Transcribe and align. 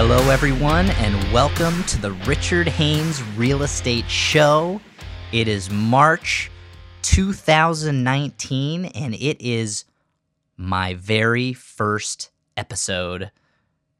Hello, 0.00 0.30
everyone, 0.30 0.90
and 0.90 1.32
welcome 1.32 1.82
to 1.86 2.00
the 2.00 2.12
Richard 2.24 2.68
Haynes 2.68 3.20
Real 3.36 3.64
Estate 3.64 4.08
Show. 4.08 4.80
It 5.32 5.48
is 5.48 5.70
March 5.70 6.52
2019, 7.02 8.84
and 8.84 9.14
it 9.14 9.44
is 9.44 9.86
my 10.56 10.94
very 10.94 11.52
first 11.52 12.30
episode 12.56 13.32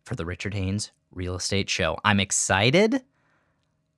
for 0.04 0.14
the 0.14 0.24
Richard 0.24 0.54
Haynes 0.54 0.92
Real 1.10 1.34
Estate 1.34 1.68
Show. 1.68 1.98
I'm 2.04 2.20
excited. 2.20 3.02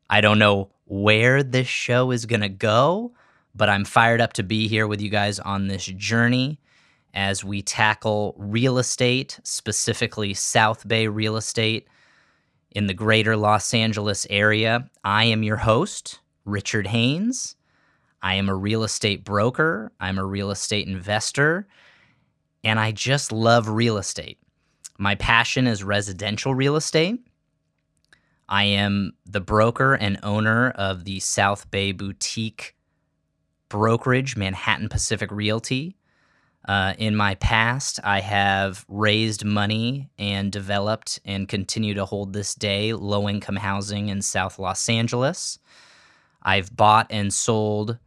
I 0.09 0.23
don't 0.23 0.39
know 0.39 0.71
where 0.87 1.43
this 1.43 1.69
show 1.69 2.12
is 2.12 2.25
going 2.25 2.41
to 2.41 2.48
go, 2.48 3.12
but 3.55 3.69
I'm 3.69 3.85
fired 3.85 4.23
up 4.23 4.32
to 4.35 4.43
be 4.43 4.69
here 4.69 4.87
with 4.87 5.03
you 5.03 5.11
guys 5.11 5.38
on 5.38 5.69
this 5.69 5.85
journey 5.85 6.60
as 7.12 7.45
we 7.45 7.60
tackle 7.60 8.35
real 8.38 8.79
estate, 8.79 9.38
specifically 9.43 10.32
South 10.32 10.87
Bay 10.88 11.07
real 11.07 11.37
estate 11.37 11.88
in 12.70 12.87
the 12.87 12.95
greater 12.95 13.37
Los 13.37 13.74
Angeles 13.74 14.27
area. 14.30 14.88
I 15.05 15.24
am 15.24 15.42
your 15.42 15.56
host, 15.56 16.20
Richard 16.45 16.87
Haynes. 16.87 17.56
I 18.23 18.34
am 18.34 18.48
a 18.48 18.55
real 18.55 18.84
estate 18.84 19.24
broker, 19.24 19.93
I'm 19.98 20.19
a 20.19 20.24
real 20.24 20.51
estate 20.51 20.87
investor, 20.87 21.66
and 22.62 22.79
I 22.79 22.93
just 22.93 23.33
love 23.33 23.69
real 23.69 23.96
estate. 23.96 24.38
My 24.98 25.15
passion 25.15 25.66
is 25.66 25.83
residential 25.83 26.55
real 26.55 26.77
estate. 26.77 27.24
I 28.51 28.65
am 28.65 29.12
the 29.24 29.41
broker 29.41 29.95
and 29.95 30.18
owner 30.23 30.71
of 30.73 31.05
the 31.05 31.21
South 31.21 31.71
Bay 31.71 31.93
Boutique 31.93 32.77
Brokerage, 33.71 34.37
Manhattan 34.37 34.88
Pacific 34.88 35.30
Realty. 35.30 35.96
Uh, 36.66 36.95
in 36.98 37.16
my 37.16 37.35
past, 37.37 37.98
I 38.04 38.21
have 38.21 38.85
raised 38.88 39.45
money 39.45 40.10
and 40.18 40.52
developed 40.52 41.18
and 41.24 41.48
continue 41.48 41.95
to 41.95 42.04
hold 42.04 42.32
this 42.32 42.54
day 42.54 42.93
low 42.93 43.29
income 43.29 43.57
housing 43.57 44.09
in 44.09 44.21
South 44.21 44.59
Los 44.59 44.88
Angeles. 44.88 45.59
I've 46.43 46.74
bought 46.76 47.07
and 47.10 47.32
sold 47.32 47.98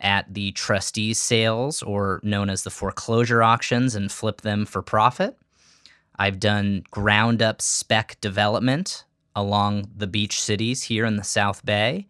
at 0.00 0.32
the 0.32 0.52
trustees 0.52 1.18
sales, 1.18 1.82
or 1.82 2.20
known 2.22 2.50
as 2.50 2.62
the 2.62 2.70
foreclosure 2.70 3.42
auctions, 3.42 3.94
and 3.94 4.12
flip 4.12 4.42
them 4.42 4.66
for 4.66 4.82
profit. 4.82 5.36
I've 6.16 6.38
done 6.38 6.84
ground 6.90 7.42
up 7.42 7.60
spec 7.60 8.18
development 8.20 9.04
along 9.34 9.90
the 9.96 10.06
beach 10.06 10.40
cities 10.40 10.82
here 10.82 11.04
in 11.04 11.16
the 11.16 11.24
South 11.24 11.64
Bay. 11.64 12.06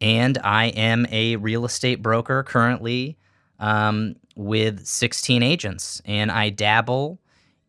And 0.00 0.38
I 0.38 0.66
am 0.66 1.06
a 1.10 1.36
real 1.36 1.64
estate 1.64 2.02
broker 2.02 2.42
currently 2.42 3.16
um, 3.58 4.16
with 4.38 4.86
16 4.86 5.42
agents. 5.42 6.00
And 6.04 6.30
I 6.30 6.48
dabble 6.48 7.18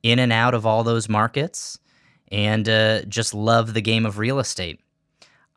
in 0.03 0.19
and 0.19 0.31
out 0.31 0.53
of 0.53 0.65
all 0.65 0.83
those 0.83 1.09
markets 1.09 1.79
and 2.31 2.69
uh, 2.69 3.01
just 3.05 3.33
love 3.33 3.73
the 3.73 3.81
game 3.81 4.05
of 4.05 4.19
real 4.19 4.39
estate. 4.39 4.79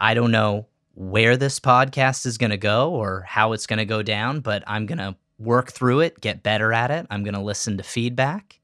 I 0.01 0.15
don't 0.15 0.33
know 0.33 0.67
where 0.95 1.37
this 1.37 1.61
podcast 1.61 2.25
is 2.25 2.39
going 2.39 2.51
to 2.51 2.57
go 2.57 2.93
or 2.93 3.25
how 3.29 3.53
it's 3.53 3.67
going 3.67 3.79
to 3.79 3.85
go 3.85 4.03
down, 4.03 4.41
but 4.41 4.65
I'm 4.67 4.87
going 4.87 4.99
to 4.99 5.15
work 5.39 5.71
through 5.71 6.01
it, 6.01 6.21
get 6.21 6.43
better 6.43 6.73
at 6.73 6.91
it. 6.91 7.07
I'm 7.11 7.23
going 7.25 7.35
to 7.35 7.41
listen 7.41 7.77
to 7.77 7.83
feedback, 7.83 8.59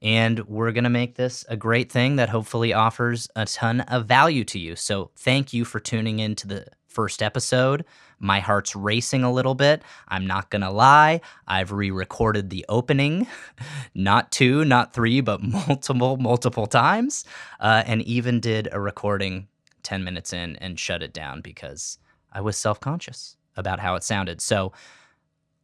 and 0.00 0.40
we're 0.48 0.72
going 0.72 0.84
to 0.84 0.90
make 0.90 1.16
this 1.16 1.44
a 1.48 1.56
great 1.56 1.92
thing 1.92 2.16
that 2.16 2.30
hopefully 2.30 2.72
offers 2.72 3.28
a 3.36 3.44
ton 3.44 3.80
of 3.82 4.06
value 4.06 4.44
to 4.44 4.58
you. 4.58 4.76
So, 4.76 5.10
thank 5.16 5.52
you 5.52 5.64
for 5.64 5.78
tuning 5.78 6.20
in 6.20 6.34
to 6.36 6.48
the 6.48 6.66
first 6.92 7.22
episode. 7.22 7.84
My 8.18 8.38
heart's 8.40 8.76
racing 8.76 9.24
a 9.24 9.32
little 9.32 9.54
bit. 9.54 9.82
I'm 10.08 10.26
not 10.26 10.50
going 10.50 10.62
to 10.62 10.70
lie. 10.70 11.20
I've 11.46 11.72
re 11.72 11.90
recorded 11.90 12.50
the 12.50 12.64
opening, 12.68 13.26
not 13.94 14.30
two, 14.30 14.64
not 14.64 14.92
three, 14.92 15.20
but 15.20 15.42
multiple, 15.68 16.16
multiple 16.16 16.66
times, 16.66 17.24
uh, 17.58 17.82
and 17.86 18.02
even 18.02 18.38
did 18.40 18.68
a 18.70 18.80
recording 18.80 19.48
10 19.82 20.04
minutes 20.04 20.32
in 20.32 20.56
and 20.56 20.78
shut 20.78 21.02
it 21.02 21.12
down 21.12 21.40
because 21.40 21.98
I 22.32 22.40
was 22.40 22.56
self 22.56 22.80
conscious 22.80 23.36
about 23.56 23.80
how 23.80 23.94
it 23.94 24.04
sounded. 24.04 24.40
So 24.40 24.72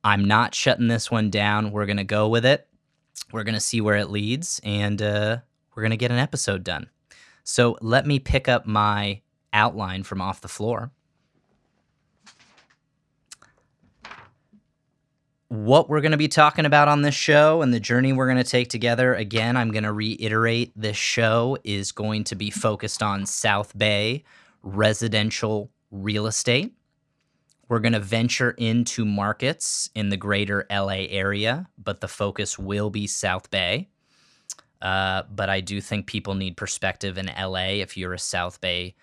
I'm 0.04 0.24
not 0.24 0.54
shutting 0.54 0.88
this 0.88 1.10
one 1.10 1.30
down. 1.30 1.70
We're 1.70 1.86
going 1.86 1.96
to 1.98 2.04
go 2.04 2.28
with 2.28 2.44
it. 2.44 2.66
We're 3.32 3.44
going 3.44 3.54
to 3.54 3.60
see 3.60 3.80
where 3.80 3.96
it 3.96 4.10
leads 4.10 4.60
and 4.64 5.00
uh, 5.02 5.38
we're 5.74 5.82
going 5.82 5.90
to 5.90 5.96
get 5.96 6.10
an 6.10 6.18
episode 6.18 6.64
done. 6.64 6.88
So 7.44 7.78
let 7.80 8.06
me 8.06 8.18
pick 8.18 8.48
up 8.48 8.66
my 8.66 9.22
outline 9.52 10.02
from 10.02 10.20
off 10.20 10.40
the 10.40 10.48
floor. 10.48 10.90
What 15.48 15.88
we're 15.88 16.02
going 16.02 16.12
to 16.12 16.18
be 16.18 16.28
talking 16.28 16.66
about 16.66 16.88
on 16.88 17.02
this 17.02 17.14
show 17.14 17.62
and 17.62 17.72
the 17.72 17.80
journey 17.80 18.12
we're 18.12 18.26
going 18.26 18.36
to 18.36 18.44
take 18.44 18.68
together. 18.68 19.14
Again, 19.14 19.56
I'm 19.56 19.70
going 19.70 19.84
to 19.84 19.92
reiterate 19.92 20.72
this 20.76 20.96
show 20.96 21.56
is 21.64 21.90
going 21.90 22.24
to 22.24 22.34
be 22.34 22.50
focused 22.50 23.02
on 23.02 23.24
South 23.24 23.76
Bay 23.76 24.24
residential 24.62 25.70
real 25.90 26.26
estate. 26.26 26.74
We're 27.68 27.80
going 27.80 27.92
to 27.94 28.00
venture 28.00 28.52
into 28.52 29.04
markets 29.04 29.90
in 29.94 30.10
the 30.10 30.16
greater 30.16 30.66
LA 30.70 31.06
area, 31.08 31.68
but 31.82 32.00
the 32.00 32.08
focus 32.08 32.58
will 32.58 32.90
be 32.90 33.06
South 33.06 33.50
Bay. 33.50 33.88
Uh, 34.80 35.22
but 35.30 35.48
I 35.48 35.60
do 35.60 35.80
think 35.80 36.06
people 36.06 36.34
need 36.34 36.56
perspective 36.56 37.18
in 37.18 37.26
LA 37.26 37.80
if 37.80 37.96
you're 37.96 38.14
a 38.14 38.18
South 38.18 38.60
Bay 38.60 38.94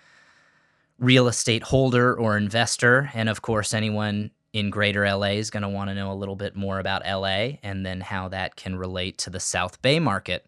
real 0.97 1.27
estate 1.27 1.63
holder 1.63 2.15
or 2.15 2.37
investor. 2.37 3.11
And 3.13 3.29
of 3.29 3.41
course, 3.41 3.73
anyone 3.73 4.31
in 4.55 4.69
greater 4.69 5.05
LA 5.05 5.31
is 5.31 5.49
going 5.49 5.63
to 5.63 5.69
want 5.69 5.89
to 5.89 5.93
know 5.93 6.13
a 6.13 6.15
little 6.15 6.37
bit 6.37 6.55
more 6.55 6.79
about 6.79 7.05
LA 7.05 7.57
and 7.61 7.85
then 7.85 7.99
how 7.99 8.29
that 8.29 8.55
can 8.55 8.77
relate 8.77 9.17
to 9.17 9.29
the 9.29 9.39
South 9.39 9.81
Bay 9.81 9.99
market. 9.99 10.45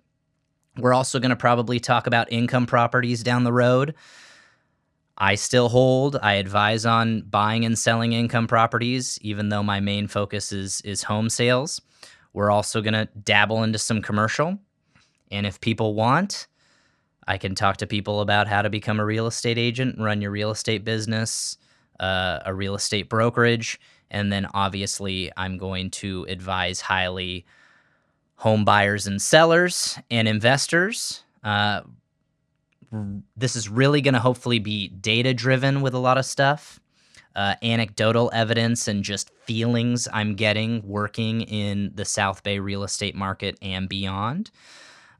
We're 0.77 0.93
also 0.93 1.19
going 1.19 1.31
to 1.31 1.35
probably 1.35 1.81
talk 1.81 2.07
about 2.07 2.31
income 2.31 2.67
properties 2.67 3.21
down 3.21 3.43
the 3.43 3.51
road. 3.51 3.95
I 5.17 5.35
still 5.35 5.67
hold, 5.67 6.15
I 6.21 6.35
advise 6.35 6.85
on 6.85 7.23
buying 7.23 7.65
and 7.65 7.77
selling 7.77 8.13
income 8.13 8.47
properties 8.47 9.19
even 9.21 9.49
though 9.49 9.61
my 9.61 9.81
main 9.81 10.07
focus 10.07 10.53
is 10.53 10.79
is 10.81 11.03
home 11.03 11.29
sales. 11.29 11.81
We're 12.31 12.49
also 12.49 12.81
going 12.81 12.93
to 12.93 13.09
dabble 13.25 13.63
into 13.63 13.77
some 13.77 14.01
commercial. 14.01 14.57
And 15.31 15.45
if 15.45 15.59
people 15.59 15.95
want, 15.95 16.47
I 17.27 17.37
can 17.37 17.55
talk 17.55 17.75
to 17.77 17.87
people 17.87 18.21
about 18.21 18.47
how 18.47 18.61
to 18.61 18.69
become 18.69 19.01
a 19.01 19.05
real 19.05 19.27
estate 19.27 19.57
agent, 19.57 19.99
run 19.99 20.21
your 20.21 20.31
real 20.31 20.51
estate 20.51 20.85
business, 20.85 21.57
uh, 21.99 22.39
a 22.45 22.53
real 22.53 22.75
estate 22.75 23.09
brokerage, 23.09 23.79
and 24.09 24.31
then 24.31 24.47
obviously, 24.53 25.31
I'm 25.37 25.57
going 25.57 25.89
to 25.91 26.25
advise 26.29 26.81
highly 26.81 27.45
home 28.35 28.63
buyers 28.63 29.07
and 29.07 29.21
sellers 29.21 29.97
and 30.09 30.27
investors. 30.27 31.23
Uh, 31.43 31.81
this 33.35 33.55
is 33.55 33.67
really 33.67 34.01
going 34.01 34.13
to 34.13 34.19
hopefully 34.19 34.59
be 34.59 34.87
data 34.87 35.33
driven 35.33 35.81
with 35.81 35.93
a 35.93 35.99
lot 35.99 36.17
of 36.17 36.25
stuff, 36.25 36.79
uh, 37.35 37.55
anecdotal 37.61 38.31
evidence, 38.33 38.87
and 38.87 39.03
just 39.03 39.31
feelings 39.43 40.07
I'm 40.13 40.35
getting 40.35 40.87
working 40.87 41.41
in 41.41 41.91
the 41.95 42.05
South 42.05 42.43
Bay 42.43 42.59
real 42.59 42.83
estate 42.83 43.15
market 43.15 43.57
and 43.61 43.89
beyond. 43.89 44.51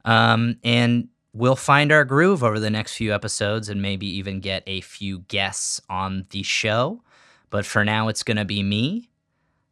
Um, 0.04 0.56
and 0.64 1.08
we'll 1.34 1.56
find 1.56 1.92
our 1.92 2.04
groove 2.04 2.42
over 2.42 2.58
the 2.58 2.70
next 2.70 2.96
few 2.96 3.14
episodes 3.14 3.68
and 3.68 3.82
maybe 3.82 4.06
even 4.06 4.40
get 4.40 4.62
a 4.66 4.80
few 4.80 5.20
guests 5.28 5.80
on 5.90 6.26
the 6.30 6.42
show. 6.42 7.02
But 7.50 7.66
for 7.66 7.84
now, 7.84 8.08
it's 8.08 8.22
going 8.22 8.36
to 8.36 8.44
be 8.44 8.62
me. 8.62 9.08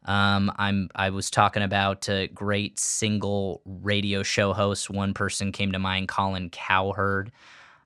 Um, 0.05 0.51
I'm. 0.55 0.89
I 0.95 1.09
was 1.09 1.29
talking 1.29 1.63
about 1.63 2.07
a 2.07 2.27
great 2.27 2.79
single 2.79 3.61
radio 3.65 4.23
show 4.23 4.53
host. 4.53 4.89
One 4.89 5.13
person 5.13 5.51
came 5.51 5.73
to 5.73 5.79
mind, 5.79 6.07
Colin 6.07 6.49
Cowherd, 6.49 7.31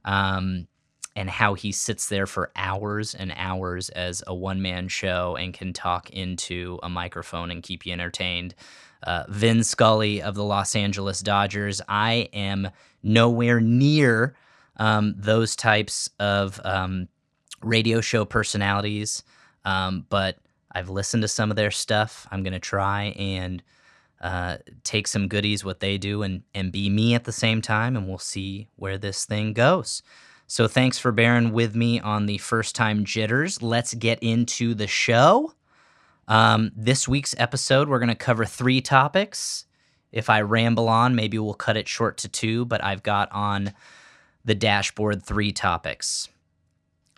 um, 0.05 0.67
and 1.15 1.29
how 1.29 1.55
he 1.55 1.71
sits 1.71 2.09
there 2.09 2.27
for 2.27 2.51
hours 2.55 3.15
and 3.15 3.33
hours 3.35 3.89
as 3.89 4.23
a 4.27 4.35
one 4.35 4.61
man 4.61 4.87
show 4.87 5.35
and 5.35 5.53
can 5.53 5.73
talk 5.73 6.11
into 6.11 6.79
a 6.83 6.89
microphone 6.89 7.49
and 7.49 7.63
keep 7.63 7.85
you 7.85 7.93
entertained. 7.93 8.53
Uh, 9.03 9.23
Vin 9.27 9.63
Scully 9.63 10.21
of 10.21 10.35
the 10.35 10.43
Los 10.43 10.75
Angeles 10.75 11.21
Dodgers. 11.21 11.81
I 11.89 12.29
am 12.33 12.69
nowhere 13.01 13.59
near 13.59 14.35
um, 14.77 15.15
those 15.17 15.55
types 15.55 16.09
of 16.19 16.61
um, 16.63 17.07
radio 17.63 17.99
show 17.99 18.25
personalities. 18.25 19.23
Um, 19.65 20.05
but 20.09 20.37
I've 20.71 20.89
listened 20.89 21.21
to 21.23 21.27
some 21.27 21.49
of 21.49 21.57
their 21.57 21.71
stuff. 21.71 22.27
I'm 22.31 22.43
going 22.43 22.53
to 22.53 22.59
try 22.59 23.13
and 23.17 23.61
uh, 24.21 24.57
take 24.83 25.07
some 25.07 25.27
goodies, 25.27 25.65
what 25.65 25.79
they 25.79 25.97
do, 25.97 26.23
and, 26.23 26.43
and 26.53 26.71
be 26.71 26.89
me 26.89 27.15
at 27.15 27.23
the 27.23 27.31
same 27.31 27.61
time, 27.61 27.97
and 27.97 28.07
we'll 28.07 28.17
see 28.17 28.67
where 28.75 28.97
this 28.97 29.25
thing 29.25 29.53
goes. 29.53 30.03
So 30.47 30.67
thanks 30.67 30.99
for 30.99 31.11
bearing 31.11 31.53
with 31.53 31.75
me 31.75 31.99
on 31.99 32.25
the 32.25 32.37
first 32.37 32.75
time 32.75 33.05
jitters. 33.05 33.61
Let's 33.61 33.93
get 33.93 34.19
into 34.21 34.73
the 34.73 34.87
show. 34.87 35.53
Um, 36.27 36.71
this 36.75 37.07
week's 37.07 37.33
episode, 37.37 37.89
we're 37.89 37.99
going 37.99 38.09
to 38.09 38.15
cover 38.15 38.45
three 38.45 38.81
topics. 38.81 39.65
If 40.11 40.29
I 40.29 40.41
ramble 40.41 40.89
on, 40.89 41.15
maybe 41.15 41.39
we'll 41.39 41.53
cut 41.53 41.77
it 41.77 41.87
short 41.87 42.17
to 42.19 42.29
two, 42.29 42.65
but 42.65 42.83
I've 42.83 43.01
got 43.01 43.31
on 43.31 43.73
the 44.43 44.55
dashboard 44.55 45.23
three 45.23 45.51
topics. 45.51 46.29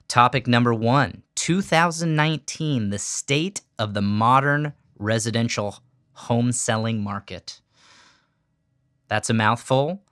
Topic 0.07 0.47
number 0.47 0.73
one 0.73 1.23
2019, 1.35 2.89
the 2.89 2.99
state 2.99 3.61
of 3.79 3.93
the 3.93 4.01
modern 4.01 4.73
residential 4.97 5.79
home 6.13 6.51
selling 6.51 7.03
market. 7.03 7.61
That's 9.07 9.29
a 9.29 9.33
mouthful, 9.33 10.03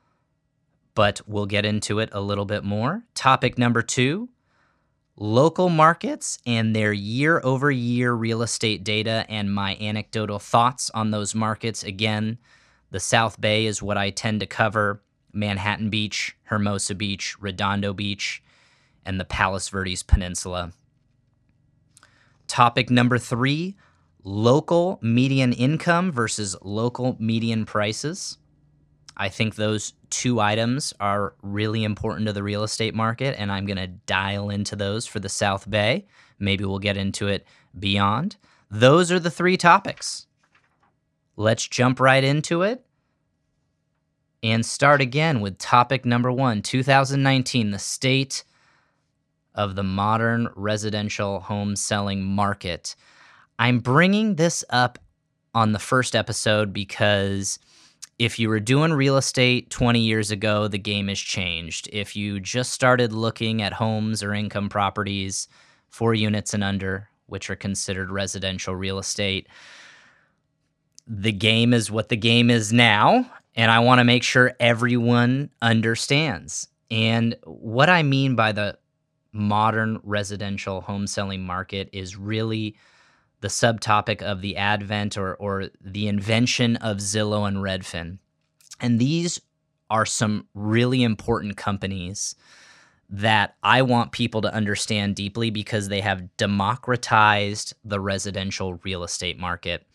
but 0.95 1.21
we'll 1.25 1.45
get 1.45 1.65
into 1.65 1.99
it 1.99 2.09
a 2.11 2.21
little 2.21 2.45
bit 2.45 2.63
more. 2.63 3.03
Topic 3.13 3.57
number 3.57 3.81
two 3.81 4.29
local 5.15 5.69
markets 5.69 6.39
and 6.45 6.75
their 6.75 6.91
year 6.91 7.39
over 7.44 7.69
year 7.69 8.13
real 8.13 8.41
estate 8.41 8.83
data 8.83 9.25
and 9.29 9.53
my 9.53 9.75
anecdotal 9.75 10.39
thoughts 10.39 10.89
on 10.95 11.11
those 11.11 11.35
markets. 11.35 11.83
Again, 11.83 12.39
the 12.89 12.99
South 12.99 13.39
Bay 13.39 13.65
is 13.65 13.81
what 13.81 13.97
I 13.97 14.09
tend 14.09 14.39
to 14.39 14.47
cover 14.47 15.03
Manhattan 15.33 15.89
Beach, 15.89 16.35
Hermosa 16.44 16.95
Beach, 16.95 17.35
Redondo 17.39 17.94
Beach, 17.94 18.44
and 19.06 19.19
the 19.19 19.25
Palos 19.25 19.69
Verdes 19.69 20.03
Peninsula. 20.03 20.71
Topic 22.48 22.89
number 22.89 23.18
three 23.18 23.75
local 24.24 25.00
median 25.01 25.53
income 25.53 26.12
versus 26.12 26.56
local 26.62 27.15
median 27.19 27.65
prices. 27.65 28.38
I 29.18 29.30
think 29.30 29.56
those 29.56 29.94
two 30.09 30.39
items 30.39 30.94
are 31.00 31.36
really 31.42 31.83
important 31.83 32.27
to 32.27 32.33
the 32.33 32.44
real 32.44 32.63
estate 32.63 32.95
market, 32.95 33.36
and 33.38 33.51
I'm 33.51 33.65
going 33.65 33.77
to 33.77 33.88
dial 33.88 34.50
into 34.50 34.75
those 34.75 35.06
for 35.06 35.19
the 35.19 35.30
South 35.30 35.69
Bay. 35.69 36.07
Maybe 36.39 36.65
we'll 36.65 36.80
get 36.80 36.97
into 36.97 37.27
it 37.27 37.45
beyond. 37.77 38.38
Those 38.69 39.12
are 39.12 39.19
the 39.19 39.31
three 39.31 39.57
topics. 39.57 40.27
Let's 41.36 41.68
jump 41.68 42.00
right 42.00 42.24
into 42.24 42.62
it 42.62 42.86
and 44.44 44.65
start 44.65 45.01
again 45.01 45.42
with 45.42 45.57
topic 45.57 46.06
number 46.06 46.31
one 46.31 46.62
2019, 46.62 47.71
the 47.71 47.80
state 47.80 48.44
of 49.56 49.75
the 49.75 49.83
modern 49.83 50.50
residential 50.56 51.39
home 51.39 51.75
selling 51.75 52.24
market. 52.24 52.95
I'm 53.59 53.80
bringing 53.80 54.36
this 54.36 54.63
up 54.69 55.00
on 55.53 55.71
the 55.71 55.80
first 55.80 56.15
episode 56.15 56.74
because 56.74 57.59
if 58.18 58.38
you 58.38 58.50
were 58.50 58.59
doing 58.59 58.94
real 58.94 59.18
estate 59.18 59.69
20 59.69 60.00
years 60.00 60.31
ago, 60.31 60.68
the 60.68 60.77
game 60.77 61.07
has 61.07 61.19
changed. 61.19 61.89
If 61.92 62.15
you 62.15 62.39
just 62.39 62.71
started 62.71 63.12
looking 63.12 63.62
at 63.62 63.74
homes 63.74 64.21
or 64.21 64.33
income 64.33 64.69
properties, 64.69 65.48
four 65.89 66.13
units 66.13 66.54
and 66.54 66.63
under, 66.63 67.09
which 67.25 67.50
are 67.50 67.56
considered 67.56 68.12
residential 68.12 68.75
real 68.75 69.00
estate, 69.00 69.47
the 71.07 71.31
game 71.31 71.74
is 71.74 71.89
what 71.89 72.09
the 72.09 72.18
game 72.18 72.50
is 72.50 72.71
now. 72.71 73.30
And 73.56 73.71
I 73.71 73.80
want 73.80 74.00
to 74.00 74.06
make 74.06 74.24
sure 74.24 74.54
everyone 74.59 75.50
understands. 75.62 76.68
And 76.89 77.36
what 77.44 77.89
I 77.89 78.04
mean 78.04 78.36
by 78.36 78.51
the 78.51 78.77
modern 79.33 80.00
residential 80.04 80.81
home 80.81 81.07
selling 81.07 81.45
market 81.45 81.89
is 81.94 82.18
really 82.18 82.75
the 83.42 83.48
subtopic 83.48 84.22
of 84.22 84.42
the 84.42 84.57
advent 84.57 85.18
or, 85.18 85.36
or 85.36 85.69
the 85.81 86.07
invention 86.07 86.75
of 86.78 86.98
Zillow 86.98 87.48
and 87.48 87.57
Redfin. 87.57 88.19
And 88.80 89.00
these 89.00 89.42
are 89.89 90.06
some 90.06 90.48
really 90.54 91.04
important 91.04 91.57
companies 91.57 92.36
that 93.10 93.56
I 93.62 93.81
want 93.81 94.13
people 94.13 94.42
to 94.42 94.54
understand 94.54 95.16
deeply 95.16 95.50
because 95.50 95.89
they 95.89 96.00
have 96.01 96.36
democratized 96.38 97.74
the 97.83 98.00
residential 98.00 98.75
real 98.83 99.04
estate 99.04 99.38
market. 99.38 99.86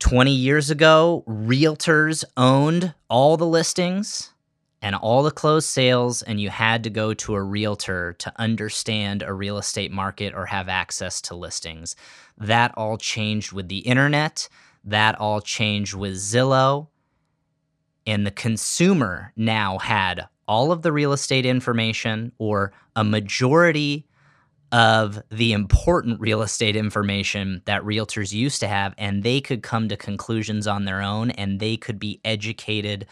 20 0.00 0.32
years 0.32 0.68
ago, 0.68 1.22
realtors 1.28 2.24
owned 2.36 2.92
all 3.08 3.36
the 3.36 3.46
listings 3.46 4.32
and 4.82 4.94
all 4.94 5.22
the 5.22 5.30
closed 5.30 5.68
sales, 5.68 6.22
and 6.22 6.40
you 6.40 6.50
had 6.50 6.84
to 6.84 6.90
go 6.90 7.14
to 7.14 7.34
a 7.34 7.42
realtor 7.42 8.14
to 8.18 8.32
understand 8.36 9.22
a 9.22 9.32
real 9.32 9.58
estate 9.58 9.90
market 9.90 10.34
or 10.34 10.46
have 10.46 10.68
access 10.68 11.20
to 11.22 11.34
listings. 11.34 11.96
That 12.38 12.72
all 12.76 12.98
changed 12.98 13.52
with 13.52 13.68
the 13.68 13.78
internet, 13.78 14.48
that 14.84 15.18
all 15.18 15.40
changed 15.40 15.94
with 15.94 16.14
Zillow, 16.14 16.88
and 18.06 18.26
the 18.26 18.30
consumer 18.30 19.32
now 19.36 19.78
had 19.78 20.28
all 20.46 20.70
of 20.70 20.82
the 20.82 20.92
real 20.92 21.12
estate 21.12 21.44
information 21.44 22.32
or 22.38 22.72
a 22.94 23.02
majority 23.02 24.06
of 24.72 25.20
the 25.30 25.52
important 25.52 26.20
real 26.20 26.42
estate 26.42 26.76
information 26.76 27.62
that 27.64 27.82
realtors 27.82 28.32
used 28.32 28.60
to 28.60 28.68
have, 28.68 28.94
and 28.98 29.22
they 29.22 29.40
could 29.40 29.62
come 29.62 29.88
to 29.88 29.96
conclusions 29.96 30.66
on 30.66 30.84
their 30.84 31.00
own 31.00 31.30
and 31.30 31.60
they 31.60 31.76
could 31.76 31.98
be 31.98 32.20
educated 32.24 33.06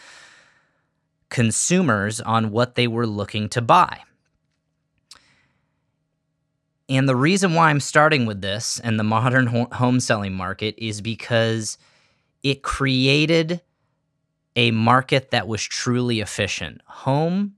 consumers 1.28 2.20
on 2.20 2.50
what 2.50 2.74
they 2.74 2.86
were 2.86 3.06
looking 3.06 3.48
to 3.50 3.60
buy. 3.60 4.00
And 6.88 7.08
the 7.08 7.16
reason 7.16 7.54
why 7.54 7.70
I'm 7.70 7.80
starting 7.80 8.26
with 8.26 8.42
this 8.42 8.78
and 8.80 8.98
the 8.98 9.04
modern 9.04 9.46
home 9.46 10.00
selling 10.00 10.34
market 10.34 10.74
is 10.76 11.00
because 11.00 11.78
it 12.42 12.62
created 12.62 13.62
a 14.54 14.70
market 14.70 15.30
that 15.30 15.48
was 15.48 15.62
truly 15.62 16.20
efficient. 16.20 16.82
Home 16.86 17.54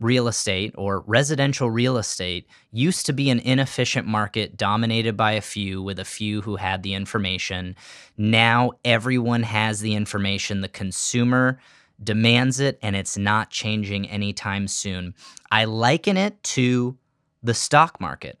real 0.00 0.28
estate 0.28 0.74
or 0.76 1.00
residential 1.06 1.70
real 1.70 1.96
estate 1.96 2.46
used 2.70 3.06
to 3.06 3.12
be 3.12 3.30
an 3.30 3.38
inefficient 3.40 4.06
market 4.06 4.56
dominated 4.56 5.16
by 5.16 5.32
a 5.32 5.40
few 5.40 5.82
with 5.82 5.98
a 5.98 6.04
few 6.04 6.42
who 6.42 6.56
had 6.56 6.82
the 6.82 6.92
information. 6.92 7.74
Now 8.18 8.72
everyone 8.84 9.42
has 9.44 9.80
the 9.80 9.94
information. 9.94 10.60
The 10.60 10.68
consumer 10.68 11.58
demands 12.02 12.60
it, 12.60 12.78
and 12.82 12.94
it's 12.94 13.16
not 13.16 13.50
changing 13.50 14.08
anytime 14.08 14.68
soon. 14.68 15.14
I 15.50 15.64
liken 15.64 16.16
it 16.16 16.42
to 16.44 16.96
the 17.42 17.54
stock 17.54 18.00
market. 18.00 18.38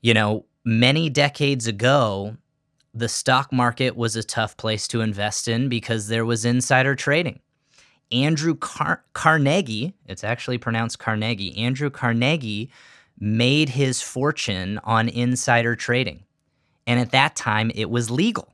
You 0.00 0.14
know, 0.14 0.46
many 0.64 1.10
decades 1.10 1.66
ago, 1.66 2.36
the 2.94 3.08
stock 3.08 3.52
market 3.52 3.96
was 3.96 4.16
a 4.16 4.22
tough 4.22 4.56
place 4.56 4.88
to 4.88 5.00
invest 5.00 5.48
in 5.48 5.68
because 5.68 6.08
there 6.08 6.24
was 6.24 6.44
insider 6.44 6.94
trading. 6.94 7.40
Andrew 8.10 8.54
Car- 8.56 9.04
Carnegie, 9.12 9.94
it's 10.06 10.24
actually 10.24 10.58
pronounced 10.58 10.98
Carnegie, 10.98 11.56
Andrew 11.56 11.90
Carnegie 11.90 12.70
made 13.20 13.68
his 13.68 14.00
fortune 14.00 14.80
on 14.82 15.08
insider 15.08 15.76
trading. 15.76 16.24
And 16.86 16.98
at 16.98 17.12
that 17.12 17.36
time, 17.36 17.70
it 17.74 17.90
was 17.90 18.10
legal. 18.10 18.52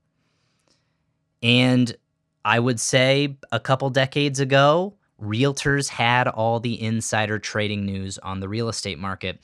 And 1.43 1.97
I 2.47 2.61
would 2.61 2.79
say 2.79 3.39
a 3.51 3.59
couple 3.59 3.91
decades 3.91 4.39
ago, 4.39 4.95
realtors 5.21 5.89
had 5.89 6.29
all 6.29 6.61
the 6.61 6.81
insider 6.81 7.41
trading 7.41 7.85
news 7.85 8.19
on 8.19 8.39
the 8.39 8.49
real 8.49 8.69
estate 8.69 9.01
market. 9.01 9.41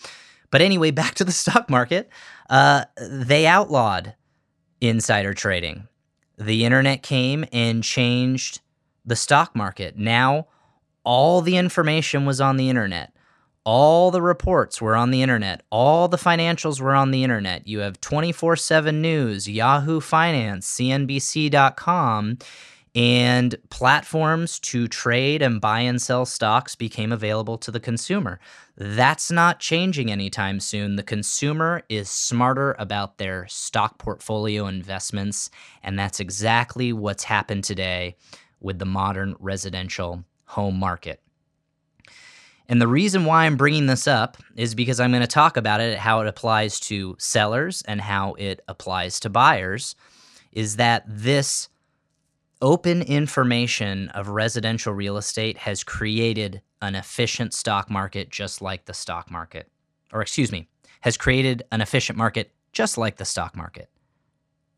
But 0.52 0.60
anyway, 0.60 0.90
back 1.02 1.16
to 1.16 1.24
the 1.24 1.32
stock 1.32 1.68
market. 1.68 2.08
Uh, 2.48 2.84
they 3.00 3.44
outlawed 3.44 4.14
insider 4.80 5.34
trading. 5.34 5.88
The 6.38 6.64
internet 6.64 7.02
came 7.02 7.44
and 7.52 7.82
changed 7.82 8.60
the 9.04 9.16
stock 9.16 9.56
market. 9.56 9.98
Now, 9.98 10.46
all 11.02 11.40
the 11.40 11.56
information 11.56 12.24
was 12.24 12.40
on 12.40 12.56
the 12.56 12.68
internet. 12.68 13.12
All 13.64 14.12
the 14.12 14.22
reports 14.22 14.80
were 14.80 14.94
on 14.94 15.10
the 15.10 15.22
internet. 15.22 15.62
All 15.70 16.06
the 16.06 16.16
financials 16.16 16.80
were 16.80 16.94
on 16.94 17.10
the 17.10 17.24
internet. 17.24 17.66
You 17.66 17.80
have 17.80 18.00
24 18.00 18.56
7 18.56 19.02
news, 19.02 19.48
Yahoo 19.48 20.00
Finance, 20.00 20.72
CNBC.com, 20.72 22.38
and 22.94 23.56
platforms 23.70 24.58
to 24.58 24.86
trade 24.86 25.40
and 25.40 25.60
buy 25.60 25.80
and 25.80 26.00
sell 26.00 26.26
stocks 26.26 26.76
became 26.76 27.10
available 27.10 27.56
to 27.56 27.70
the 27.70 27.80
consumer. 27.80 28.38
That's 28.76 29.30
not 29.30 29.60
changing 29.60 30.10
anytime 30.10 30.60
soon. 30.60 30.96
The 30.96 31.02
consumer 31.02 31.82
is 31.88 32.10
smarter 32.10 32.76
about 32.78 33.16
their 33.16 33.46
stock 33.48 33.98
portfolio 33.98 34.66
investments, 34.66 35.50
and 35.82 35.98
that's 35.98 36.20
exactly 36.20 36.92
what's 36.92 37.24
happened 37.24 37.64
today 37.64 38.16
with 38.60 38.78
the 38.78 38.84
modern 38.84 39.36
residential 39.38 40.24
home 40.44 40.78
market. 40.78 41.22
And 42.68 42.80
the 42.80 42.88
reason 42.88 43.24
why 43.24 43.44
I'm 43.44 43.56
bringing 43.56 43.86
this 43.86 44.06
up 44.06 44.36
is 44.54 44.74
because 44.74 45.00
I'm 45.00 45.10
going 45.10 45.22
to 45.22 45.26
talk 45.26 45.56
about 45.56 45.80
it, 45.80 45.98
how 45.98 46.20
it 46.20 46.28
applies 46.28 46.78
to 46.80 47.16
sellers 47.18 47.82
and 47.82 48.00
how 48.00 48.34
it 48.34 48.60
applies 48.68 49.18
to 49.20 49.30
buyers. 49.30 49.96
Is 50.52 50.76
that 50.76 51.04
this 51.06 51.68
open 52.62 53.02
information 53.02 54.08
of 54.10 54.28
residential 54.28 54.94
real 54.94 55.16
estate 55.16 55.58
has 55.58 55.82
created 55.82 56.62
an 56.80 56.94
efficient 56.94 57.52
stock 57.52 57.90
market 57.90 58.30
just 58.30 58.62
like 58.62 58.84
the 58.84 58.94
stock 58.94 59.30
market. 59.30 59.68
Or, 60.12 60.22
excuse 60.22 60.52
me, 60.52 60.68
has 61.00 61.16
created 61.16 61.64
an 61.72 61.80
efficient 61.80 62.16
market 62.16 62.52
just 62.72 62.96
like 62.96 63.16
the 63.16 63.24
stock 63.24 63.56
market. 63.56 63.90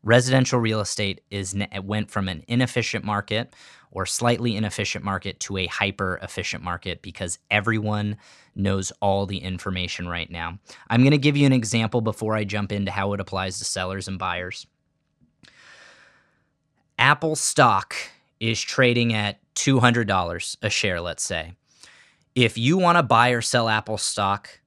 Residential 0.01 0.59
real 0.59 0.81
estate 0.81 1.21
is 1.29 1.55
went 1.83 2.11
from 2.11 2.27
an 2.27 2.43
inefficient 2.47 3.05
market 3.05 3.53
or 3.91 4.05
slightly 4.05 4.55
inefficient 4.55 5.05
market 5.05 5.39
to 5.39 5.57
a 5.57 5.67
hyper 5.67 6.19
efficient 6.21 6.63
market 6.63 7.01
because 7.01 7.39
everyone 7.49 8.17
knows 8.55 8.91
all 8.99 9.25
the 9.25 9.37
information 9.37 10.07
right 10.07 10.29
now. 10.29 10.59
I'm 10.89 11.01
going 11.01 11.11
to 11.11 11.17
give 11.17 11.37
you 11.37 11.45
an 11.45 11.53
example 11.53 12.01
before 12.01 12.35
I 12.35 12.43
jump 12.43 12.71
into 12.71 12.91
how 12.91 13.13
it 13.13 13.19
applies 13.19 13.57
to 13.59 13.65
sellers 13.65 14.07
and 14.07 14.19
buyers. 14.19 14.67
Apple 16.97 17.35
stock 17.35 17.95
is 18.39 18.61
trading 18.61 19.13
at 19.13 19.39
$200 19.55 20.57
a 20.61 20.69
share, 20.69 21.01
let's 21.01 21.23
say. 21.23 21.53
If 22.35 22.57
you 22.57 22.77
want 22.77 22.97
to 22.97 23.03
buy 23.03 23.29
or 23.29 23.41
sell 23.41 23.69
Apple 23.69 23.97
stock, 23.97 24.59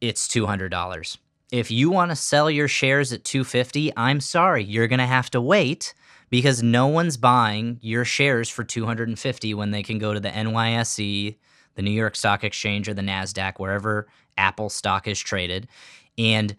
it's 0.00 0.28
$200. 0.28 1.18
If 1.50 1.70
you 1.70 1.90
want 1.90 2.10
to 2.10 2.16
sell 2.16 2.50
your 2.50 2.68
shares 2.68 3.12
at 3.12 3.24
250, 3.24 3.92
I'm 3.96 4.20
sorry, 4.20 4.62
you're 4.64 4.88
going 4.88 4.98
to 4.98 5.06
have 5.06 5.30
to 5.30 5.40
wait 5.40 5.94
because 6.30 6.62
no 6.62 6.86
one's 6.86 7.16
buying 7.16 7.78
your 7.80 8.04
shares 8.04 8.48
for 8.48 8.64
250 8.64 9.54
when 9.54 9.70
they 9.70 9.82
can 9.82 9.98
go 9.98 10.12
to 10.12 10.20
the 10.20 10.28
NYSE, 10.28 11.36
the 11.74 11.82
New 11.82 11.90
York 11.90 12.16
Stock 12.16 12.44
Exchange 12.44 12.88
or 12.88 12.94
the 12.94 13.02
Nasdaq 13.02 13.54
wherever 13.58 14.08
Apple 14.36 14.68
stock 14.68 15.08
is 15.08 15.18
traded 15.18 15.68
and 16.18 16.56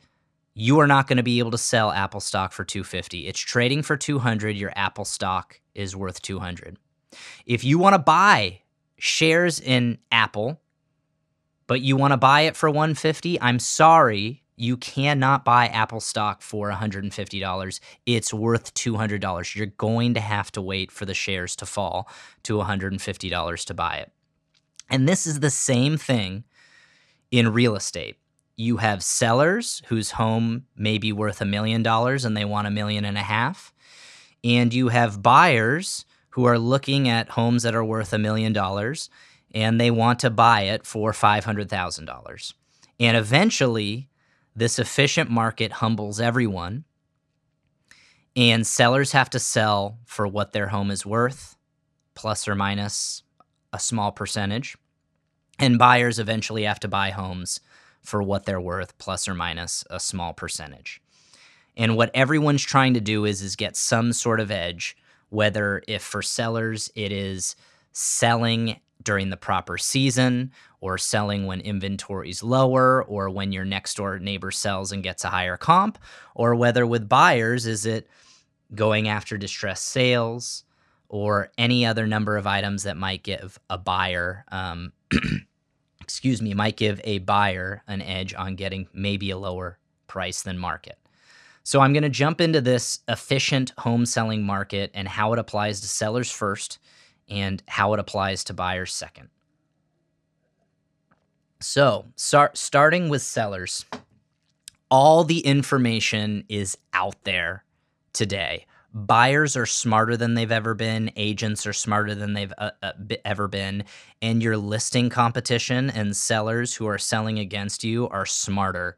you 0.54 0.80
are 0.80 0.88
not 0.88 1.08
going 1.08 1.18
to 1.18 1.24
be 1.24 1.40
able 1.40 1.52
to 1.52 1.58
sell 1.58 1.92
Apple 1.92 2.20
stock 2.20 2.52
for 2.52 2.64
250. 2.64 3.28
It's 3.28 3.40
trading 3.40 3.84
for 3.84 3.96
200, 3.96 4.56
your 4.56 4.74
Apple 4.76 5.06
stock 5.06 5.60
is 5.76 5.96
worth 5.96 6.22
200. 6.22 6.78
If 7.46 7.64
you 7.64 7.80
want 7.80 7.94
to 7.94 8.00
buy 8.00 8.62
shares 8.98 9.60
in 9.60 9.98
Apple, 10.12 10.60
but 11.68 11.82
you 11.82 11.96
want 11.96 12.12
to 12.12 12.18
buy 12.18 12.42
it 12.42 12.56
for 12.56 12.70
150, 12.70 13.40
I'm 13.42 13.60
sorry, 13.60 14.44
you 14.56 14.76
cannot 14.76 15.46
buy 15.46 15.68
Apple 15.68 16.02
stock 16.02 16.42
for 16.42 16.70
$150. 16.70 17.80
It's 18.06 18.34
worth 18.34 18.74
$200. 18.74 19.56
You're 19.56 19.68
going 19.68 20.14
to 20.16 20.20
have 20.20 20.52
to 20.52 20.62
wait 20.62 20.92
for 20.92 21.06
the 21.06 21.14
shares 21.14 21.56
to 21.58 21.66
fall 21.66 22.10
to 22.44 22.58
$150 22.58 23.66
to 23.66 23.74
buy 23.74 23.98
it. 23.98 24.12
And 24.90 25.08
this 25.08 25.26
is 25.26 25.40
the 25.40 25.50
same 25.50 25.98
thing 25.98 26.44
in 27.32 27.54
real 27.54 27.76
estate. 27.76 28.18
You 28.60 28.76
have 28.76 29.02
sellers 29.02 29.82
whose 29.88 30.12
home 30.12 30.66
may 30.76 30.98
be 30.98 31.14
worth 31.14 31.40
a 31.40 31.46
million 31.46 31.82
dollars 31.82 32.26
and 32.26 32.36
they 32.36 32.44
want 32.44 32.68
a 32.68 32.72
million 32.72 33.06
and 33.06 33.18
a 33.18 33.22
half. 33.22 33.74
And 34.44 34.74
you 34.74 34.90
have 34.90 35.24
buyers 35.24 36.04
who 36.32 36.44
are 36.44 36.60
looking 36.60 37.08
at 37.08 37.30
homes 37.30 37.64
that 37.64 37.74
are 37.74 37.86
worth 37.86 38.12
a 38.12 38.18
million 38.18 38.52
dollars 38.52 39.10
and 39.56 39.80
they 39.80 39.90
want 39.90 40.20
to 40.20 40.30
buy 40.30 40.64
it 40.64 40.86
for 40.86 41.14
$500,000. 41.14 42.54
And 43.00 43.16
eventually, 43.16 44.10
this 44.54 44.78
efficient 44.78 45.30
market 45.30 45.72
humbles 45.72 46.20
everyone, 46.20 46.84
and 48.36 48.68
sellers 48.68 49.14
have 49.14 49.30
to 49.30 49.40
sell 49.40 50.00
for 50.06 50.28
what 50.28 50.52
their 50.52 50.68
home 50.68 50.92
is 50.92 51.06
worth, 51.06 51.56
plus 52.14 52.46
or 52.46 52.56
minus 52.56 53.24
a 53.72 53.80
small 53.80 54.12
percentage. 54.12 54.76
And 55.58 55.80
buyers 55.80 56.20
eventually 56.20 56.64
have 56.64 56.82
to 56.82 56.90
buy 56.90 57.12
homes 57.12 57.62
for 58.02 58.24
what 58.24 58.46
they're 58.46 58.62
worth, 58.62 58.98
plus 58.98 59.28
or 59.28 59.34
minus 59.34 59.84
a 59.90 60.00
small 60.00 60.34
percentage. 60.34 61.02
And 61.78 61.96
what 61.96 62.12
everyone's 62.14 62.64
trying 62.64 62.94
to 62.96 63.02
do 63.02 63.26
is, 63.26 63.42
is 63.42 63.56
get 63.56 63.78
some 63.78 64.12
sort 64.14 64.40
of 64.40 64.52
edge, 64.52 64.98
whether 65.30 65.82
if 65.88 66.02
for 66.02 66.22
sellers 66.22 66.92
it 66.96 67.12
is 67.12 67.56
selling 67.92 68.80
during 69.02 69.30
the 69.30 69.38
proper 69.38 69.78
season 69.78 70.52
or 70.82 70.98
selling 70.98 71.46
when 71.46 71.62
inventory 71.62 72.30
is 72.30 72.44
lower 72.44 73.04
or 73.04 73.30
when 73.30 73.52
your 73.52 73.66
next 73.66 73.96
door 73.96 74.20
neighbor 74.20 74.52
sells 74.52 74.92
and 74.92 75.04
gets 75.04 75.24
a 75.24 75.30
higher 75.30 75.58
comp 75.58 75.98
or 76.36 76.56
whether 76.56 76.86
with 76.86 77.08
buyers 77.08 77.66
is 77.66 77.86
it 77.86 78.08
going 78.76 79.08
after 79.08 79.38
distressed 79.38 79.86
sales 79.86 80.64
or 81.08 81.52
any 81.58 81.86
other 81.86 82.06
number 82.06 82.38
of 82.38 82.46
items 82.46 82.84
that 82.84 82.98
might 82.98 83.24
give 83.24 83.58
a 83.70 83.78
buyer 83.78 84.46
um, 84.52 84.92
excuse 86.10 86.42
me 86.42 86.54
might 86.54 86.78
give 86.78 87.00
a 87.04 87.20
buyer 87.20 87.84
an 87.88 88.02
edge 88.02 88.34
on 88.34 88.56
getting 88.56 88.88
maybe 88.94 89.30
a 89.30 89.38
lower 89.38 89.78
price 90.08 90.42
than 90.42 90.58
market 90.58 90.98
so 91.64 91.80
i'm 91.80 91.94
going 91.94 92.04
to 92.04 92.10
jump 92.10 92.42
into 92.42 92.62
this 92.62 93.00
efficient 93.08 93.72
home 93.78 94.06
selling 94.06 94.44
market 94.44 94.92
and 94.94 95.08
how 95.08 95.32
it 95.34 95.40
applies 95.40 95.80
to 95.80 95.88
sellers 95.88 96.32
first 96.32 96.80
and 97.30 97.62
how 97.68 97.94
it 97.94 98.00
applies 98.00 98.44
to 98.46 98.54
buyers 98.54 98.94
second. 98.94 99.30
So, 101.62 102.06
start 102.16 102.58
starting 102.58 103.10
with 103.10 103.22
sellers. 103.22 103.86
All 104.90 105.24
the 105.24 105.40
information 105.40 106.46
is 106.50 106.78
out 106.94 107.24
there 107.24 107.64
today. 108.14 108.66
Buyers 108.94 109.56
are 109.56 109.66
smarter 109.66 110.18
than 110.18 110.34
they've 110.34 110.52
ever 110.52 110.74
been, 110.74 111.12
agents 111.16 111.68
are 111.68 111.74
smarter 111.74 112.16
than 112.16 112.34
they've 112.34 112.54
uh, 112.58 112.72
uh, 112.82 112.94
ever 113.24 113.48
been, 113.48 113.84
and 114.22 114.42
your 114.42 114.58
listing 114.58 115.10
competition 115.10 115.90
and 115.90 116.18
sellers 116.18 116.76
who 116.76 116.88
are 116.88 116.98
selling 116.98 117.38
against 117.38 117.84
you 117.84 118.10
are 118.10 118.26
smarter 118.26 118.98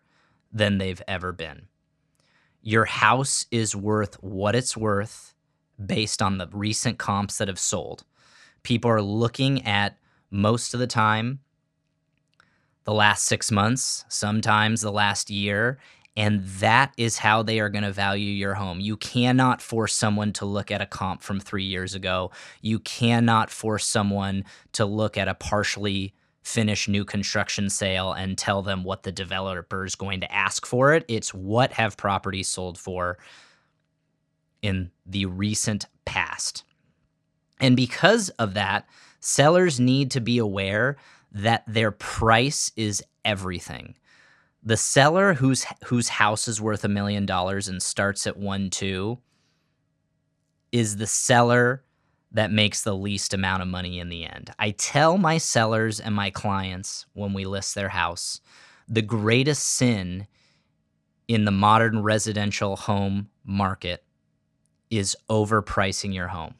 than 0.53 0.77
they've 0.77 1.01
ever 1.07 1.33
been. 1.33 1.67
Your 2.61 2.85
house 2.85 3.45
is 3.51 3.75
worth 3.75 4.15
what 4.23 4.55
it's 4.55 4.77
worth 4.77 5.33
based 5.83 6.21
on 6.21 6.37
the 6.37 6.47
recent 6.53 6.97
comps 6.97 7.37
that 7.37 7.47
have 7.47 7.59
sold 7.59 8.05
people 8.63 8.91
are 8.91 9.01
looking 9.01 9.65
at 9.65 9.97
most 10.29 10.73
of 10.73 10.79
the 10.79 10.87
time 10.87 11.39
the 12.83 12.93
last 12.93 13.25
six 13.25 13.51
months, 13.51 14.05
sometimes 14.09 14.81
the 14.81 14.91
last 14.91 15.29
year, 15.29 15.77
and 16.15 16.43
that 16.43 16.93
is 16.97 17.17
how 17.17 17.41
they 17.41 17.59
are 17.59 17.69
going 17.69 17.83
to 17.83 17.91
value 17.91 18.31
your 18.31 18.55
home. 18.55 18.79
You 18.79 18.97
cannot 18.97 19.61
force 19.61 19.93
someone 19.93 20.33
to 20.33 20.45
look 20.45 20.69
at 20.69 20.81
a 20.81 20.85
comp 20.85 21.21
from 21.21 21.39
three 21.39 21.63
years 21.63 21.95
ago. 21.95 22.31
You 22.61 22.79
cannot 22.79 23.49
force 23.49 23.85
someone 23.85 24.43
to 24.73 24.85
look 24.85 25.17
at 25.17 25.29
a 25.29 25.33
partially 25.33 26.13
finished 26.43 26.89
new 26.89 27.05
construction 27.05 27.69
sale 27.69 28.11
and 28.13 28.37
tell 28.37 28.61
them 28.61 28.83
what 28.83 29.03
the 29.03 29.11
developer 29.11 29.85
is 29.85 29.95
going 29.95 30.21
to 30.21 30.33
ask 30.33 30.65
for 30.65 30.93
it. 30.93 31.05
It's 31.07 31.33
what 31.33 31.73
have 31.73 31.97
properties 31.97 32.47
sold 32.47 32.77
for 32.77 33.17
in 34.61 34.91
the 35.05 35.27
recent 35.27 35.85
past. 36.05 36.63
And 37.59 37.75
because 37.75 38.29
of 38.31 38.55
that, 38.55 38.87
sellers 39.19 39.79
need 39.79 40.11
to 40.11 40.19
be 40.19 40.39
aware 40.39 40.97
that 41.31 41.63
their 41.67 41.91
price 41.91 42.71
is 42.75 43.03
everything. 43.23 43.95
The 44.63 44.77
seller 44.77 45.33
whose 45.33 45.65
whose 45.85 46.09
house 46.09 46.47
is 46.47 46.61
worth 46.61 46.83
a 46.83 46.89
million 46.89 47.25
dollars 47.25 47.67
and 47.67 47.81
starts 47.81 48.27
at 48.27 48.37
1 48.37 48.69
2 48.69 49.17
is 50.71 50.97
the 50.97 51.07
seller 51.07 51.83
that 52.31 52.51
makes 52.51 52.83
the 52.83 52.95
least 52.95 53.33
amount 53.33 53.61
of 53.61 53.67
money 53.67 53.99
in 53.99 54.09
the 54.09 54.25
end. 54.25 54.51
I 54.57 54.71
tell 54.71 55.17
my 55.17 55.37
sellers 55.37 55.99
and 55.99 56.15
my 56.15 56.29
clients 56.29 57.05
when 57.13 57.33
we 57.33 57.45
list 57.45 57.75
their 57.75 57.89
house, 57.89 58.39
the 58.87 59.01
greatest 59.01 59.63
sin 59.63 60.27
in 61.27 61.45
the 61.45 61.51
modern 61.51 62.03
residential 62.03 62.75
home 62.75 63.29
market 63.43 64.03
is 64.89 65.15
overpricing 65.29 66.13
your 66.13 66.27
home. 66.27 66.55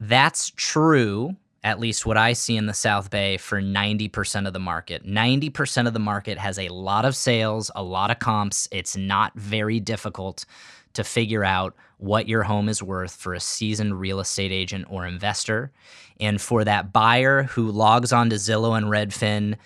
That's 0.00 0.50
true, 0.50 1.36
at 1.66 1.80
least 1.80 2.06
what 2.06 2.16
I 2.16 2.32
see 2.32 2.56
in 2.56 2.66
the 2.66 2.72
South 2.72 3.10
Bay, 3.10 3.38
for 3.38 3.60
90% 3.60 4.46
of 4.46 4.52
the 4.52 4.60
market. 4.60 5.04
90% 5.04 5.88
of 5.88 5.94
the 5.94 5.98
market 5.98 6.38
has 6.38 6.60
a 6.60 6.68
lot 6.68 7.04
of 7.04 7.16
sales, 7.16 7.72
a 7.74 7.82
lot 7.82 8.12
of 8.12 8.20
comps. 8.20 8.68
It's 8.70 8.96
not 8.96 9.34
very 9.34 9.80
difficult 9.80 10.44
to 10.92 11.02
figure 11.02 11.42
out 11.42 11.74
what 11.98 12.28
your 12.28 12.44
home 12.44 12.68
is 12.68 12.84
worth 12.84 13.16
for 13.16 13.34
a 13.34 13.40
seasoned 13.40 13.98
real 13.98 14.20
estate 14.20 14.52
agent 14.52 14.86
or 14.88 15.04
investor. 15.06 15.72
And 16.20 16.40
for 16.40 16.62
that 16.62 16.92
buyer 16.92 17.42
who 17.42 17.72
logs 17.72 18.12
on 18.12 18.30
to 18.30 18.36
Zillow 18.36 18.78
and 18.78 18.86
Redfin 18.86 19.56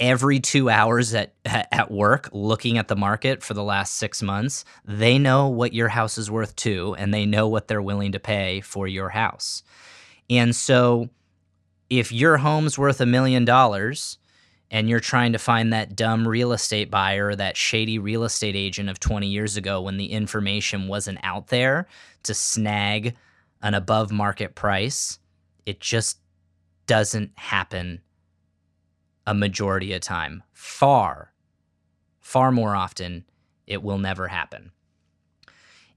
every 0.00 0.40
two 0.40 0.68
hours 0.68 1.14
at 1.14 1.34
at 1.44 1.88
work 1.88 2.28
looking 2.32 2.78
at 2.78 2.88
the 2.88 2.96
market 2.96 3.44
for 3.44 3.54
the 3.54 3.62
last 3.62 3.94
six 3.94 4.24
months, 4.24 4.64
they 4.84 5.20
know 5.20 5.46
what 5.46 5.72
your 5.72 5.88
house 5.88 6.18
is 6.18 6.32
worth 6.32 6.56
too, 6.56 6.96
and 6.98 7.14
they 7.14 7.26
know 7.26 7.46
what 7.46 7.68
they're 7.68 7.80
willing 7.80 8.10
to 8.10 8.18
pay 8.18 8.60
for 8.60 8.88
your 8.88 9.10
house. 9.10 9.62
And 10.28 10.56
so 10.56 11.10
if 11.90 12.12
your 12.12 12.38
home's 12.38 12.78
worth 12.78 13.00
a 13.00 13.06
million 13.06 13.44
dollars 13.44 14.18
and 14.70 14.88
you're 14.88 15.00
trying 15.00 15.32
to 15.32 15.38
find 15.38 15.72
that 15.72 15.94
dumb 15.94 16.26
real 16.26 16.52
estate 16.52 16.90
buyer 16.90 17.34
that 17.34 17.56
shady 17.56 17.98
real 17.98 18.24
estate 18.24 18.56
agent 18.56 18.88
of 18.88 18.98
20 18.98 19.26
years 19.26 19.56
ago 19.56 19.80
when 19.80 19.96
the 19.96 20.10
information 20.10 20.88
wasn't 20.88 21.18
out 21.22 21.48
there 21.48 21.86
to 22.22 22.34
snag 22.34 23.14
an 23.62 23.74
above 23.74 24.10
market 24.10 24.54
price, 24.54 25.18
it 25.66 25.80
just 25.80 26.18
doesn't 26.86 27.30
happen 27.36 28.00
a 29.26 29.34
majority 29.34 29.92
of 29.92 30.00
time. 30.00 30.42
Far, 30.52 31.32
far 32.20 32.52
more 32.52 32.74
often, 32.74 33.24
it 33.66 33.82
will 33.82 33.98
never 33.98 34.28
happen. 34.28 34.70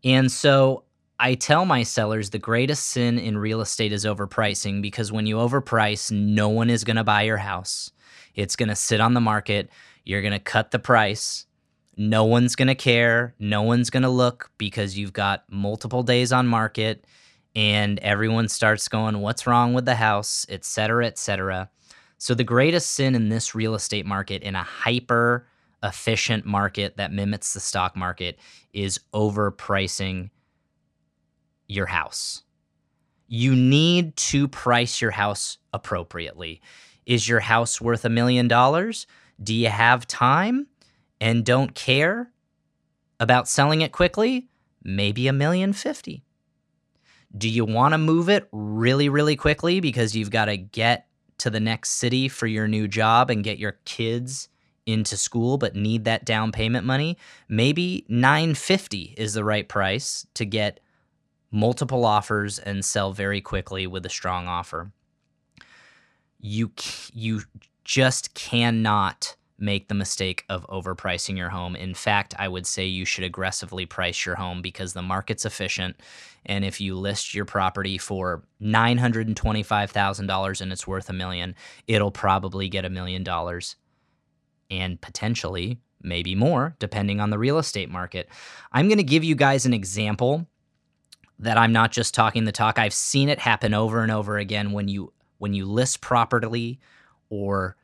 And 0.03 0.31
so 0.31 0.83
I 1.19 1.33
tell 1.33 1.65
my 1.65 1.81
sellers 1.81 2.29
the 2.29 2.37
greatest 2.37 2.87
sin 2.87 3.17
in 3.17 3.39
real 3.39 3.61
estate 3.61 3.91
is 3.91 4.05
overpricing 4.05 4.83
because 4.83 5.11
when 5.11 5.25
you 5.25 5.37
overprice, 5.37 6.11
no 6.11 6.47
one 6.49 6.69
is 6.69 6.83
going 6.83 6.97
to 6.97 7.03
buy 7.03 7.23
your 7.23 7.37
house. 7.37 7.91
It's 8.35 8.55
going 8.55 8.69
to 8.69 8.75
sit 8.75 9.01
on 9.01 9.15
the 9.15 9.21
market. 9.21 9.69
You're 10.05 10.21
going 10.21 10.33
to 10.33 10.39
cut 10.39 10.69
the 10.69 10.77
price. 10.77 11.47
No 11.97 12.23
one's 12.23 12.55
going 12.55 12.67
to 12.67 12.75
care. 12.75 13.33
No 13.39 13.63
one's 13.63 13.89
going 13.89 14.03
to 14.03 14.09
look 14.09 14.51
because 14.59 14.95
you've 14.95 15.13
got 15.13 15.43
multiple 15.49 16.03
days 16.03 16.31
on 16.31 16.45
market 16.45 17.03
and 17.55 17.97
everyone 17.99 18.47
starts 18.47 18.87
going, 18.87 19.19
What's 19.19 19.47
wrong 19.47 19.73
with 19.73 19.85
the 19.85 19.95
house, 19.95 20.45
et 20.49 20.63
cetera, 20.63 21.07
et 21.07 21.17
cetera. 21.17 21.71
So, 22.19 22.35
the 22.35 22.43
greatest 22.43 22.91
sin 22.91 23.15
in 23.15 23.29
this 23.29 23.55
real 23.55 23.73
estate 23.73 24.05
market, 24.05 24.43
in 24.43 24.55
a 24.55 24.61
hyper 24.61 25.47
efficient 25.81 26.45
market 26.45 26.97
that 26.97 27.11
mimics 27.11 27.53
the 27.53 27.59
stock 27.59 27.95
market, 27.95 28.37
is 28.73 28.99
overpricing 29.13 30.29
your 31.67 31.85
house. 31.85 32.43
You 33.27 33.55
need 33.55 34.15
to 34.17 34.47
price 34.47 35.01
your 35.01 35.11
house 35.11 35.57
appropriately. 35.73 36.61
Is 37.05 37.27
your 37.27 37.41
house 37.41 37.81
worth 37.81 38.05
a 38.05 38.09
million 38.09 38.47
dollars? 38.47 39.07
Do 39.41 39.53
you 39.53 39.69
have 39.69 40.07
time 40.07 40.67
and 41.19 41.45
don't 41.45 41.75
care 41.75 42.31
about 43.19 43.47
selling 43.47 43.81
it 43.81 43.91
quickly? 43.91 44.47
maybe 44.87 45.27
a 45.27 45.33
million 45.33 45.73
fifty. 45.73 46.23
Do 47.37 47.49
you 47.49 47.65
want 47.65 47.93
to 47.93 47.97
move 47.97 48.29
it 48.29 48.47
really, 48.51 49.09
really 49.09 49.35
quickly 49.35 49.81
because 49.81 50.15
you've 50.15 50.31
got 50.31 50.45
to 50.45 50.57
get 50.57 51.07
to 51.39 51.49
the 51.49 51.59
next 51.59 51.91
city 51.91 52.29
for 52.29 52.47
your 52.47 52.67
new 52.67 52.87
job 52.87 53.29
and 53.29 53.43
get 53.43 53.59
your 53.59 53.73
kids 53.85 54.47
into 54.85 55.17
school 55.17 55.57
but 55.57 55.75
need 55.75 56.05
that 56.05 56.25
down 56.25 56.53
payment 56.53 56.85
money? 56.85 57.17
Maybe 57.49 58.05
950 58.07 59.15
is 59.17 59.33
the 59.33 59.43
right 59.43 59.67
price 59.67 60.25
to 60.35 60.45
get 60.45 60.79
multiple 61.51 62.05
offers 62.05 62.59
and 62.59 62.83
sell 62.83 63.13
very 63.13 63.41
quickly 63.41 63.87
with 63.87 64.05
a 64.05 64.09
strong 64.09 64.47
offer. 64.47 64.91
You 66.39 66.71
you 67.13 67.41
just 67.83 68.33
cannot 68.33 69.35
make 69.59 69.87
the 69.87 69.95
mistake 69.95 70.45
of 70.49 70.67
overpricing 70.67 71.37
your 71.37 71.49
home. 71.49 71.75
In 71.75 71.93
fact, 71.93 72.35
I 72.37 72.47
would 72.47 72.67
say 72.67 72.85
you 72.85 73.05
should 73.05 73.23
aggressively 73.23 73.85
price 73.85 74.25
your 74.25 74.35
home 74.35 74.61
because 74.61 74.93
the 74.93 75.01
market's 75.01 75.45
efficient. 75.45 75.99
And 76.45 76.63
if 76.63 76.79
you 76.79 76.95
list 76.95 77.33
your 77.33 77.45
property 77.45 77.97
for 77.97 78.43
$925,000 78.61 80.61
and 80.61 80.71
it's 80.71 80.87
worth 80.87 81.09
a 81.09 81.13
million, 81.13 81.55
it'll 81.87 82.11
probably 82.11 82.69
get 82.69 82.85
a 82.85 82.89
million 82.89 83.23
dollars 83.23 83.75
and 84.69 85.01
potentially 85.01 85.79
maybe 86.03 86.35
more, 86.35 86.75
depending 86.79 87.19
on 87.19 87.31
the 87.31 87.39
real 87.39 87.57
estate 87.57 87.89
market. 87.89 88.29
I'm 88.71 88.87
going 88.87 88.99
to 88.99 89.03
give 89.03 89.23
you 89.23 89.33
guys 89.33 89.65
an 89.65 89.73
example 89.73 90.47
that 91.39 91.57
I'm 91.57 91.71
not 91.71 91.91
just 91.91 92.13
talking 92.13 92.45
the 92.45 92.51
talk. 92.51 92.79
I've 92.79 92.93
seen 92.93 93.29
it 93.29 93.39
happen 93.39 93.73
over 93.73 94.01
and 94.01 94.11
over 94.11 94.37
again 94.37 94.71
when 94.71 94.87
you 94.87 95.13
when 95.37 95.53
you 95.53 95.65
list 95.65 96.01
properly 96.01 96.79
or 97.29 97.75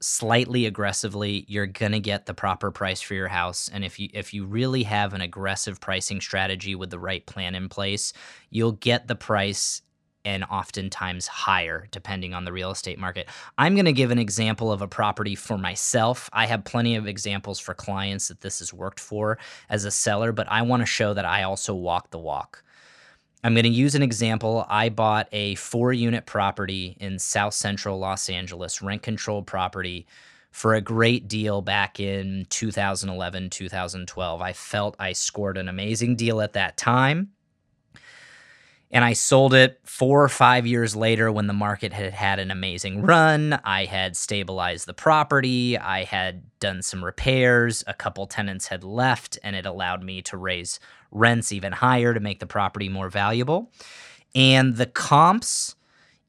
slightly 0.00 0.66
aggressively, 0.66 1.44
you're 1.48 1.66
going 1.66 1.92
to 1.92 2.00
get 2.00 2.26
the 2.26 2.34
proper 2.34 2.70
price 2.70 3.00
for 3.00 3.14
your 3.14 3.28
house. 3.28 3.68
And 3.72 3.84
if 3.84 3.98
you 3.98 4.08
if 4.12 4.32
you 4.32 4.44
really 4.44 4.82
have 4.84 5.14
an 5.14 5.20
aggressive 5.20 5.80
pricing 5.80 6.20
strategy 6.20 6.74
with 6.74 6.90
the 6.90 6.98
right 6.98 7.24
plan 7.26 7.54
in 7.54 7.68
place, 7.68 8.12
you'll 8.50 8.72
get 8.72 9.08
the 9.08 9.16
price 9.16 9.82
and 10.24 10.42
oftentimes 10.44 11.28
higher 11.28 11.86
depending 11.92 12.34
on 12.34 12.44
the 12.44 12.52
real 12.52 12.72
estate 12.72 12.98
market. 12.98 13.28
I'm 13.56 13.74
going 13.74 13.84
to 13.84 13.92
give 13.92 14.10
an 14.10 14.18
example 14.18 14.72
of 14.72 14.82
a 14.82 14.88
property 14.88 15.36
for 15.36 15.56
myself. 15.56 16.28
I 16.32 16.46
have 16.46 16.64
plenty 16.64 16.96
of 16.96 17.06
examples 17.06 17.60
for 17.60 17.74
clients 17.74 18.26
that 18.28 18.40
this 18.40 18.58
has 18.58 18.74
worked 18.74 18.98
for 18.98 19.38
as 19.70 19.84
a 19.84 19.90
seller, 19.90 20.32
but 20.32 20.50
I 20.50 20.62
want 20.62 20.82
to 20.82 20.86
show 20.86 21.14
that 21.14 21.24
I 21.24 21.44
also 21.44 21.74
walk 21.74 22.10
the 22.10 22.18
walk. 22.18 22.64
I'm 23.46 23.54
going 23.54 23.62
to 23.62 23.70
use 23.70 23.94
an 23.94 24.02
example. 24.02 24.66
I 24.68 24.88
bought 24.88 25.28
a 25.30 25.54
four 25.54 25.92
unit 25.92 26.26
property 26.26 26.96
in 26.98 27.20
South 27.20 27.54
Central 27.54 27.96
Los 27.96 28.28
Angeles, 28.28 28.82
rent 28.82 29.02
controlled 29.02 29.46
property 29.46 30.08
for 30.50 30.74
a 30.74 30.80
great 30.80 31.28
deal 31.28 31.62
back 31.62 32.00
in 32.00 32.48
2011, 32.50 33.50
2012. 33.50 34.42
I 34.42 34.52
felt 34.52 34.96
I 34.98 35.12
scored 35.12 35.58
an 35.58 35.68
amazing 35.68 36.16
deal 36.16 36.40
at 36.40 36.54
that 36.54 36.76
time. 36.76 37.30
And 38.90 39.04
I 39.04 39.12
sold 39.12 39.54
it 39.54 39.78
four 39.84 40.24
or 40.24 40.28
five 40.28 40.66
years 40.66 40.96
later 40.96 41.30
when 41.30 41.46
the 41.46 41.52
market 41.52 41.92
had 41.92 42.14
had 42.14 42.40
an 42.40 42.50
amazing 42.50 43.02
run. 43.02 43.60
I 43.62 43.84
had 43.84 44.16
stabilized 44.16 44.86
the 44.86 44.94
property. 44.94 45.78
I 45.78 46.02
had 46.02 46.42
done 46.58 46.82
some 46.82 47.04
repairs. 47.04 47.84
A 47.86 47.94
couple 47.94 48.26
tenants 48.26 48.66
had 48.66 48.82
left, 48.82 49.38
and 49.44 49.54
it 49.54 49.66
allowed 49.66 50.02
me 50.02 50.20
to 50.22 50.36
raise 50.36 50.80
rents 51.10 51.52
even 51.52 51.72
higher 51.72 52.14
to 52.14 52.20
make 52.20 52.40
the 52.40 52.46
property 52.46 52.88
more 52.88 53.08
valuable. 53.08 53.70
And 54.34 54.76
the 54.76 54.86
comps 54.86 55.76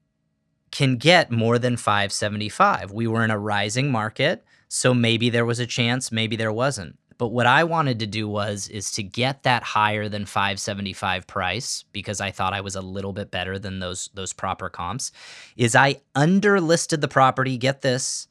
can 0.72 0.98
get 0.98 1.32
more 1.32 1.60
than 1.60 1.78
575. 1.78 2.91
We 2.91 3.08
were 3.08 3.24
in 3.24 3.32
a 3.32 3.38
rising 3.38 3.91
market, 3.91 4.44
so 4.67 4.94
maybe 4.94 5.30
there 5.30 5.46
was 5.46 5.60
a 5.60 5.67
chance, 5.67 6.12
maybe 6.12 6.36
there 6.36 6.54
wasn't. 6.54 6.98
But 7.17 7.28
what 7.28 7.46
I 7.46 7.65
wanted 7.65 8.00
to 8.00 8.08
do 8.08 8.28
was 8.28 8.67
is 8.67 8.89
to 8.94 9.04
get 9.04 9.44
that 9.44 9.62
higher 9.62 10.10
than 10.10 10.26
575 10.26 11.28
price 11.28 11.86
because 11.91 12.20
I 12.20 12.32
thought 12.32 12.54
I 12.54 12.62
was 12.62 12.76
a 12.76 12.82
little 12.82 13.13
bit 13.13 13.30
better 13.30 13.60
than 13.60 13.78
those 13.78 14.10
those 14.15 14.34
proper 14.34 14.70
comps. 14.70 15.12
Is 15.56 15.76
I 15.76 16.02
underlisted 16.15 17.00
the 17.00 17.08
property, 17.08 17.58
get 17.58 17.84
this, 17.84 18.28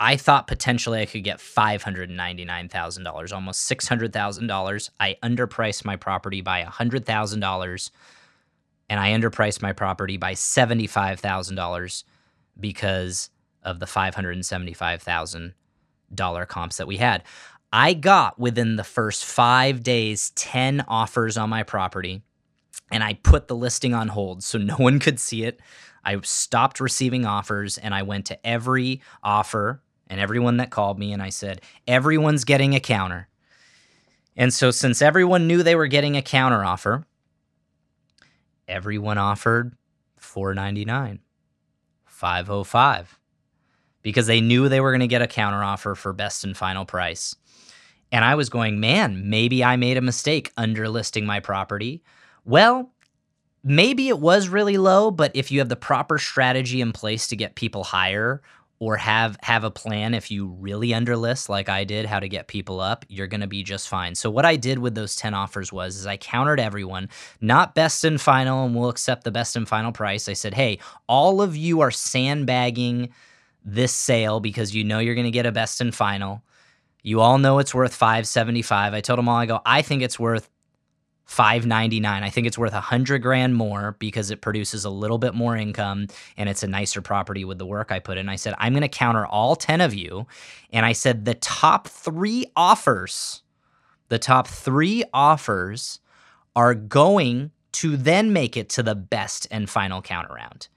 I 0.00 0.16
thought 0.16 0.48
potentially 0.48 1.00
I 1.00 1.06
could 1.06 1.22
get 1.22 1.38
$599,000, 1.38 3.32
almost 3.32 3.70
$600,000. 3.70 4.90
I 4.98 5.16
underpriced 5.22 5.84
my 5.84 5.94
property 5.96 6.40
by 6.40 6.64
$100,000 6.64 7.90
and 8.90 9.00
I 9.00 9.12
underpriced 9.12 9.62
my 9.62 9.72
property 9.72 10.16
by 10.16 10.34
$75,000 10.34 12.04
because 12.58 13.30
of 13.62 13.78
the 13.80 13.86
$575,000 13.86 15.52
comps 16.48 16.76
that 16.78 16.86
we 16.86 16.96
had. 16.96 17.22
I 17.72 17.94
got 17.94 18.38
within 18.38 18.76
the 18.76 18.84
first 18.84 19.24
five 19.24 19.82
days 19.82 20.30
10 20.30 20.84
offers 20.86 21.36
on 21.36 21.50
my 21.50 21.62
property 21.64 22.22
and 22.90 23.02
I 23.02 23.14
put 23.14 23.48
the 23.48 23.56
listing 23.56 23.94
on 23.94 24.08
hold 24.08 24.44
so 24.44 24.58
no 24.58 24.76
one 24.76 24.98
could 25.00 25.18
see 25.18 25.44
it. 25.44 25.60
I 26.04 26.20
stopped 26.22 26.80
receiving 26.80 27.24
offers 27.24 27.78
and 27.78 27.94
I 27.94 28.02
went 28.02 28.26
to 28.26 28.46
every 28.46 29.00
offer 29.22 29.82
and 30.06 30.20
everyone 30.20 30.58
that 30.58 30.70
called 30.70 30.98
me 30.98 31.12
and 31.12 31.22
I 31.22 31.30
said, 31.30 31.62
everyone's 31.88 32.44
getting 32.44 32.74
a 32.74 32.80
counter. 32.80 33.28
And 34.36 34.52
so, 34.52 34.70
since 34.70 35.00
everyone 35.00 35.46
knew 35.46 35.62
they 35.62 35.76
were 35.76 35.86
getting 35.86 36.16
a 36.16 36.22
counter 36.22 36.64
offer, 36.64 37.06
everyone 38.66 39.16
offered 39.16 39.76
499 40.16 41.20
505 42.04 43.18
because 44.04 44.28
they 44.28 44.40
knew 44.40 44.68
they 44.68 44.80
were 44.80 44.92
going 44.92 45.00
to 45.00 45.08
get 45.08 45.22
a 45.22 45.26
counter 45.26 45.64
offer 45.64 45.96
for 45.96 46.12
best 46.12 46.44
and 46.44 46.56
final 46.56 46.84
price. 46.84 47.34
And 48.12 48.24
I 48.24 48.36
was 48.36 48.48
going, 48.48 48.78
man, 48.78 49.28
maybe 49.28 49.64
I 49.64 49.74
made 49.74 49.96
a 49.96 50.02
mistake 50.02 50.52
underlisting 50.56 51.24
my 51.24 51.40
property. 51.40 52.04
Well, 52.44 52.92
maybe 53.64 54.08
it 54.08 54.20
was 54.20 54.48
really 54.48 54.76
low, 54.76 55.10
but 55.10 55.32
if 55.34 55.50
you 55.50 55.58
have 55.58 55.70
the 55.70 55.74
proper 55.74 56.18
strategy 56.18 56.80
in 56.80 56.92
place 56.92 57.26
to 57.28 57.36
get 57.36 57.56
people 57.56 57.82
higher 57.82 58.42
or 58.78 58.96
have 58.98 59.38
have 59.42 59.64
a 59.64 59.70
plan 59.70 60.12
if 60.12 60.30
you 60.30 60.48
really 60.58 60.88
underlist 60.88 61.48
like 61.48 61.68
I 61.70 61.84
did 61.84 62.04
how 62.04 62.20
to 62.20 62.28
get 62.28 62.46
people 62.46 62.80
up, 62.80 63.06
you're 63.08 63.26
going 63.26 63.40
to 63.40 63.46
be 63.46 63.62
just 63.62 63.88
fine. 63.88 64.14
So 64.14 64.28
what 64.28 64.44
I 64.44 64.56
did 64.56 64.78
with 64.80 64.94
those 64.94 65.16
10 65.16 65.32
offers 65.32 65.72
was 65.72 65.96
is 65.96 66.06
I 66.06 66.18
countered 66.18 66.60
everyone, 66.60 67.08
not 67.40 67.74
best 67.74 68.04
and 68.04 68.20
final 68.20 68.66
and 68.66 68.76
we'll 68.76 68.90
accept 68.90 69.24
the 69.24 69.30
best 69.30 69.56
and 69.56 69.66
final 69.66 69.92
price. 69.92 70.28
I 70.28 70.34
said, 70.34 70.54
"Hey, 70.54 70.78
all 71.08 71.40
of 71.40 71.56
you 71.56 71.80
are 71.80 71.90
sandbagging 71.90 73.10
this 73.64 73.92
sale 73.92 74.40
because 74.40 74.74
you 74.74 74.84
know 74.84 74.98
you're 74.98 75.14
going 75.14 75.24
to 75.24 75.30
get 75.30 75.46
a 75.46 75.52
best 75.52 75.80
and 75.80 75.94
final. 75.94 76.42
You 77.02 77.20
all 77.20 77.38
know 77.38 77.58
it's 77.58 77.74
worth 77.74 77.94
575. 77.94 78.94
I 78.94 79.00
told 79.00 79.18
them 79.18 79.28
all 79.28 79.36
I 79.36 79.46
go, 79.46 79.60
"I 79.64 79.82
think 79.82 80.02
it's 80.02 80.18
worth 80.18 80.48
599 81.26 82.22
i 82.22 82.28
think 82.28 82.46
it's 82.46 82.58
worth 82.58 82.74
a 82.74 82.80
hundred 82.80 83.22
grand 83.22 83.56
more 83.56 83.96
because 83.98 84.30
it 84.30 84.42
produces 84.42 84.84
a 84.84 84.90
little 84.90 85.16
bit 85.16 85.34
more 85.34 85.56
income 85.56 86.06
and 86.36 86.48
it's 86.48 86.62
a 86.62 86.66
nicer 86.66 87.00
property 87.00 87.44
with 87.44 87.58
the 87.58 87.64
work 87.64 87.90
i 87.90 87.98
put 87.98 88.18
in 88.18 88.28
i 88.28 88.36
said 88.36 88.54
i'm 88.58 88.72
going 88.72 88.82
to 88.82 88.88
counter 88.88 89.24
all 89.26 89.56
10 89.56 89.80
of 89.80 89.94
you 89.94 90.26
and 90.72 90.84
i 90.84 90.92
said 90.92 91.24
the 91.24 91.34
top 91.34 91.88
three 91.88 92.44
offers 92.56 93.42
the 94.10 94.18
top 94.18 94.46
three 94.46 95.02
offers 95.14 95.98
are 96.54 96.74
going 96.74 97.50
to 97.72 97.96
then 97.96 98.32
make 98.32 98.56
it 98.56 98.68
to 98.68 98.82
the 98.82 98.94
best 98.94 99.46
and 99.50 99.70
final 99.70 100.02
counter 100.02 100.34
round 100.34 100.68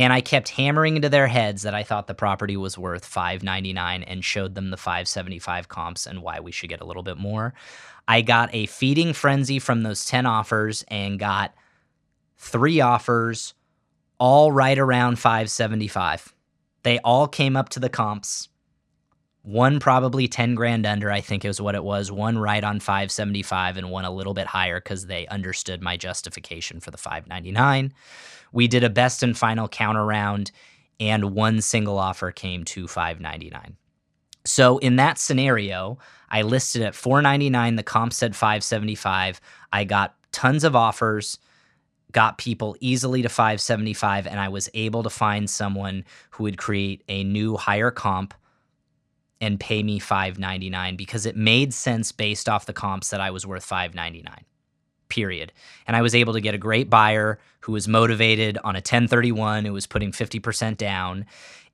and 0.00 0.14
I 0.14 0.22
kept 0.22 0.48
hammering 0.48 0.96
into 0.96 1.10
their 1.10 1.26
heads 1.26 1.60
that 1.60 1.74
I 1.74 1.82
thought 1.82 2.06
the 2.06 2.14
property 2.14 2.56
was 2.56 2.78
worth 2.78 3.04
599 3.04 4.02
and 4.04 4.24
showed 4.24 4.54
them 4.54 4.70
the 4.70 4.78
575 4.78 5.68
comps 5.68 6.06
and 6.06 6.22
why 6.22 6.40
we 6.40 6.52
should 6.52 6.70
get 6.70 6.80
a 6.80 6.86
little 6.86 7.02
bit 7.02 7.18
more. 7.18 7.52
I 8.08 8.22
got 8.22 8.48
a 8.54 8.64
feeding 8.64 9.12
frenzy 9.12 9.58
from 9.58 9.82
those 9.82 10.06
10 10.06 10.24
offers 10.24 10.86
and 10.88 11.18
got 11.18 11.52
three 12.38 12.80
offers 12.80 13.52
all 14.18 14.50
right 14.50 14.78
around 14.78 15.18
575. 15.18 16.34
They 16.82 16.98
all 17.00 17.28
came 17.28 17.54
up 17.54 17.68
to 17.68 17.80
the 17.80 17.90
comps. 17.90 18.48
One 19.42 19.80
probably 19.80 20.28
10 20.28 20.54
grand 20.54 20.84
under, 20.84 21.10
I 21.10 21.20
think 21.20 21.44
is 21.44 21.60
what 21.60 21.74
it 21.74 21.82
was. 21.82 22.12
One 22.12 22.38
right 22.38 22.62
on 22.62 22.78
575 22.78 23.78
and 23.78 23.90
one 23.90 24.04
a 24.04 24.10
little 24.10 24.34
bit 24.34 24.46
higher 24.46 24.80
because 24.80 25.06
they 25.06 25.26
understood 25.28 25.80
my 25.80 25.96
justification 25.96 26.78
for 26.80 26.90
the 26.90 26.98
599. 26.98 27.92
We 28.52 28.68
did 28.68 28.84
a 28.84 28.90
best 28.90 29.22
and 29.22 29.36
final 29.36 29.66
counter 29.68 30.04
round 30.04 30.50
and 30.98 31.32
one 31.32 31.62
single 31.62 31.98
offer 31.98 32.30
came 32.30 32.64
to 32.64 32.86
599. 32.86 33.76
So 34.44 34.78
in 34.78 34.96
that 34.96 35.18
scenario, 35.18 35.98
I 36.28 36.42
listed 36.42 36.82
at 36.82 36.94
499, 36.94 37.76
the 37.76 37.82
comp 37.82 38.12
said 38.12 38.36
575. 38.36 39.40
I 39.72 39.84
got 39.84 40.16
tons 40.32 40.64
of 40.64 40.76
offers, 40.76 41.38
got 42.12 42.38
people 42.38 42.76
easily 42.80 43.22
to 43.22 43.28
575 43.28 44.26
and 44.26 44.38
I 44.38 44.48
was 44.48 44.68
able 44.74 45.02
to 45.02 45.10
find 45.10 45.48
someone 45.48 46.04
who 46.30 46.44
would 46.44 46.58
create 46.58 47.02
a 47.08 47.24
new 47.24 47.56
higher 47.56 47.90
comp 47.90 48.34
and 49.40 49.58
pay 49.58 49.82
me 49.82 49.98
599 49.98 50.96
because 50.96 51.26
it 51.26 51.36
made 51.36 51.72
sense 51.72 52.12
based 52.12 52.48
off 52.48 52.66
the 52.66 52.72
comps 52.72 53.10
that 53.10 53.20
I 53.20 53.30
was 53.30 53.46
worth 53.46 53.64
599 53.64 54.44
period. 55.08 55.52
And 55.86 55.96
I 55.96 56.02
was 56.02 56.14
able 56.14 56.32
to 56.32 56.40
get 56.40 56.54
a 56.54 56.58
great 56.58 56.88
buyer 56.88 57.38
who 57.60 57.72
was 57.72 57.86
motivated 57.86 58.56
on 58.64 58.76
a 58.76 58.78
1031 58.78 59.66
who 59.66 59.72
was 59.72 59.86
putting 59.86 60.12
50% 60.12 60.78
down 60.78 61.26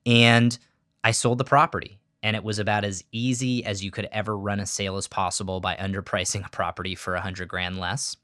and 0.05 0.57
I 1.03 1.11
sold 1.11 1.37
the 1.37 1.45
property. 1.45 1.99
And 2.23 2.35
it 2.35 2.43
was 2.43 2.59
about 2.59 2.83
as 2.83 3.03
easy 3.11 3.63
as 3.63 3.83
you 3.83 3.91
could 3.91 4.09
ever 4.11 4.35
run 4.35 4.59
a 4.59 4.65
sale 4.65 4.97
as 4.97 5.07
possible 5.07 5.61
by 5.61 5.75
underpricing 5.75 6.45
a 6.45 6.49
property 6.49 6.95
for 6.95 7.15
a 7.15 7.21
hundred 7.21 7.47
grand 7.47 7.79
less. 7.79 8.17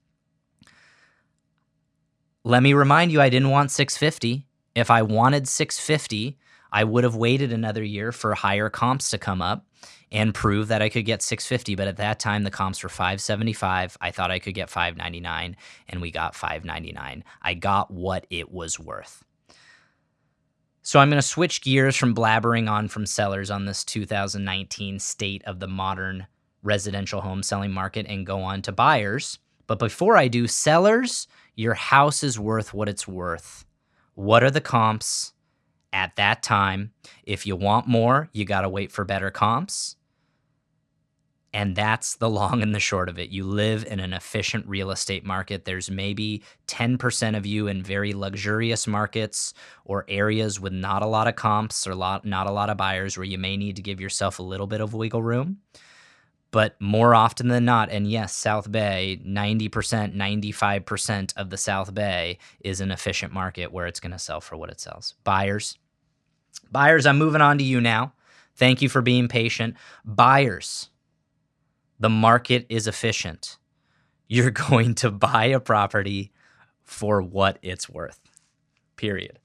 Let 2.44 2.64
me 2.64 2.74
remind 2.74 3.12
you, 3.12 3.22
I 3.22 3.30
didn't 3.30 3.52
want 3.52 3.72
650. 3.72 4.46
If 4.76 4.90
I 4.90 5.04
wanted 5.04 5.48
650, 5.48 6.38
I 6.74 6.84
would 6.84 7.04
have 7.04 7.16
waited 7.16 7.54
another 7.54 7.84
year 7.84 8.12
for 8.12 8.34
higher 8.34 8.68
comps 8.68 9.12
to 9.12 9.20
come 9.20 9.44
up 9.44 9.68
and 10.12 10.34
prove 10.34 10.70
that 10.70 10.82
I 10.82 10.90
could 10.90 11.06
get 11.06 11.22
650. 11.22 11.76
But 11.76 11.88
at 11.88 11.98
that 11.98 12.20
time, 12.20 12.44
the 12.44 12.52
comps 12.52 12.82
were 12.82 12.90
575. 12.90 13.96
I 14.02 14.10
thought 14.10 14.32
I 14.32 14.40
could 14.40 14.56
get 14.56 14.72
599, 14.72 15.56
and 15.88 16.02
we 16.02 16.10
got 16.10 16.36
599. 16.36 17.24
I 17.44 17.54
got 17.54 17.92
what 17.92 18.26
it 18.32 18.52
was 18.52 18.80
worth. 18.80 19.24
So 20.82 21.00
I'm 21.00 21.10
going 21.10 21.22
to 21.22 21.28
switch 21.28 21.62
gears 21.62 21.96
from 21.96 22.16
blabbering 22.16 22.70
on 22.70 22.88
from 22.88 23.06
sellers 23.06 23.52
on 23.52 23.66
this 23.66 23.84
2019 23.86 25.00
state 25.00 25.44
of 25.46 25.60
the 25.60 25.68
modern 25.68 26.26
residential 26.64 27.22
home 27.22 27.44
selling 27.44 27.72
market 27.72 28.08
and 28.10 28.26
go 28.26 28.42
on 28.42 28.64
to 28.64 28.72
buyers. 28.72 29.38
But 29.68 29.80
before 29.80 30.18
I 30.18 30.28
do, 30.28 30.48
sellers, 30.48 31.28
your 31.56 31.76
house 31.76 32.24
is 32.24 32.40
worth 32.40 32.74
what 32.74 32.90
it's 32.90 33.08
worth. 33.08 33.64
What 34.16 34.44
are 34.44 34.52
the 34.52 34.60
comps 34.60 35.34
at 35.94 36.16
that 36.18 36.44
time? 36.44 36.92
If 37.24 37.46
you 37.46 37.56
want 37.56 37.88
more, 37.88 38.30
you 38.34 38.44
got 38.44 38.62
to 38.62 38.70
wait 38.70 38.92
for 38.92 39.06
better 39.06 39.32
comps. 39.32 39.96
And 41.56 41.76
that's 41.76 42.16
the 42.16 42.30
long 42.30 42.64
and 42.64 42.74
the 42.74 42.80
short 42.80 43.10
of 43.10 43.20
it. 43.20 43.30
You 43.30 43.44
live 43.44 43.86
in 43.86 44.00
an 44.00 44.12
efficient 44.12 44.66
real 44.68 44.90
estate 44.90 45.24
market. 45.24 45.66
There's 45.66 45.92
maybe 45.92 46.42
10% 46.68 47.38
of 47.38 47.46
you 47.46 47.68
in 47.68 47.84
very 47.84 48.14
luxurious 48.14 48.88
markets 48.88 49.54
or 49.86 50.04
areas 50.08 50.60
with 50.60 50.74
not 50.74 51.04
a 51.04 51.08
lot 51.08 51.28
of 51.28 51.36
comps 51.36 51.86
or 51.86 51.94
lot, 51.94 52.26
not 52.26 52.48
a 52.48 52.52
lot 52.52 52.72
of 52.72 52.78
buyers 52.78 53.18
where 53.18 53.24
you 53.26 53.38
may 53.38 53.56
need 53.56 53.76
to 53.76 53.84
give 53.84 54.02
yourself 54.02 54.40
a 54.40 54.44
little 54.44 54.66
bit 54.66 54.82
of 54.82 54.96
wiggle 54.96 55.22
room. 55.22 55.60
But 56.50 56.80
more 56.80 57.16
often 57.16 57.48
than 57.48 57.66
not, 57.66 57.90
and 57.90 58.10
yes, 58.10 58.36
South 58.36 58.72
Bay, 58.72 59.20
90%, 59.26 60.16
95% 60.16 61.34
of 61.36 61.50
the 61.50 61.58
South 61.58 61.94
Bay 61.94 62.38
is 62.62 62.80
an 62.80 62.92
efficient 62.92 63.34
market 63.34 63.72
where 63.72 63.88
it's 63.88 64.00
going 64.00 64.12
to 64.12 64.20
sell 64.20 64.40
for 64.40 64.56
what 64.56 64.70
it 64.70 64.80
sells. 64.80 65.16
Buyers, 65.24 65.80
buyers, 66.60 67.06
I'm 67.06 67.18
moving 67.18 67.42
on 67.42 67.58
to 67.58 67.64
you 67.64 67.82
now. 67.82 68.14
Thank 68.56 68.82
you 68.82 68.90
for 68.90 69.02
being 69.02 69.28
patient. 69.28 69.76
Buyers, 70.06 70.90
the 72.00 72.10
market 72.10 72.66
is 72.70 72.88
efficient. 72.88 73.58
You're 74.28 74.52
going 74.70 74.96
to 74.96 75.12
buy 75.12 75.46
a 75.46 75.60
property 75.60 76.32
for 76.84 77.22
what 77.22 77.60
it's 77.62 77.90
worth, 77.90 78.20
period. 78.96 79.40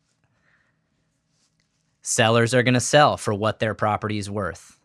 Sellers 2.02 2.54
are 2.54 2.62
going 2.62 2.74
to 2.74 2.80
sell 2.80 3.16
for 3.16 3.34
what 3.34 3.58
their 3.58 3.74
property 3.74 4.18
is 4.18 4.30
worth, 4.30 4.78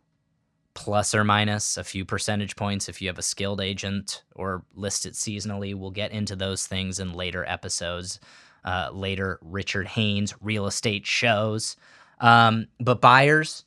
plus 0.73 1.15
or 1.15 1.23
minus 1.23 1.77
a 1.77 1.83
few 1.83 2.03
percentage 2.03 2.55
points 2.55 2.89
if 2.89 3.01
you 3.01 3.07
have 3.07 3.17
a 3.17 3.23
skilled 3.23 3.61
agent 3.61 4.23
or 4.35 4.65
list 4.75 5.05
it 5.05 5.13
seasonally. 5.13 5.73
We'll 5.73 5.91
get 5.91 6.11
into 6.11 6.35
those 6.35 6.67
things 6.67 6.99
in 6.99 7.13
later 7.13 7.45
episodes, 7.45 8.19
uh, 8.65 8.89
later 8.91 9.39
Richard 9.41 9.87
Haynes 9.87 10.33
real 10.41 10.67
estate 10.67 11.05
shows. 11.05 11.77
Um, 12.23 12.67
but 12.79 13.01
buyers, 13.01 13.65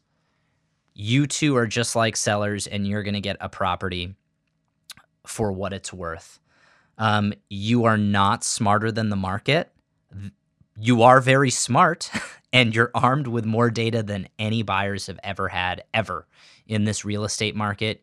you 0.95 1.27
two 1.27 1.57
are 1.57 1.67
just 1.67 1.95
like 1.95 2.17
sellers 2.17 2.67
and 2.67 2.89
you're 2.89 3.03
going 3.03 3.15
to 3.15 3.21
get 3.21 3.37
a 3.39 3.51
property 3.51 4.17
for 5.27 5.53
what 5.53 5.75
it's 5.75 5.93
worth. 5.93 6.41
Um, 6.97 7.35
you 7.51 7.85
are 7.85 7.99
not 7.99 8.43
smarter 8.43 8.91
than 8.91 9.11
the 9.11 9.17
market. 9.17 9.71
You 10.79 11.03
are 11.03 11.21
very 11.21 11.51
smart 11.51 12.11
and 12.53 12.75
you're 12.75 12.91
armed 12.95 13.27
with 13.27 13.45
more 13.45 13.71
data 13.71 14.03
than 14.03 14.29
any 14.39 14.63
buyers 14.63 15.07
have 15.09 15.21
ever 15.23 15.49
had, 15.49 15.85
ever 15.93 16.27
in 16.67 16.85
this 16.85 17.05
real 17.05 17.25
estate 17.25 17.55
market. 17.55 18.03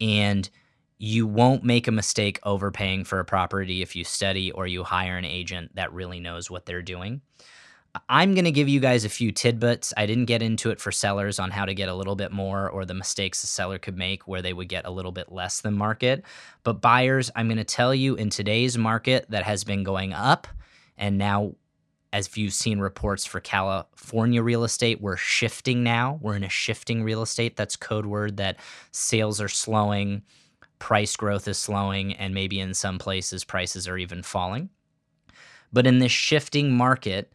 And 0.00 0.48
you 0.98 1.26
won't 1.26 1.64
make 1.64 1.88
a 1.88 1.92
mistake 1.92 2.38
overpaying 2.44 3.04
for 3.04 3.18
a 3.18 3.24
property 3.24 3.82
if 3.82 3.96
you 3.96 4.04
study 4.04 4.52
or 4.52 4.68
you 4.68 4.84
hire 4.84 5.16
an 5.16 5.24
agent 5.24 5.74
that 5.74 5.92
really 5.92 6.20
knows 6.20 6.48
what 6.48 6.66
they're 6.66 6.82
doing. 6.82 7.20
I'm 8.08 8.34
going 8.34 8.44
to 8.44 8.50
give 8.50 8.68
you 8.68 8.80
guys 8.80 9.04
a 9.04 9.08
few 9.08 9.32
tidbits. 9.32 9.92
I 9.96 10.06
didn't 10.06 10.26
get 10.26 10.42
into 10.42 10.70
it 10.70 10.80
for 10.80 10.92
sellers 10.92 11.38
on 11.38 11.50
how 11.50 11.64
to 11.64 11.74
get 11.74 11.88
a 11.88 11.94
little 11.94 12.16
bit 12.16 12.32
more 12.32 12.68
or 12.68 12.84
the 12.84 12.94
mistakes 12.94 13.42
a 13.44 13.46
seller 13.46 13.78
could 13.78 13.96
make 13.96 14.28
where 14.28 14.42
they 14.42 14.52
would 14.52 14.68
get 14.68 14.86
a 14.86 14.90
little 14.90 15.12
bit 15.12 15.32
less 15.32 15.60
than 15.60 15.74
market. 15.74 16.24
But 16.64 16.80
buyers, 16.80 17.30
I'm 17.36 17.48
going 17.48 17.58
to 17.58 17.64
tell 17.64 17.94
you 17.94 18.14
in 18.14 18.30
today's 18.30 18.76
market 18.76 19.26
that 19.30 19.44
has 19.44 19.64
been 19.64 19.84
going 19.84 20.12
up 20.12 20.46
and 20.96 21.16
now 21.16 21.54
as 22.12 22.36
you've 22.36 22.54
seen 22.54 22.78
reports 22.78 23.26
for 23.26 23.40
California 23.40 24.42
real 24.42 24.64
estate, 24.64 25.00
we're 25.00 25.16
shifting 25.16 25.82
now. 25.82 26.18
We're 26.22 26.36
in 26.36 26.44
a 26.44 26.48
shifting 26.48 27.02
real 27.02 27.22
estate. 27.22 27.56
That's 27.56 27.76
code 27.76 28.06
word 28.06 28.38
that 28.38 28.56
sales 28.92 29.40
are 29.40 29.48
slowing, 29.48 30.22
price 30.78 31.16
growth 31.16 31.46
is 31.48 31.58
slowing, 31.58 32.14
and 32.14 32.32
maybe 32.32 32.60
in 32.60 32.72
some 32.72 32.98
places 32.98 33.44
prices 33.44 33.86
are 33.86 33.98
even 33.98 34.22
falling. 34.22 34.70
But 35.72 35.86
in 35.86 35.98
this 35.98 36.12
shifting 36.12 36.72
market, 36.72 37.30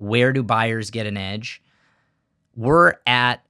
where 0.00 0.32
do 0.32 0.42
buyers 0.42 0.90
get 0.90 1.06
an 1.06 1.16
edge? 1.16 1.62
We're 2.56 2.94
at 3.06 3.44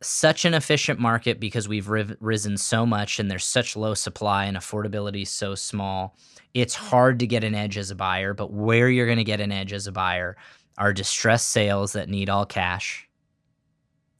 such 0.00 0.44
an 0.44 0.54
efficient 0.54 0.98
market 0.98 1.38
because 1.38 1.68
we've 1.68 1.88
risen 1.88 2.56
so 2.56 2.84
much 2.84 3.18
and 3.18 3.30
there's 3.30 3.44
such 3.44 3.76
low 3.76 3.94
supply 3.94 4.46
and 4.46 4.56
affordability 4.56 5.26
so 5.26 5.54
small. 5.54 6.16
It's 6.54 6.74
hard 6.74 7.18
to 7.20 7.26
get 7.26 7.44
an 7.44 7.54
edge 7.54 7.78
as 7.78 7.90
a 7.90 7.94
buyer, 7.94 8.34
but 8.34 8.52
where 8.52 8.88
you're 8.88 9.06
going 9.06 9.18
to 9.18 9.24
get 9.24 9.40
an 9.40 9.52
edge 9.52 9.72
as 9.72 9.86
a 9.86 9.92
buyer 9.92 10.36
are 10.78 10.92
distressed 10.92 11.50
sales 11.50 11.92
that 11.92 12.08
need 12.08 12.28
all 12.28 12.46
cash. 12.46 13.08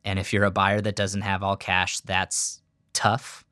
And 0.04 0.18
if 0.18 0.32
you're 0.32 0.44
a 0.44 0.50
buyer 0.50 0.80
that 0.80 0.96
doesn't 0.96 1.22
have 1.22 1.42
all 1.42 1.56
cash, 1.56 2.00
that's 2.00 2.60
tough. 2.92 3.44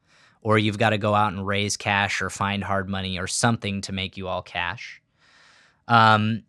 Or 0.42 0.58
you've 0.58 0.78
got 0.78 0.90
to 0.90 0.98
go 0.98 1.14
out 1.14 1.32
and 1.32 1.46
raise 1.46 1.76
cash 1.76 2.22
or 2.22 2.30
find 2.30 2.62
hard 2.62 2.88
money 2.88 3.18
or 3.18 3.26
something 3.26 3.80
to 3.82 3.92
make 3.92 4.16
you 4.16 4.28
all 4.28 4.42
cash. 4.42 5.02
Um, 5.88 6.44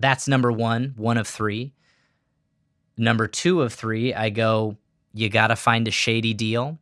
that's 0.00 0.26
number 0.26 0.50
one, 0.50 0.94
one 0.96 1.18
of 1.18 1.28
three. 1.28 1.74
Number 2.96 3.28
two 3.28 3.62
of 3.62 3.72
three, 3.72 4.12
I 4.14 4.30
go, 4.30 4.76
you 5.12 5.28
got 5.28 5.48
to 5.48 5.56
find 5.56 5.86
a 5.86 5.90
shady 5.90 6.34
deal, 6.34 6.78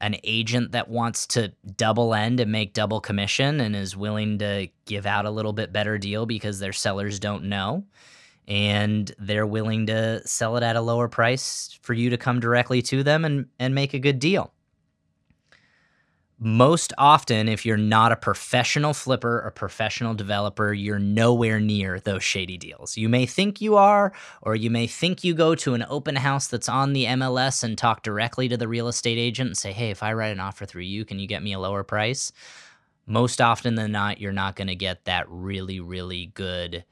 an 0.00 0.16
agent 0.24 0.72
that 0.72 0.88
wants 0.88 1.26
to 1.28 1.52
double 1.76 2.14
end 2.14 2.40
and 2.40 2.50
make 2.50 2.72
double 2.72 3.00
commission 3.00 3.60
and 3.60 3.76
is 3.76 3.96
willing 3.96 4.38
to 4.38 4.68
give 4.86 5.06
out 5.06 5.26
a 5.26 5.30
little 5.30 5.52
bit 5.52 5.72
better 5.72 5.98
deal 5.98 6.24
because 6.26 6.58
their 6.58 6.72
sellers 6.72 7.18
don't 7.18 7.44
know. 7.44 7.84
And 8.48 9.12
they're 9.18 9.46
willing 9.46 9.86
to 9.86 10.26
sell 10.26 10.56
it 10.56 10.64
at 10.64 10.74
a 10.74 10.80
lower 10.80 11.08
price 11.08 11.78
for 11.82 11.94
you 11.94 12.10
to 12.10 12.16
come 12.16 12.40
directly 12.40 12.82
to 12.82 13.04
them 13.04 13.24
and, 13.24 13.46
and 13.58 13.74
make 13.74 13.94
a 13.94 14.00
good 14.00 14.18
deal 14.18 14.52
most 16.44 16.92
often, 16.98 17.48
if 17.48 17.64
you're 17.64 17.76
not 17.76 18.10
a 18.10 18.16
professional 18.16 18.94
flipper 18.94 19.40
or 19.44 19.52
professional 19.52 20.12
developer, 20.12 20.72
you're 20.72 20.98
nowhere 20.98 21.60
near 21.60 22.00
those 22.00 22.24
shady 22.24 22.58
deals. 22.58 22.96
You 22.96 23.08
may 23.08 23.26
think 23.26 23.60
you 23.60 23.76
are, 23.76 24.12
or 24.42 24.56
you 24.56 24.68
may 24.68 24.88
think 24.88 25.22
you 25.22 25.34
go 25.34 25.54
to 25.54 25.74
an 25.74 25.86
open 25.88 26.16
house 26.16 26.48
that's 26.48 26.68
on 26.68 26.94
the 26.94 27.04
MLS 27.04 27.62
and 27.62 27.78
talk 27.78 28.02
directly 28.02 28.48
to 28.48 28.56
the 28.56 28.66
real 28.66 28.88
estate 28.88 29.18
agent 29.18 29.50
and 29.50 29.56
say, 29.56 29.70
hey, 29.70 29.90
if 29.90 30.02
I 30.02 30.14
write 30.14 30.32
an 30.32 30.40
offer 30.40 30.66
through 30.66 30.82
you, 30.82 31.04
can 31.04 31.20
you 31.20 31.28
get 31.28 31.44
me 31.44 31.52
a 31.52 31.60
lower 31.60 31.84
price? 31.84 32.32
Most 33.06 33.40
often 33.40 33.76
than 33.76 33.92
not, 33.92 34.20
you're 34.20 34.32
not 34.32 34.56
going 34.56 34.66
to 34.66 34.74
get 34.74 35.04
that 35.04 35.26
really, 35.28 35.78
really 35.78 36.26
good 36.34 36.84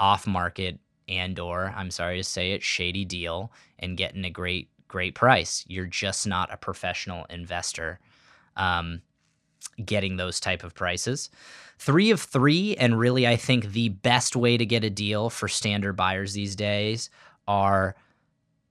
off 0.00 0.26
market 0.26 0.80
and 1.08 1.38
or 1.38 1.72
I'm 1.76 1.92
sorry 1.92 2.16
to 2.16 2.24
say 2.24 2.52
it, 2.52 2.62
shady 2.64 3.04
deal 3.04 3.52
and 3.78 3.96
getting 3.96 4.24
a 4.24 4.30
great, 4.30 4.68
great 4.88 5.14
price. 5.14 5.64
You're 5.68 5.86
just 5.86 6.26
not 6.26 6.52
a 6.52 6.56
professional 6.56 7.24
investor 7.30 8.00
um, 8.56 9.02
getting 9.84 10.16
those 10.16 10.40
type 10.40 10.64
of 10.64 10.74
prices. 10.74 11.30
Three 11.78 12.10
of 12.10 12.20
three, 12.20 12.76
and 12.76 12.98
really, 12.98 13.26
I 13.26 13.36
think 13.36 13.72
the 13.72 13.88
best 13.88 14.36
way 14.36 14.56
to 14.56 14.66
get 14.66 14.84
a 14.84 14.90
deal 14.90 15.30
for 15.30 15.48
standard 15.48 15.94
buyers 15.94 16.34
these 16.34 16.54
days 16.54 17.08
are 17.48 17.96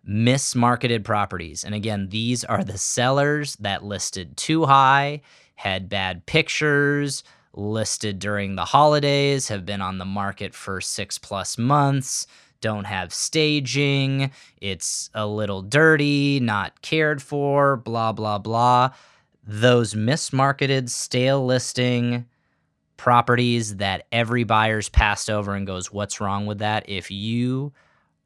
mismarketed 0.08 1.04
properties. 1.04 1.64
And 1.64 1.76
again, 1.76 2.10
these 2.10 2.44
are 2.44 2.64
the 2.64 2.78
sellers 2.78 3.56
that 3.58 3.84
listed 3.84 4.38
too 4.38 4.66
high, 4.66 5.22
had 5.56 5.90
bad 5.90 6.26
pictures, 6.26 7.24
listed 7.54 8.20
during 8.20 8.56
the 8.56 8.66
holidays, 8.66 9.48
have 9.48 9.66
been 9.66 9.82
on 9.82 9.98
the 9.98 10.06
market 10.06 10.54
for 10.54 10.80
six 10.80 11.18
plus 11.18 11.58
months, 11.58 12.28
don't 12.62 12.86
have 12.86 13.14
staging, 13.14 14.32
it's 14.62 15.10
a 15.14 15.26
little 15.26 15.62
dirty, 15.62 16.40
not 16.40 16.82
cared 16.82 17.22
for, 17.22 17.78
blah, 17.78 18.12
blah, 18.12 18.38
blah. 18.38 18.92
Those 19.52 19.96
mismarketed, 19.96 20.92
stale 20.92 21.44
listing 21.44 22.28
properties 22.98 23.78
that 23.78 24.06
every 24.12 24.44
buyer's 24.44 24.90
passed 24.90 25.28
over 25.28 25.56
and 25.56 25.66
goes, 25.66 25.92
What's 25.92 26.22
wrong 26.22 26.46
with 26.46 26.60
that? 26.60 26.88
If 26.88 27.10
you 27.10 27.74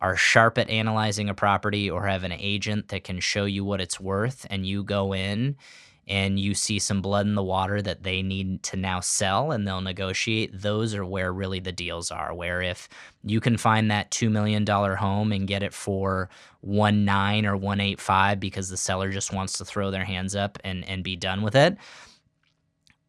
are 0.01 0.17
sharp 0.17 0.57
at 0.57 0.69
analyzing 0.69 1.29
a 1.29 1.33
property 1.33 1.89
or 1.89 2.07
have 2.07 2.25
an 2.25 2.33
agent 2.33 2.89
that 2.89 3.05
can 3.05 3.21
show 3.21 3.45
you 3.45 3.63
what 3.63 3.79
it's 3.79 4.01
worth 4.01 4.45
and 4.49 4.65
you 4.65 4.83
go 4.83 5.13
in 5.15 5.55
and 6.07 6.39
you 6.39 6.53
see 6.53 6.79
some 6.79 7.01
blood 7.01 7.25
in 7.25 7.35
the 7.35 7.43
water 7.43 7.81
that 7.81 8.03
they 8.03 8.21
need 8.21 8.61
to 8.63 8.75
now 8.75 8.99
sell 8.99 9.51
and 9.51 9.65
they'll 9.65 9.81
negotiate, 9.81 10.51
those 10.53 10.93
are 10.93 11.05
where 11.05 11.31
really 11.31 11.59
the 11.59 11.71
deals 11.71 12.11
are. 12.11 12.33
Where 12.33 12.61
if 12.61 12.89
you 13.23 13.39
can 13.39 13.55
find 13.57 13.89
that 13.89 14.11
$2 14.11 14.29
million 14.29 14.65
home 14.67 15.31
and 15.31 15.47
get 15.47 15.63
it 15.63 15.73
for 15.73 16.29
one 16.59 17.05
nine 17.05 17.45
or 17.45 17.55
185 17.55 18.39
because 18.39 18.69
the 18.69 18.77
seller 18.77 19.11
just 19.11 19.31
wants 19.31 19.57
to 19.57 19.65
throw 19.65 19.91
their 19.91 20.03
hands 20.03 20.35
up 20.35 20.57
and, 20.63 20.87
and 20.87 21.03
be 21.03 21.15
done 21.15 21.41
with 21.41 21.55
it, 21.55 21.77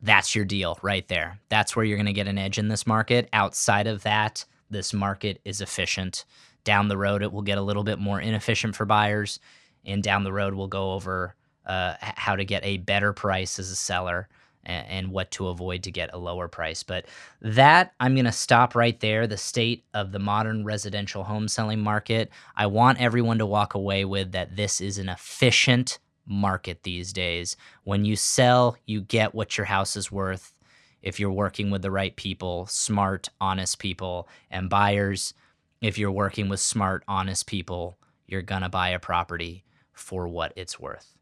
that's 0.01 0.35
your 0.35 0.45
deal 0.45 0.79
right 0.83 1.09
there. 1.09 1.41
That's 1.49 1.75
where 1.75 1.85
you're 1.85 1.97
going 1.97 2.07
to 2.07 2.13
get 2.13 2.29
an 2.29 2.39
edge 2.39 2.59
in 2.59 2.69
this 2.69 2.87
market. 2.87 3.29
Outside 3.33 3.87
of 3.87 4.03
that, 4.05 4.45
this 4.71 4.93
market 4.93 5.41
is 5.45 5.61
efficient. 5.61 6.25
Down 6.63 6.89
the 6.89 6.97
road, 6.97 7.23
it 7.23 7.33
will 7.33 7.43
get 7.43 7.59
a 7.59 7.63
little 7.63 7.85
bit 7.85 7.99
more 7.99 8.21
inefficient 8.21 8.77
for 8.77 8.85
buyers. 8.85 9.41
And 9.85 10.03
down 10.03 10.23
the 10.23 10.33
road, 10.33 10.55
we'll 10.55 10.69
go 10.69 10.93
over 10.93 11.35
uh, 11.67 11.95
how 12.01 12.37
to 12.37 12.45
get 12.45 12.65
a 12.65 12.79
better 12.79 13.13
price 13.13 13.59
as 13.59 13.71
a 13.71 13.77
seller 13.77 14.29
and, 14.65 14.87
and 14.89 15.13
what 15.13 15.31
to 15.33 15.49
avoid 15.49 15.83
to 15.85 15.91
get 15.91 16.11
a 16.13 16.19
lower 16.19 16.49
price. 16.49 16.83
But 16.83 17.07
that, 17.41 17.93
I'm 18.01 18.15
going 18.15 18.25
to 18.25 18.33
stop 18.33 18.75
right 18.75 18.99
there. 19.01 19.27
The 19.27 19.37
state 19.37 19.85
of 19.95 20.13
the 20.13 20.19
modern 20.19 20.65
residential 20.65 21.25
home 21.25 21.49
selling 21.49 21.81
market. 21.81 22.31
I 22.57 22.67
want 22.67 23.01
everyone 23.01 23.39
to 23.39 23.47
walk 23.47 23.75
away 23.75 24.05
with 24.05 24.33
that 24.33 24.57
this 24.57 24.81
is 24.81 24.99
an 24.99 25.09
efficient 25.09 25.99
market 26.27 26.83
these 26.83 27.13
days. 27.13 27.57
When 27.85 28.05
you 28.05 28.17
sell, 28.17 28.77
you 28.87 29.03
get 29.03 29.35
what 29.35 29.57
your 29.59 29.67
house 29.67 29.97
is 29.97 30.11
worth 30.11 30.55
if 31.03 31.21
you're 31.21 31.31
working 31.31 31.71
with 31.71 31.83
the 31.83 31.91
right 31.91 32.17
people, 32.17 32.67
smart, 32.67 33.29
honest 33.41 33.79
people, 33.79 34.27
and 34.51 34.71
buyers. 34.71 35.35
If 35.83 35.99
you're 35.99 36.11
working 36.11 36.49
with 36.49 36.61
smart, 36.61 37.05
honest 37.07 37.47
people, 37.47 37.99
you're 38.27 38.41
going 38.41 38.63
to 38.63 38.71
buy 38.71 38.89
a 38.89 38.99
property 38.99 39.65
for 39.93 40.27
what 40.27 40.55
it's 40.57 40.81
worth. 40.81 41.15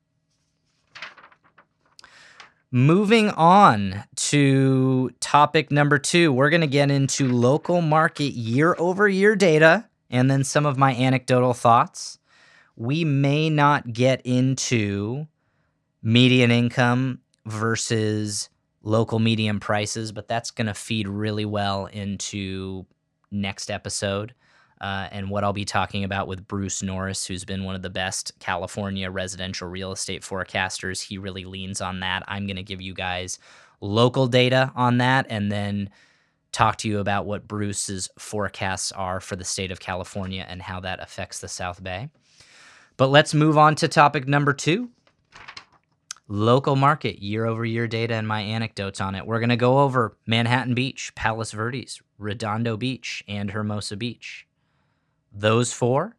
Moving 2.74 3.28
on 3.28 4.02
to 4.16 5.10
topic 5.20 5.70
number 5.70 5.98
two, 5.98 6.32
we're 6.32 6.48
going 6.48 6.62
to 6.62 6.66
get 6.66 6.90
into 6.90 7.28
local 7.30 7.82
market 7.82 8.32
year 8.32 8.74
over 8.78 9.06
year 9.06 9.36
data 9.36 9.90
and 10.08 10.30
then 10.30 10.42
some 10.42 10.64
of 10.64 10.78
my 10.78 10.94
anecdotal 10.94 11.52
thoughts. 11.52 12.18
We 12.74 13.04
may 13.04 13.50
not 13.50 13.92
get 13.92 14.22
into 14.24 15.26
median 16.02 16.50
income 16.50 17.20
versus 17.44 18.48
local 18.82 19.18
median 19.18 19.60
prices, 19.60 20.10
but 20.10 20.26
that's 20.26 20.50
going 20.50 20.68
to 20.68 20.74
feed 20.74 21.08
really 21.08 21.44
well 21.44 21.84
into 21.84 22.86
next 23.30 23.70
episode 23.70 24.32
uh, 24.82 25.08
and 25.12 25.30
what 25.30 25.44
I'll 25.44 25.52
be 25.52 25.64
talking 25.64 26.02
about 26.02 26.26
with 26.26 26.48
Bruce 26.48 26.82
Norris, 26.82 27.24
who's 27.24 27.44
been 27.44 27.62
one 27.62 27.76
of 27.76 27.82
the 27.82 27.90
best 27.90 28.32
California 28.40 29.08
residential 29.10 29.68
real 29.68 29.92
estate 29.92 30.22
forecasters. 30.22 31.00
He 31.00 31.18
really 31.18 31.44
leans 31.44 31.80
on 31.80 32.00
that. 32.00 32.24
I'm 32.26 32.48
going 32.48 32.56
to 32.56 32.64
give 32.64 32.80
you 32.80 32.92
guys 32.92 33.38
local 33.80 34.26
data 34.26 34.72
on 34.74 34.98
that 34.98 35.26
and 35.30 35.52
then 35.52 35.88
talk 36.50 36.76
to 36.78 36.88
you 36.88 36.98
about 36.98 37.26
what 37.26 37.46
Bruce's 37.46 38.10
forecasts 38.18 38.90
are 38.90 39.20
for 39.20 39.36
the 39.36 39.44
state 39.44 39.70
of 39.70 39.78
California 39.78 40.44
and 40.48 40.60
how 40.60 40.80
that 40.80 41.00
affects 41.00 41.38
the 41.38 41.48
South 41.48 41.82
Bay. 41.82 42.10
But 42.96 43.06
let's 43.06 43.32
move 43.32 43.56
on 43.56 43.76
to 43.76 43.88
topic 43.88 44.26
number 44.26 44.52
two 44.52 44.90
local 46.28 46.76
market 46.76 47.22
year 47.22 47.44
over 47.44 47.64
year 47.64 47.86
data 47.86 48.14
and 48.14 48.26
my 48.26 48.40
anecdotes 48.40 49.00
on 49.00 49.14
it. 49.14 49.26
We're 49.26 49.38
going 49.38 49.50
to 49.50 49.56
go 49.56 49.80
over 49.80 50.16
Manhattan 50.26 50.74
Beach, 50.74 51.12
Palos 51.14 51.52
Verdes, 51.52 52.00
Redondo 52.18 52.76
Beach, 52.76 53.22
and 53.28 53.50
Hermosa 53.50 53.96
Beach 53.96 54.46
those 55.32 55.72
four, 55.72 56.16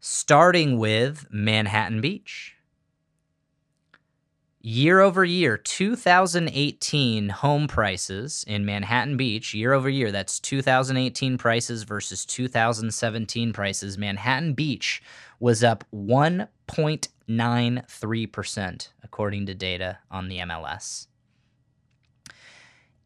starting 0.00 0.78
with 0.78 1.26
Manhattan 1.30 2.00
Beach. 2.00 2.54
Year 4.60 4.98
over 5.00 5.24
year, 5.24 5.56
2018 5.56 7.28
home 7.28 7.68
prices 7.68 8.44
in 8.46 8.66
Manhattan 8.66 9.16
Beach, 9.16 9.54
year 9.54 9.72
over 9.72 9.88
year, 9.88 10.10
that's 10.10 10.40
2018 10.40 11.38
prices 11.38 11.84
versus 11.84 12.26
2017 12.26 13.52
prices. 13.52 13.96
Manhattan 13.96 14.54
Beach 14.54 15.00
was 15.38 15.62
up 15.62 15.84
1.93%, 15.94 18.88
according 19.04 19.46
to 19.46 19.54
data 19.54 19.98
on 20.10 20.26
the 20.28 20.38
MLS. 20.38 21.06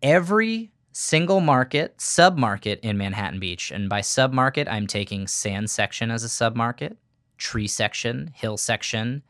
Every 0.02 0.72
single 0.92 1.40
market, 1.40 1.96
submarket 1.98 2.80
in 2.80 2.98
Manhattan 2.98 3.40
Beach. 3.40 3.70
And 3.70 3.88
by 3.88 4.00
submarket, 4.00 4.70
I'm 4.70 4.86
taking 4.86 5.26
sand 5.26 5.70
section 5.70 6.10
as 6.10 6.22
a 6.22 6.28
submarket, 6.28 6.96
tree 7.38 7.66
section, 7.66 8.30
hill 8.34 8.56
section, 8.56 9.22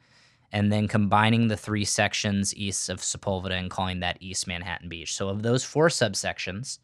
and 0.50 0.70
then 0.70 0.86
combining 0.86 1.48
the 1.48 1.56
three 1.56 1.84
sections 1.84 2.54
east 2.54 2.90
of 2.90 3.00
Sepulveda 3.00 3.52
and 3.52 3.70
calling 3.70 4.00
that 4.00 4.18
East 4.20 4.46
Manhattan 4.46 4.88
Beach. 4.88 5.14
So 5.14 5.28
of 5.28 5.42
those 5.42 5.64
four 5.64 5.88
subsections, 5.88 6.78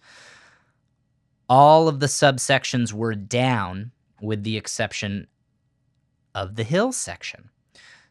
all 1.48 1.88
of 1.88 2.00
the 2.00 2.06
subsections 2.06 2.92
were 2.92 3.14
down 3.14 3.90
with 4.22 4.42
the 4.42 4.56
exception 4.56 5.26
of 6.34 6.56
the 6.56 6.64
hill 6.64 6.92
section. 6.92 7.50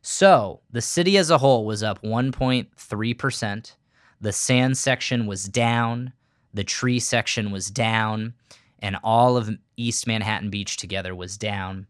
So 0.01 0.61
the 0.69 0.81
city 0.81 1.17
as 1.17 1.29
a 1.29 1.39
whole 1.39 1.65
was 1.65 1.81
up 1.81 2.01
1.3%. 2.03 3.75
The 4.21 4.31
sand 4.31 4.77
section 4.77 5.25
was 5.25 5.45
down 5.45 6.13
the 6.57 6.63
tree 6.63 6.99
section 6.99 7.51
was 7.51 7.69
down, 7.69 8.33
and 8.79 8.97
all 9.03 9.37
of 9.37 9.49
East 9.77 10.07
Manhattan 10.07 10.49
Beach 10.49 10.75
together 10.75 11.13
was 11.13 11.37
down. 11.37 11.85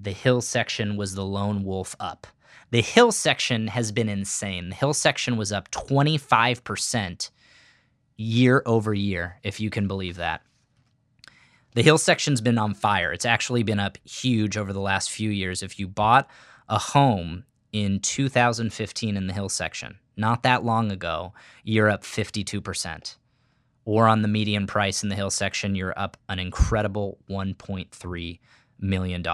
The 0.00 0.10
hill 0.10 0.40
section 0.40 0.96
was 0.96 1.14
the 1.14 1.24
lone 1.24 1.62
wolf 1.62 1.94
up. 2.00 2.26
The 2.72 2.82
hill 2.82 3.12
section 3.12 3.68
has 3.68 3.92
been 3.92 4.08
insane. 4.08 4.70
The 4.70 4.74
hill 4.74 4.94
section 4.94 5.36
was 5.36 5.52
up 5.52 5.70
25% 5.70 7.30
year 8.16 8.64
over 8.66 8.92
year, 8.92 9.38
if 9.44 9.60
you 9.60 9.70
can 9.70 9.86
believe 9.86 10.16
that. 10.16 10.42
The 11.76 11.82
hill 11.82 11.98
section's 11.98 12.40
been 12.40 12.58
on 12.58 12.74
fire. 12.74 13.12
It's 13.12 13.24
actually 13.24 13.62
been 13.62 13.78
up 13.78 13.96
huge 14.04 14.56
over 14.56 14.72
the 14.72 14.80
last 14.80 15.08
few 15.12 15.30
years. 15.30 15.62
If 15.62 15.78
you 15.78 15.86
bought 15.86 16.28
a 16.68 16.78
home 16.78 17.44
in 17.72 18.00
2015 18.00 19.16
in 19.16 19.26
the 19.28 19.32
hill 19.32 19.48
section, 19.48 19.98
not 20.16 20.42
that 20.42 20.64
long 20.64 20.90
ago, 20.90 21.32
you're 21.62 21.88
up 21.88 22.02
52% 22.02 23.16
or 23.84 24.06
on 24.06 24.22
the 24.22 24.28
median 24.28 24.66
price 24.66 25.02
in 25.02 25.08
the 25.08 25.14
hill 25.14 25.30
section, 25.30 25.74
you're 25.74 25.98
up 25.98 26.16
an 26.28 26.38
incredible 26.38 27.18
$1.3 27.28 28.38
million. 28.78 29.24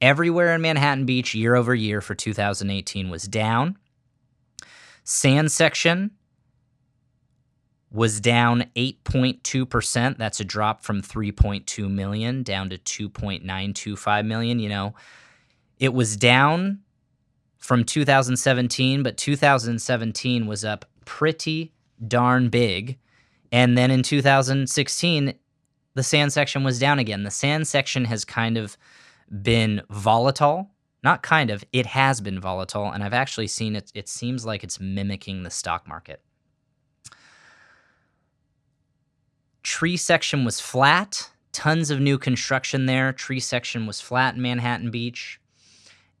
Everywhere 0.00 0.54
in 0.54 0.60
Manhattan 0.60 1.04
Beach, 1.04 1.34
year 1.34 1.54
over 1.56 1.74
year 1.74 2.00
for 2.00 2.14
2018, 2.14 3.10
was 3.10 3.24
down. 3.24 3.76
Sand 5.04 5.50
section 5.50 6.12
was 7.90 8.20
down 8.20 8.66
8.2%. 8.76 10.16
That's 10.16 10.40
a 10.40 10.44
drop 10.44 10.84
from 10.84 11.02
3.2 11.02 11.90
million 11.90 12.42
down 12.42 12.70
to 12.70 12.78
2.925 12.78 14.26
million. 14.26 14.58
You 14.60 14.68
know, 14.68 14.94
it 15.78 15.92
was 15.92 16.16
down 16.16 16.80
from 17.58 17.84
2017, 17.84 19.02
but 19.02 19.16
2017 19.16 20.46
was 20.46 20.64
up 20.64 20.84
pretty 21.04 21.72
darn 22.06 22.48
big 22.48 22.98
and 23.52 23.76
then 23.76 23.90
in 23.90 24.02
2016, 24.02 25.34
the 25.94 26.02
sand 26.02 26.32
section 26.32 26.62
was 26.62 26.78
down 26.78 26.98
again. 26.98 27.24
The 27.24 27.30
sand 27.30 27.66
section 27.66 28.04
has 28.04 28.24
kind 28.24 28.56
of 28.56 28.76
been 29.42 29.82
volatile. 29.90 30.70
Not 31.02 31.22
kind 31.22 31.50
of, 31.50 31.64
it 31.72 31.86
has 31.86 32.20
been 32.20 32.40
volatile. 32.40 32.90
And 32.90 33.02
I've 33.02 33.14
actually 33.14 33.48
seen 33.48 33.74
it, 33.74 33.90
it 33.94 34.08
seems 34.08 34.44
like 34.44 34.62
it's 34.62 34.78
mimicking 34.78 35.42
the 35.42 35.50
stock 35.50 35.88
market. 35.88 36.22
Tree 39.62 39.96
section 39.96 40.44
was 40.44 40.60
flat, 40.60 41.30
tons 41.52 41.90
of 41.90 42.00
new 42.00 42.18
construction 42.18 42.86
there. 42.86 43.12
Tree 43.12 43.40
section 43.40 43.86
was 43.86 44.00
flat 44.00 44.34
in 44.34 44.42
Manhattan 44.42 44.90
Beach 44.90 45.39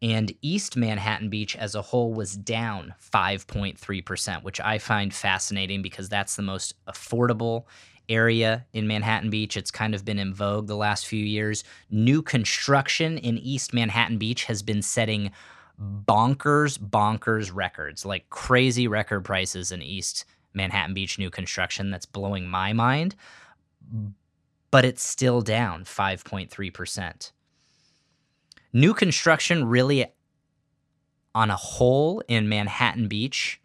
and 0.02 0.32
East 0.40 0.76
Manhattan 0.76 1.28
Beach 1.28 1.56
as 1.56 1.74
a 1.74 1.82
whole 1.82 2.14
was 2.14 2.34
down 2.36 2.94
5.3%, 3.12 4.42
which 4.42 4.60
I 4.60 4.78
find 4.78 5.12
fascinating 5.12 5.82
because 5.82 6.08
that's 6.08 6.36
the 6.36 6.42
most 6.42 6.74
affordable 6.86 7.64
area 8.08 8.66
in 8.72 8.86
Manhattan 8.86 9.30
Beach. 9.30 9.56
It's 9.56 9.70
kind 9.70 9.94
of 9.94 10.04
been 10.04 10.18
in 10.18 10.32
vogue 10.32 10.66
the 10.66 10.76
last 10.76 11.06
few 11.06 11.24
years. 11.24 11.64
New 11.90 12.22
construction 12.22 13.18
in 13.18 13.38
East 13.38 13.74
Manhattan 13.74 14.18
Beach 14.18 14.44
has 14.44 14.62
been 14.62 14.82
setting 14.82 15.30
bonkers, 15.80 16.78
bonkers 16.78 17.50
records, 17.54 18.04
like 18.04 18.28
crazy 18.30 18.88
record 18.88 19.24
prices 19.24 19.70
in 19.70 19.82
East 19.82 20.24
Manhattan 20.54 20.94
Beach 20.94 21.18
new 21.18 21.30
construction. 21.30 21.90
That's 21.90 22.06
blowing 22.06 22.48
my 22.48 22.72
mind. 22.72 23.14
But 24.70 24.84
it's 24.84 25.02
still 25.02 25.40
down 25.40 25.84
5.3%. 25.84 27.32
New 28.72 28.94
construction 28.94 29.64
really, 29.64 30.06
on 31.34 31.50
a 31.50 31.56
whole, 31.56 32.22
in 32.28 32.48
Manhattan 32.48 33.08
Beach 33.08 33.60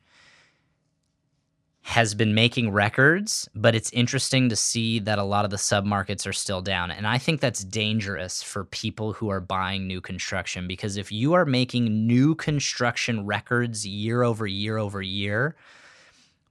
has 1.85 2.15
been 2.15 2.33
making 2.33 2.71
records, 2.71 3.47
but 3.53 3.75
it's 3.75 3.91
interesting 3.91 4.49
to 4.49 4.55
see 4.55 4.97
that 4.97 5.19
a 5.19 5.23
lot 5.23 5.45
of 5.45 5.51
the 5.51 5.57
submarkets 5.57 6.25
are 6.25 6.33
still 6.33 6.59
down. 6.59 6.89
And 6.89 7.05
I 7.05 7.19
think 7.19 7.41
that's 7.41 7.63
dangerous 7.63 8.41
for 8.41 8.65
people 8.65 9.13
who 9.13 9.29
are 9.29 9.39
buying 9.39 9.85
new 9.85 10.01
construction 10.01 10.67
because 10.67 10.97
if 10.97 11.11
you 11.11 11.33
are 11.33 11.45
making 11.45 12.07
new 12.07 12.33
construction 12.33 13.23
records 13.27 13.85
year 13.85 14.23
over 14.23 14.47
year 14.47 14.79
over 14.79 14.99
year, 14.99 15.55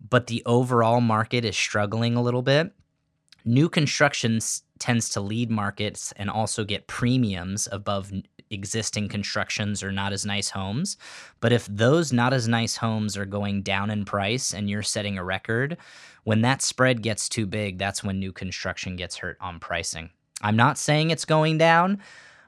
but 0.09 0.29
the 0.29 0.41
overall 0.47 1.01
market 1.01 1.45
is 1.45 1.57
struggling 1.57 2.15
a 2.15 2.23
little 2.23 2.43
bit, 2.43 2.73
new 3.45 3.69
construction 3.69 4.39
tends 4.79 5.09
to 5.11 5.21
lead 5.21 5.51
markets 5.51 6.13
and 6.17 6.29
also 6.29 6.65
get 6.65 6.87
premiums 6.87 7.69
above 7.71 8.13
existing 8.51 9.09
constructions 9.09 9.83
or 9.83 9.93
not 9.93 10.13
as 10.13 10.27
nice 10.27 10.51
homes. 10.51 10.97
But 11.41 11.53
if 11.53 11.67
those 11.67 12.13
not 12.13 12.33
as 12.33 12.49
nice 12.49 12.77
homes 12.77 13.17
are 13.17 13.27
going 13.27 13.63
down 13.63 13.91
in 13.91 14.05
price 14.05 14.53
and 14.53 14.69
you're 14.69 14.83
setting 14.83 15.19
a 15.19 15.25
record, 15.25 15.77
when 16.25 16.43
that 16.43 16.63
spread 16.63 17.03
gets 17.03 17.29
too 17.29 17.47
big, 17.47 17.79
that's 17.79 18.03
when 18.03 18.19
new 18.19 18.33
construction 18.33 18.97
gets 18.97 19.17
hurt 19.17 19.37
on 19.41 19.61
pricing. 19.61 20.11
I'm 20.43 20.57
not 20.57 20.79
saying 20.79 21.11
it's 21.11 21.25
going 21.25 21.59
down, 21.59 22.01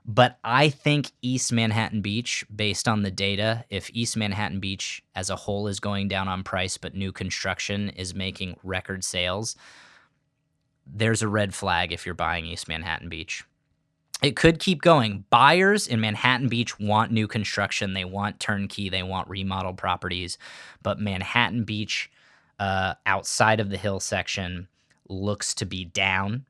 but 0.04 0.38
I 0.44 0.68
think 0.68 1.10
East 1.22 1.52
Manhattan 1.52 2.00
Beach, 2.00 2.44
based 2.54 2.86
on 2.86 3.02
the 3.02 3.10
data, 3.10 3.64
if 3.70 3.90
East 3.92 4.16
Manhattan 4.16 4.60
Beach 4.60 5.02
as 5.14 5.30
a 5.30 5.36
whole 5.36 5.66
is 5.66 5.80
going 5.80 6.08
down 6.08 6.28
on 6.28 6.44
price, 6.44 6.76
but 6.76 6.94
new 6.94 7.12
construction 7.12 7.90
is 7.90 8.14
making 8.14 8.56
record 8.62 9.02
sales, 9.02 9.56
there's 10.87 11.22
a 11.22 11.29
red 11.29 11.55
flag 11.55 11.92
if 11.92 12.07
you're 12.07 12.14
buying 12.14 12.46
East 12.46 12.68
Manhattan 12.68 13.09
Beach. 13.09 13.44
It 14.22 14.35
could 14.35 14.59
keep 14.59 14.81
going. 14.81 15.25
Buyers 15.29 15.87
in 15.87 16.01
Manhattan 16.01 16.49
Beach 16.49 16.79
want 16.79 17.12
new 17.12 17.29
construction. 17.29 17.92
They 17.92 18.05
want 18.05 18.40
turnkey. 18.40 18.88
They 18.88 19.03
want 19.03 19.29
remodeled 19.29 19.77
properties. 19.77 20.38
But 20.83 20.99
Manhattan 20.99 21.64
Beach, 21.64 22.11
uh, 22.59 22.94
outside 23.05 23.61
of 23.61 23.68
the 23.68 23.77
hill 23.77 24.01
section, 24.01 24.68
looks 25.09 25.55
to 25.57 25.66
be 25.66 25.85
down. 25.85 26.46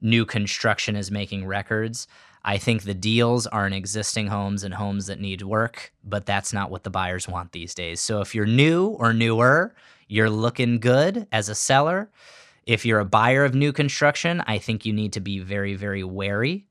New 0.00 0.24
construction 0.24 0.96
is 0.96 1.10
making 1.10 1.46
records. 1.46 2.08
I 2.42 2.58
think 2.58 2.82
the 2.82 2.94
deals 2.94 3.46
are 3.46 3.66
in 3.66 3.72
existing 3.72 4.28
homes 4.28 4.64
and 4.64 4.74
homes 4.74 5.06
that 5.06 5.20
need 5.20 5.42
work, 5.42 5.92
but 6.02 6.26
that's 6.26 6.52
not 6.52 6.70
what 6.70 6.84
the 6.84 6.90
buyers 6.90 7.28
want 7.28 7.52
these 7.52 7.74
days. 7.74 8.00
So 8.00 8.20
if 8.20 8.34
you're 8.34 8.46
new 8.46 8.86
or 8.86 9.12
newer, 9.12 9.74
you're 10.08 10.30
looking 10.30 10.80
good 10.80 11.26
as 11.30 11.48
a 11.48 11.54
seller 11.54 12.10
if 12.66 12.84
you're 12.84 13.00
a 13.00 13.04
buyer 13.04 13.44
of 13.44 13.54
new 13.54 13.72
construction, 13.72 14.42
I 14.46 14.58
think 14.58 14.84
you 14.84 14.92
need 14.92 15.14
to 15.14 15.20
be 15.20 15.38
very, 15.38 15.74
very 15.74 16.04
wary. 16.04 16.66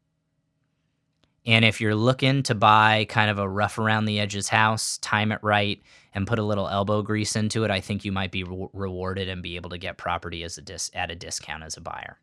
And 1.45 1.65
if 1.65 1.81
you're 1.81 1.95
looking 1.95 2.43
to 2.43 2.55
buy 2.55 3.05
kind 3.09 3.31
of 3.31 3.39
a 3.39 3.49
rough 3.49 3.79
around 3.79 4.05
the 4.05 4.19
edges 4.19 4.49
house, 4.49 4.97
time 4.99 5.31
it 5.31 5.39
right, 5.41 5.81
and 6.13 6.27
put 6.27 6.39
a 6.39 6.43
little 6.43 6.67
elbow 6.67 7.01
grease 7.01 7.35
into 7.35 7.63
it, 7.63 7.71
I 7.71 7.79
think 7.79 8.05
you 8.05 8.11
might 8.11 8.31
be 8.31 8.43
re- 8.43 8.67
rewarded 8.73 9.29
and 9.29 9.41
be 9.41 9.55
able 9.55 9.69
to 9.71 9.77
get 9.77 9.97
property 9.97 10.43
as 10.43 10.57
a 10.57 10.61
dis- 10.61 10.91
at 10.93 11.11
a 11.11 11.15
discount 11.15 11.63
as 11.63 11.77
a 11.77 11.81
buyer. 11.81 12.19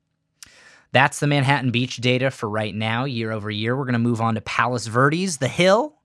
That's 0.93 1.19
the 1.19 1.27
Manhattan 1.27 1.71
Beach 1.71 1.97
data 1.97 2.31
for 2.31 2.49
right 2.49 2.75
now, 2.75 3.05
year 3.05 3.33
over 3.33 3.51
year. 3.51 3.77
We're 3.77 3.85
going 3.85 3.95
to 3.95 3.99
move 3.99 4.21
on 4.21 4.35
to 4.35 4.41
Palos 4.41 4.87
Verdes, 4.87 5.39
the 5.39 5.49
hill, 5.49 5.97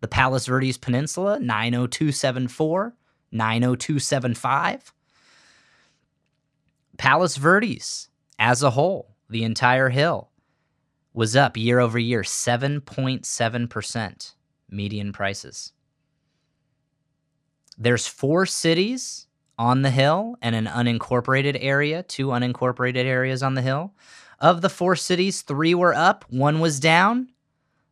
the 0.00 0.08
Palos 0.08 0.46
Verdes 0.46 0.78
Peninsula, 0.78 1.38
90274, 1.40 2.94
90275. 3.30 4.92
Palos 7.02 7.36
Verdes 7.36 8.08
as 8.38 8.62
a 8.62 8.70
whole, 8.70 9.16
the 9.28 9.42
entire 9.42 9.88
hill, 9.88 10.30
was 11.12 11.34
up 11.34 11.56
year 11.56 11.80
over 11.80 11.98
year 11.98 12.22
7.7% 12.22 14.34
median 14.70 15.12
prices. 15.12 15.72
There's 17.76 18.06
four 18.06 18.46
cities 18.46 19.26
on 19.58 19.82
the 19.82 19.90
hill 19.90 20.36
and 20.40 20.54
an 20.54 20.66
unincorporated 20.66 21.58
area, 21.60 22.04
two 22.04 22.28
unincorporated 22.28 23.04
areas 23.04 23.42
on 23.42 23.54
the 23.54 23.62
hill. 23.62 23.94
Of 24.38 24.60
the 24.60 24.70
four 24.70 24.94
cities, 24.94 25.42
three 25.42 25.74
were 25.74 25.94
up, 25.94 26.24
one 26.28 26.60
was 26.60 26.78
down. 26.78 27.30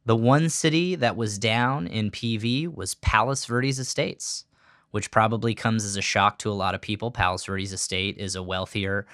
The 0.05 0.15
one 0.15 0.49
city 0.49 0.95
that 0.95 1.17
was 1.17 1.37
down 1.37 1.89
in 1.89 2.13
PV 2.13 2.73
was 2.73 2.95
Palos 2.95 3.45
Verdes 3.45 3.81
Estates 3.81 4.45
which 4.91 5.11
probably 5.11 5.55
comes 5.55 5.85
as 5.85 5.97
a 5.97 6.03
shock 6.03 6.39
to 6.39 6.51
a 6.51 6.53
lot 6.53 6.75
of 6.75 6.81
people. 6.81 7.11
Palos 7.11 7.45
Verdes 7.45 7.73
Estate 7.73 8.19
is 8.19 8.35
a 8.35 8.43
wealthier, 8.43 9.07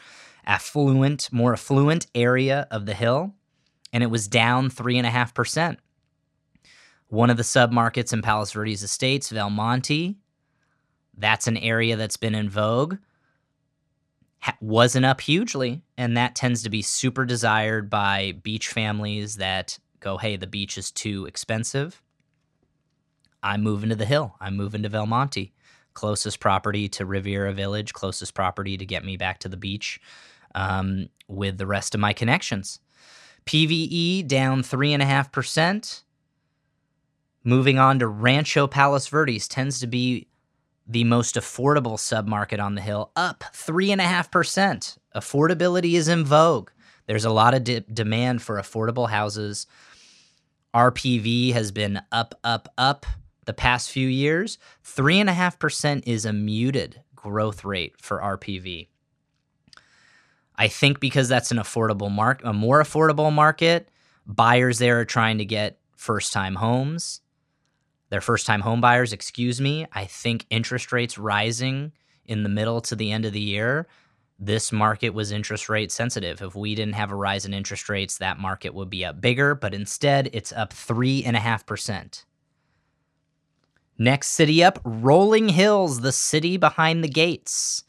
affluent, 0.47 1.29
more 1.33 1.53
affluent 1.53 2.07
area 2.15 2.67
of 2.71 2.87
the 2.87 2.95
hill, 2.95 3.35
and 3.93 4.03
it 4.03 4.09
was 4.09 4.29
down 4.29 4.71
3.5%. 4.71 5.77
One 7.09 7.31
of 7.31 7.37
the 7.37 7.43
submarkets 7.43 8.13
in 8.13 8.23
Palos 8.23 8.53
Verdes 8.53 8.83
Estates, 8.83 9.31
Valmonte, 9.31 10.17
that's 11.17 11.47
an 11.47 11.57
area 11.57 11.97
that's 11.97 12.17
been 12.17 12.35
in 12.35 12.49
vogue, 12.49 12.97
wasn't 14.61 15.07
up 15.07 15.21
hugely, 15.21 15.83
and 15.97 16.17
that 16.17 16.35
tends 16.35 16.63
to 16.63 16.71
be 16.71 16.83
super 16.83 17.25
desired 17.25 17.89
by 17.91 18.33
beach 18.43 18.69
families 18.69 19.37
that 19.37 19.79
go, 20.01 20.19
hey, 20.19 20.37
the 20.37 20.47
beach 20.47 20.79
is 20.79 20.91
too 20.91 21.27
expensive. 21.27 22.03
I'm 23.43 23.63
moving 23.63 23.91
to 23.91 23.97
the 23.97 24.05
hill. 24.05 24.35
I'm 24.41 24.57
moving 24.57 24.83
to 24.83 24.91
Valmonte 24.91 25.53
closest 25.97 26.39
property 26.39 26.89
to 26.91 27.05
Riviera 27.05 27.53
Village, 27.53 27.93
closest 27.93 28.35
property 28.35 28.77
to 28.77 28.87
get 28.87 29.05
me 29.05 29.17
back 29.17 29.41
to 29.41 29.49
the 29.49 29.57
beach 29.57 30.01
um, 30.55 31.09
with 31.27 31.59
the 31.59 31.67
rest 31.67 31.95
of 31.95 32.01
my 32.01 32.13
connections. 32.13 32.79
PVE 33.47 34.29
down 34.29 34.63
3.5%. 34.63 36.03
Moving 37.43 37.79
on 37.79 37.99
to 37.99 38.07
Rancho 38.07 38.67
Palos 38.67 39.09
Verdes 39.09 39.49
tends 39.49 39.81
to 39.81 39.87
be 39.87 40.29
the 40.87 41.05
most 41.05 41.35
affordable 41.35 41.97
submarket 41.97 42.61
on 42.63 42.75
the 42.75 42.81
hill, 42.81 43.11
up 43.17 43.45
3.5%. 43.53 44.99
Affordability 45.17 45.95
is 45.95 46.09
in 46.09 46.25
vogue. 46.25 46.71
There's 47.07 47.25
a 47.25 47.31
lot 47.31 47.55
of 47.55 47.65
de- 47.65 47.81
demand 47.81 48.43
for 48.43 48.57
affordable 48.57 49.09
houses. 49.09 49.67
RPV 50.75 51.53
has 51.55 51.73
been 51.73 52.03
up, 52.13 52.39
up, 52.45 52.69
up 52.77 53.07
the 53.47 53.53
past 53.53 53.91
few 53.91 54.07
years, 54.07 54.59
3.5% 54.85 56.03
is 56.07 56.25
a 56.25 56.33
muted 56.33 57.03
growth 57.15 57.65
rate 57.65 57.95
for 58.01 58.21
RPV. 58.21 58.89
I 60.57 60.69
think 60.69 61.01
because 61.01 61.29
that's 61.29 61.51
an 61.51 61.59
affordable 61.59 62.11
market, 62.11 62.47
a 62.47 62.53
more 62.53 62.83
affordable 62.83 63.33
market, 63.33 63.89
buyers 64.27 64.79
there 64.79 65.01
are 65.01 65.05
trying 65.05 65.39
to 65.39 65.45
get 65.45 65.79
first 65.97 66.33
time 66.33 66.57
homes. 66.57 67.21
They're 68.09 68.21
first 68.21 68.47
time 68.47 68.61
home 68.61 68.81
buyers, 68.81 69.13
excuse 69.13 69.61
me. 69.61 69.87
I 69.93 70.05
think 70.05 70.47
interest 70.51 70.93
rates 70.93 71.19
rising 71.19 71.93
in 72.25 72.43
the 72.43 72.49
middle 72.49 72.81
to 72.83 72.97
the 72.97 73.13
end 73.13 73.25
of 73.25 73.33
the 73.33 73.41
year, 73.41 73.87
this 74.39 74.71
market 74.71 75.11
was 75.11 75.33
interest 75.33 75.69
rate 75.69 75.91
sensitive. 75.91 76.43
If 76.43 76.55
we 76.55 76.75
didn't 76.75 76.95
have 76.95 77.11
a 77.11 77.17
rise 77.17 77.47
in 77.47 77.55
interest 77.55 77.89
rates, 77.89 78.19
that 78.19 78.39
market 78.39 78.75
would 78.75 78.91
be 78.91 79.05
up 79.05 79.21
bigger, 79.21 79.55
but 79.55 79.73
instead 79.73 80.29
it's 80.33 80.53
up 80.53 80.73
3.5%. 80.73 82.25
Next 83.99 84.29
city 84.29 84.63
up, 84.63 84.79
Rolling 84.85 85.49
Hills, 85.49 86.01
the 86.01 86.13
city 86.13 86.57
behind 86.57 87.03
the 87.03 87.09
gates. 87.09 87.85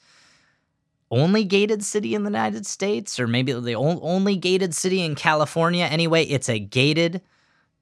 Only 1.10 1.44
gated 1.44 1.84
city 1.84 2.16
in 2.16 2.24
the 2.24 2.30
United 2.30 2.66
States, 2.66 3.20
or 3.20 3.28
maybe 3.28 3.54
the 3.54 3.76
only 3.76 4.36
gated 4.36 4.74
city 4.74 5.02
in 5.02 5.16
California. 5.16 5.86
Anyway, 5.86 6.24
it's 6.24 6.50
a 6.50 6.60
gated, 6.60 7.22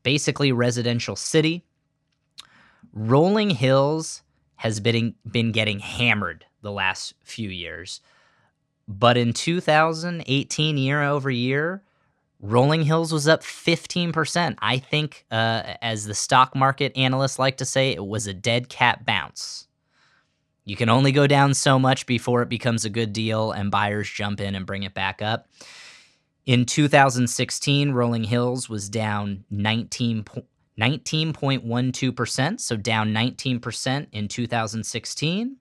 basically 0.03 0.51
residential 0.51 1.15
city. 1.15 1.65
Rolling 2.93 3.49
Hills 3.51 4.21
has 4.57 4.79
been, 4.79 5.15
been 5.29 5.51
getting 5.51 5.79
hammered 5.79 6.45
the 6.61 6.71
last 6.71 7.13
few 7.23 7.49
years. 7.49 8.01
But 8.87 9.17
in 9.17 9.33
2018, 9.33 10.77
year 10.77 11.03
over 11.03 11.29
year, 11.31 11.83
Rolling 12.39 12.83
Hills 12.83 13.11
was 13.11 13.27
up 13.27 13.41
15%. 13.41 14.55
I 14.59 14.77
think, 14.77 15.25
uh, 15.31 15.75
as 15.81 16.05
the 16.05 16.13
stock 16.13 16.55
market 16.55 16.95
analysts 16.95 17.39
like 17.39 17.57
to 17.57 17.65
say, 17.65 17.91
it 17.91 18.05
was 18.05 18.27
a 18.27 18.33
dead 18.33 18.69
cat 18.69 19.05
bounce. 19.05 19.67
You 20.65 20.75
can 20.75 20.89
only 20.89 21.11
go 21.11 21.27
down 21.27 21.53
so 21.53 21.77
much 21.77 22.05
before 22.05 22.41
it 22.41 22.49
becomes 22.49 22.85
a 22.85 22.89
good 22.89 23.13
deal 23.13 23.51
and 23.51 23.69
buyers 23.71 24.09
jump 24.09 24.41
in 24.41 24.55
and 24.55 24.65
bring 24.65 24.83
it 24.83 24.93
back 24.95 25.21
up. 25.21 25.47
In 26.45 26.65
2016, 26.65 27.91
Rolling 27.91 28.23
Hills 28.23 28.69
was 28.69 28.89
down 28.89 29.45
19, 29.49 30.25
19.12%, 30.79 32.59
so 32.59 32.75
down 32.75 33.13
19% 33.13 34.07
in 34.11 34.27
2016. 34.27 35.57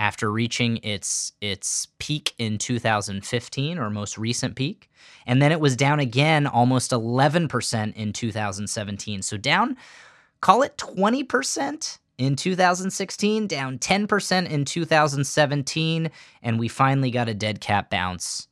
After 0.00 0.32
reaching 0.32 0.78
its 0.78 1.32
its 1.42 1.86
peak 1.98 2.32
in 2.38 2.56
2015 2.56 3.78
or 3.78 3.90
most 3.90 4.16
recent 4.16 4.56
peak. 4.56 4.90
And 5.26 5.42
then 5.42 5.52
it 5.52 5.60
was 5.60 5.76
down 5.76 6.00
again 6.00 6.46
almost 6.46 6.90
11% 6.90 7.94
in 7.94 8.12
2017 8.12 9.22
so 9.22 9.36
down 9.36 9.76
call 10.40 10.62
it 10.62 10.76
20% 10.78 11.98
in 12.16 12.34
2016 12.34 13.46
down 13.46 13.78
10% 13.78 14.50
in 14.50 14.64
2017 14.64 16.10
and 16.42 16.58
we 16.58 16.68
finally 16.68 17.10
got 17.10 17.28
a 17.28 17.34
dead 17.34 17.60
cat 17.60 17.90
bounce 17.90 18.48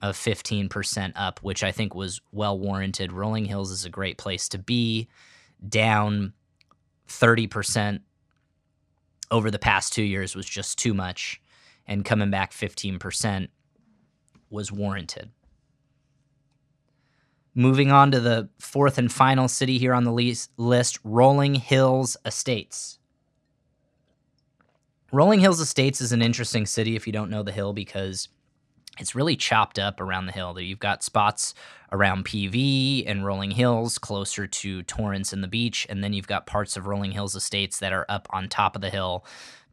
of 0.00 0.16
15% 0.16 1.12
up 1.16 1.40
which 1.42 1.64
i 1.64 1.72
think 1.72 1.94
was 1.94 2.20
well 2.30 2.56
warranted. 2.58 3.12
Rolling 3.12 3.46
hills 3.46 3.72
is 3.72 3.84
a 3.84 3.90
great 3.90 4.16
place 4.16 4.48
to 4.50 4.58
be 4.58 5.08
down 5.68 6.32
30% 7.08 8.00
over 9.32 9.50
the 9.50 9.58
past 9.58 9.92
two 9.92 10.04
years 10.04 10.36
was 10.36 10.46
just 10.46 10.78
too 10.78 10.94
much, 10.94 11.40
and 11.86 12.04
coming 12.04 12.30
back 12.30 12.52
15% 12.52 13.48
was 14.50 14.70
warranted. 14.70 15.30
Moving 17.54 17.90
on 17.90 18.12
to 18.12 18.20
the 18.20 18.48
fourth 18.60 18.98
and 18.98 19.10
final 19.10 19.48
city 19.48 19.78
here 19.78 19.94
on 19.94 20.04
the 20.04 20.12
list 20.56 21.00
Rolling 21.02 21.54
Hills 21.54 22.16
Estates. 22.24 22.98
Rolling 25.12 25.40
Hills 25.40 25.60
Estates 25.60 26.00
is 26.00 26.12
an 26.12 26.22
interesting 26.22 26.64
city 26.64 26.94
if 26.96 27.06
you 27.06 27.12
don't 27.12 27.30
know 27.30 27.42
the 27.42 27.52
hill 27.52 27.72
because 27.72 28.28
it's 28.98 29.14
really 29.14 29.36
chopped 29.36 29.78
up 29.78 30.00
around 30.00 30.26
the 30.26 30.32
hill. 30.32 30.58
You've 30.60 30.78
got 30.78 31.02
spots 31.02 31.54
around 31.90 32.24
PV 32.24 33.04
and 33.06 33.24
Rolling 33.24 33.50
Hills 33.50 33.98
closer 33.98 34.46
to 34.46 34.82
Torrance 34.82 35.32
and 35.32 35.42
the 35.42 35.48
beach, 35.48 35.86
and 35.88 36.02
then 36.02 36.12
you've 36.12 36.26
got 36.26 36.46
parts 36.46 36.76
of 36.76 36.86
Rolling 36.86 37.12
Hills 37.12 37.34
Estates 37.34 37.78
that 37.78 37.92
are 37.92 38.06
up 38.08 38.28
on 38.30 38.48
top 38.48 38.74
of 38.76 38.82
the 38.82 38.90
hill, 38.90 39.24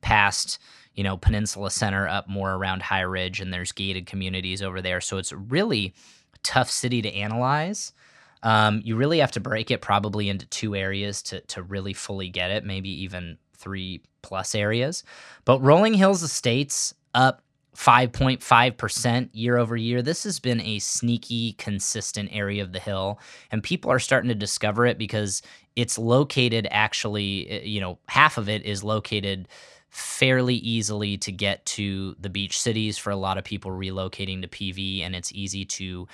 past 0.01 0.59
you 0.95 1.03
know 1.03 1.17
Peninsula 1.17 1.69
Center, 1.71 2.07
up 2.07 2.29
more 2.29 2.53
around 2.53 2.81
High 2.81 3.01
Ridge, 3.01 3.41
and 3.41 3.53
there's 3.53 3.71
gated 3.71 4.05
communities 4.05 4.61
over 4.61 4.81
there. 4.81 5.01
So 5.01 5.17
it's 5.17 5.31
a 5.31 5.37
really 5.37 5.93
tough 6.43 6.69
city 6.69 7.01
to 7.01 7.13
analyze. 7.13 7.93
Um, 8.41 8.81
you 8.85 8.95
really 8.95 9.19
have 9.19 9.31
to 9.33 9.41
break 9.41 9.69
it 9.69 9.81
probably 9.81 10.29
into 10.29 10.45
two 10.45 10.75
areas 10.75 11.21
to 11.23 11.41
to 11.41 11.61
really 11.61 11.93
fully 11.93 12.29
get 12.29 12.51
it, 12.51 12.63
maybe 12.63 12.89
even 13.03 13.37
three 13.57 14.01
plus 14.21 14.55
areas. 14.55 15.03
But 15.43 15.59
Rolling 15.61 15.93
Hills 15.93 16.23
Estates 16.23 16.93
up 17.13 17.43
5.5% 17.75 19.29
year 19.33 19.57
over 19.57 19.75
year. 19.75 20.01
This 20.01 20.23
has 20.23 20.39
been 20.39 20.59
a 20.61 20.79
sneaky, 20.79 21.53
consistent 21.53 22.29
area 22.31 22.63
of 22.63 22.73
the 22.73 22.79
hill, 22.79 23.19
and 23.51 23.63
people 23.63 23.91
are 23.91 23.99
starting 23.99 24.29
to 24.29 24.35
discover 24.35 24.85
it 24.85 24.97
because 24.97 25.41
it's 25.75 25.97
located 25.97 26.67
actually, 26.71 27.49
eh, 27.49 27.61
you 27.63 27.79
know, 27.79 27.99
half 28.07 28.37
of 28.37 28.49
it 28.49 28.63
is 28.63 28.83
located 28.83 29.47
fairly 29.89 30.55
easily 30.55 31.17
to 31.17 31.31
get 31.31 31.65
to 31.65 32.15
the 32.19 32.29
beach 32.29 32.59
cities 32.59 32.97
for 32.97 33.09
a 33.09 33.15
lot 33.15 33.37
of 33.37 33.43
people 33.43 33.71
relocating 33.71 34.41
to 34.41 34.47
PV, 34.47 35.01
and 35.03 35.15
it's 35.15 35.31
easy 35.33 35.65
to 35.65 36.07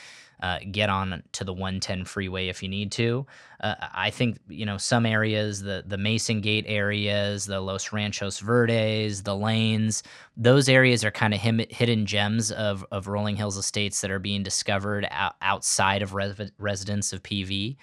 uh, 0.46 0.60
get 0.72 0.90
on 0.92 1.24
to 1.32 1.44
the 1.44 1.54
110 1.54 2.06
freeway 2.06 2.50
if 2.50 2.62
you 2.62 2.70
need 2.70 2.92
to. 2.92 3.26
Uh, 3.62 3.74
I 3.80 4.12
think 4.12 4.38
you 4.48 4.64
know 4.64 4.78
some 4.78 5.04
areas, 5.04 5.62
the 5.62 5.84
the 5.88 5.98
Mason 5.98 6.40
Gate 6.40 6.66
areas, 6.68 7.48
the 7.48 7.60
Los 7.60 7.92
Ranchos 7.92 8.40
Verdes, 8.40 9.24
the 9.24 9.36
lanes, 9.36 10.04
those 10.38 10.70
areas 10.70 11.04
are 11.04 11.10
kind 11.10 11.34
of 11.34 11.40
hidden 11.40 12.06
gems 12.06 12.52
of 12.52 12.86
of 12.92 13.08
Rolling 13.08 13.36
Hills 13.36 13.58
estates 13.58 14.02
that 14.02 14.12
are 14.12 14.20
being 14.20 14.44
discovered 14.44 15.08
outside 15.42 16.04
of 16.04 16.14
res- 16.14 16.52
residents 16.60 17.12
of 17.12 17.24
PV, 17.24 17.78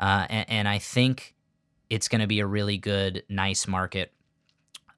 uh, 0.00 0.26
and, 0.28 0.50
and, 0.50 0.68
I 0.68 0.78
think 0.78 1.36
it's 1.88 2.08
going 2.08 2.20
to 2.20 2.26
be 2.26 2.40
a 2.40 2.46
really 2.46 2.78
good, 2.78 3.22
nice 3.28 3.68
market 3.68 4.12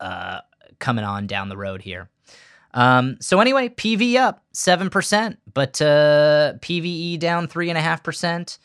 uh, 0.00 0.40
coming 0.78 1.04
on 1.04 1.26
down 1.26 1.50
the 1.50 1.56
road 1.58 1.82
here. 1.82 2.08
Um, 2.72 3.16
so 3.20 3.40
anyway, 3.40 3.68
PV 3.68 4.16
up 4.16 4.44
seven 4.52 4.90
percent, 4.90 5.38
but 5.52 5.80
uh, 5.82 6.54
PVE 6.60 7.18
down 7.18 7.48
three 7.48 7.68
and 7.68 7.78
a 7.78 7.82
half 7.82 8.02
percent. 8.02 8.58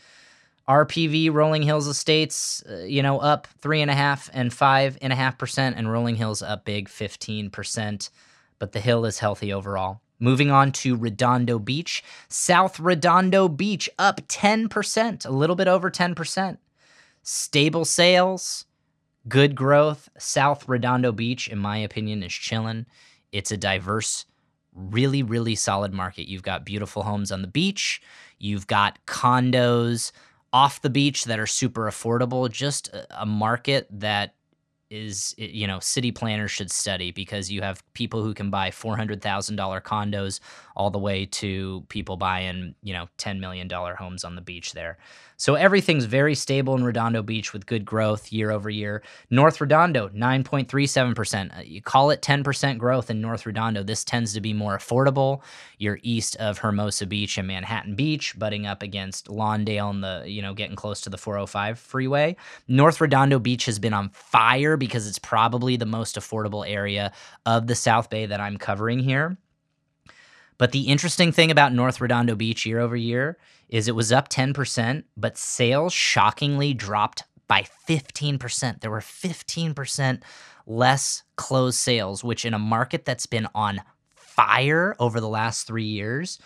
RPV 0.68 1.32
Rolling 1.32 1.62
Hills 1.62 1.86
Estates, 1.88 2.64
uh, 2.68 2.78
you 2.86 3.03
know, 3.03 3.20
up 3.20 3.47
three 3.62 3.82
and 3.82 3.91
a 3.91 3.95
half 3.95 4.30
and 4.34 5.91
Rolling 5.91 6.16
Hills 6.16 6.41
up 6.41 6.66
big 6.66 6.89
fifteen 6.89 7.49
percent. 7.49 8.10
But 8.58 8.72
the 8.72 8.80
hill 8.80 9.06
is 9.06 9.20
healthy 9.20 9.51
overall. 9.53 10.01
Moving 10.20 10.49
on 10.49 10.72
to 10.74 10.95
Redondo 10.95 11.60
Beach, 11.60 12.03
South 12.30 12.80
Redondo 12.80 13.47
Beach 13.47 13.89
up 13.99 14.22
ten 14.28 14.70
percent, 14.70 15.26
a 15.26 15.32
little 15.32 15.56
bit 15.56 15.68
over 15.68 15.89
ten 15.89 16.16
percent. 16.16 16.60
Stable 17.22 17.86
sales, 17.86 18.66
good 19.28 19.56
growth. 19.56 20.10
South 20.18 20.68
Redondo 20.68 21.12
Beach, 21.12 21.47
in 21.47 21.58
my 21.58 21.78
opinion, 21.78 22.24
is 22.24 22.34
chilling. 22.34 22.86
It's 23.36 23.51
a 23.51 23.57
diverse, 23.57 24.25
really, 24.73 25.21
really 25.21 25.55
solid 25.55 25.93
market. 25.93 26.29
You've 26.29 26.43
got 26.43 26.65
beautiful 26.65 27.03
homes 27.03 27.31
on 27.31 27.41
the 27.41 27.47
beach, 27.47 28.01
you've 28.39 28.67
got 28.67 28.97
condos 29.05 30.11
off 30.53 30.81
the 30.81 30.89
beach 30.89 31.25
that 31.25 31.38
are 31.38 31.45
super 31.45 31.83
affordable, 31.83 32.49
just 32.49 32.89
a 33.11 33.25
market 33.25 33.88
that 33.91 34.36
is 34.89 35.33
you 35.38 35.67
know 35.67 35.79
city 35.79 36.11
planners 36.11 36.51
should 36.51 36.71
study 36.71 37.11
because 37.11 37.51
you 37.51 37.61
have 37.61 37.83
people 37.93 38.23
who 38.23 38.33
can 38.33 38.49
buy 38.49 38.69
$400,000 38.69 39.81
condos 39.81 40.39
all 40.76 40.91
the 40.91 40.99
way 40.99 41.26
to 41.26 41.86
people 41.89 42.17
buying, 42.17 42.76
you 42.84 42.93
know, 42.93 43.07
10 43.17 43.39
million 43.39 43.67
dollar 43.67 43.95
homes 43.95 44.23
on 44.23 44.36
the 44.36 44.41
beach 44.41 44.73
there. 44.73 44.97
So 45.38 45.55
everything's 45.55 46.05
very 46.05 46.34
stable 46.34 46.76
in 46.76 46.84
Redondo 46.84 47.21
Beach 47.21 47.51
with 47.51 47.65
good 47.65 47.84
growth 47.84 48.32
year 48.32 48.51
over 48.51 48.69
year. 48.69 49.03
North 49.30 49.59
Redondo, 49.59 50.07
9.37%. 50.09 51.57
Uh, 51.57 51.61
you 51.61 51.82
call 51.82 52.09
it 52.09 52.21
10% 52.21 52.78
growth 52.78 53.09
in 53.09 53.19
North 53.19 53.45
Redondo. 53.45 53.84
This 53.84 54.05
tends 54.05 54.34
to 54.34 54.41
be 54.41 54.53
more 54.53 54.78
affordable. 54.78 55.41
You're 55.78 55.99
east 56.03 56.38
of 56.38 56.59
Hermosa 56.59 57.05
Beach 57.05 57.38
and 57.38 57.47
Manhattan 57.47 57.95
Beach, 57.95 58.38
butting 58.39 58.65
up 58.65 58.82
against 58.82 59.28
Lawndale 59.28 59.89
and 59.89 60.03
the, 60.03 60.23
you 60.26 60.41
know, 60.41 60.53
getting 60.53 60.78
close 60.78 61.01
to 61.01 61.09
the 61.09 61.17
405 61.17 61.80
freeway. 61.80 62.38
North 62.69 63.01
Redondo 63.01 63.38
Beach 63.38 63.65
has 63.65 63.78
been 63.78 63.93
on 63.93 64.09
fire 64.09 64.78
because 64.78 65.05
it's 65.05 65.19
probably 65.19 65.76
the 65.76 65.86
most 65.86 66.15
affordable 66.15 66.67
area 66.67 67.11
of 67.45 67.67
the 67.67 67.76
South 67.76 68.09
Bay 68.09 68.26
that 68.26 68.39
I'm 68.39 68.57
covering 68.57 68.99
here. 68.99 69.38
But 70.58 70.72
the 70.72 70.88
interesting 70.88 71.32
thing 71.32 71.51
about 71.51 71.74
North 71.74 71.99
Redondo 71.99 72.36
Beach 72.36 72.66
year 72.66 72.80
over 72.80 72.95
year 72.95 73.38
is 73.68 73.88
it 73.88 73.95
was 73.95 74.12
up 74.12 74.30
10%, 74.30 75.03
but 75.18 75.38
sales 75.38 75.93
shockingly 75.93 76.74
dropped 76.74 77.24
by 77.47 77.66
15%. 77.88 78.82
There 78.82 78.91
were 78.91 78.99
15% 78.99 80.22
less 80.66 81.24
closed 81.36 81.78
sales, 81.78 82.24
which 82.24 82.45
in 82.45 82.53
a 82.53 82.60
market 82.60 83.06
that's 83.06 83.26
been 83.26 83.47
on 83.53 83.82
fire 84.16 84.95
over 84.99 85.20
the 85.20 85.30
last 85.30 85.68
three 85.68 85.86
years, 85.86 86.39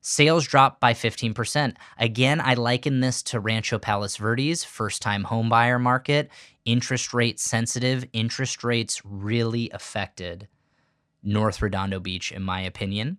sales 0.00 0.46
dropped 0.46 0.80
by 0.80 0.94
15%. 0.94 1.74
Again, 1.98 2.40
I 2.40 2.54
liken 2.54 3.00
this 3.00 3.22
to 3.24 3.40
Rancho 3.40 3.78
Palos 3.78 4.16
Verdes, 4.16 4.64
first 4.64 5.02
time 5.02 5.24
homebuyer 5.24 5.80
market, 5.80 6.30
interest 6.64 7.12
rate 7.12 7.38
sensitive. 7.40 8.06
Interest 8.12 8.64
rates 8.64 9.02
really 9.04 9.70
affected 9.70 10.48
North 11.22 11.60
Redondo 11.60 12.00
Beach, 12.00 12.32
in 12.32 12.42
my 12.42 12.60
opinion 12.60 13.18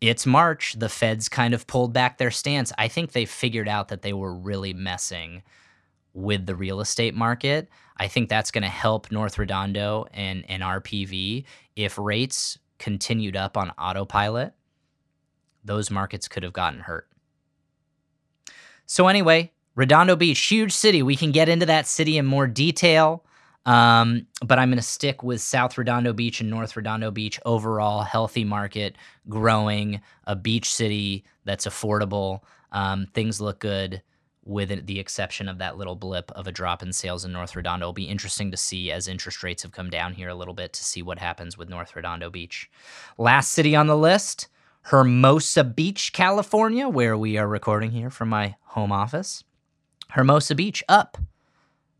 it's 0.00 0.26
March. 0.26 0.74
The 0.78 0.88
feds 0.88 1.28
kind 1.28 1.54
of 1.54 1.66
pulled 1.66 1.92
back 1.92 2.18
their 2.18 2.30
stance. 2.30 2.72
I 2.78 2.88
think 2.88 3.12
they 3.12 3.26
figured 3.26 3.68
out 3.68 3.88
that 3.88 4.02
they 4.02 4.12
were 4.12 4.34
really 4.34 4.72
messing 4.72 5.42
with 6.14 6.46
the 6.46 6.54
real 6.54 6.80
estate 6.80 7.14
market. 7.14 7.68
I 7.98 8.08
think 8.08 8.28
that's 8.28 8.50
going 8.50 8.62
to 8.62 8.68
help 8.68 9.12
North 9.12 9.38
Redondo 9.38 10.06
and, 10.12 10.44
and 10.48 10.62
RPV. 10.62 11.44
If 11.76 11.98
rates 11.98 12.58
continued 12.78 13.36
up 13.36 13.56
on 13.56 13.70
autopilot, 13.78 14.54
those 15.62 15.90
markets 15.90 16.28
could 16.28 16.42
have 16.42 16.54
gotten 16.54 16.80
hurt. 16.80 17.06
So, 18.86 19.06
anyway, 19.06 19.52
Redondo 19.74 20.16
Beach, 20.16 20.40
huge 20.40 20.72
city. 20.72 21.02
We 21.02 21.14
can 21.14 21.30
get 21.30 21.48
into 21.48 21.66
that 21.66 21.86
city 21.86 22.16
in 22.16 22.26
more 22.26 22.46
detail. 22.46 23.24
Um, 23.70 24.26
but 24.44 24.58
I'm 24.58 24.68
going 24.68 24.78
to 24.78 24.82
stick 24.82 25.22
with 25.22 25.40
South 25.40 25.78
Redondo 25.78 26.12
Beach 26.12 26.40
and 26.40 26.50
North 26.50 26.76
Redondo 26.76 27.12
Beach 27.12 27.38
overall, 27.46 28.02
healthy 28.02 28.42
market, 28.42 28.96
growing, 29.28 30.00
a 30.24 30.34
beach 30.34 30.68
city 30.68 31.24
that's 31.44 31.68
affordable. 31.68 32.40
Um, 32.72 33.06
things 33.14 33.40
look 33.40 33.60
good 33.60 34.02
with 34.44 34.86
the 34.86 34.98
exception 34.98 35.48
of 35.48 35.58
that 35.58 35.76
little 35.76 35.94
blip 35.94 36.32
of 36.32 36.48
a 36.48 36.52
drop 36.52 36.82
in 36.82 36.92
sales 36.92 37.24
in 37.24 37.30
North 37.30 37.54
Redondo. 37.54 37.84
It'll 37.84 37.92
be 37.92 38.08
interesting 38.08 38.50
to 38.50 38.56
see 38.56 38.90
as 38.90 39.06
interest 39.06 39.44
rates 39.44 39.62
have 39.62 39.70
come 39.70 39.88
down 39.88 40.14
here 40.14 40.30
a 40.30 40.34
little 40.34 40.54
bit 40.54 40.72
to 40.72 40.82
see 40.82 41.02
what 41.02 41.20
happens 41.20 41.56
with 41.56 41.68
North 41.68 41.94
Redondo 41.94 42.28
Beach. 42.28 42.68
Last 43.18 43.52
city 43.52 43.76
on 43.76 43.86
the 43.86 43.96
list, 43.96 44.48
Hermosa 44.82 45.62
Beach, 45.62 46.12
California, 46.12 46.88
where 46.88 47.16
we 47.16 47.38
are 47.38 47.46
recording 47.46 47.92
here 47.92 48.10
from 48.10 48.30
my 48.30 48.56
home 48.64 48.90
office. 48.90 49.44
Hermosa 50.08 50.56
Beach 50.56 50.82
up 50.88 51.18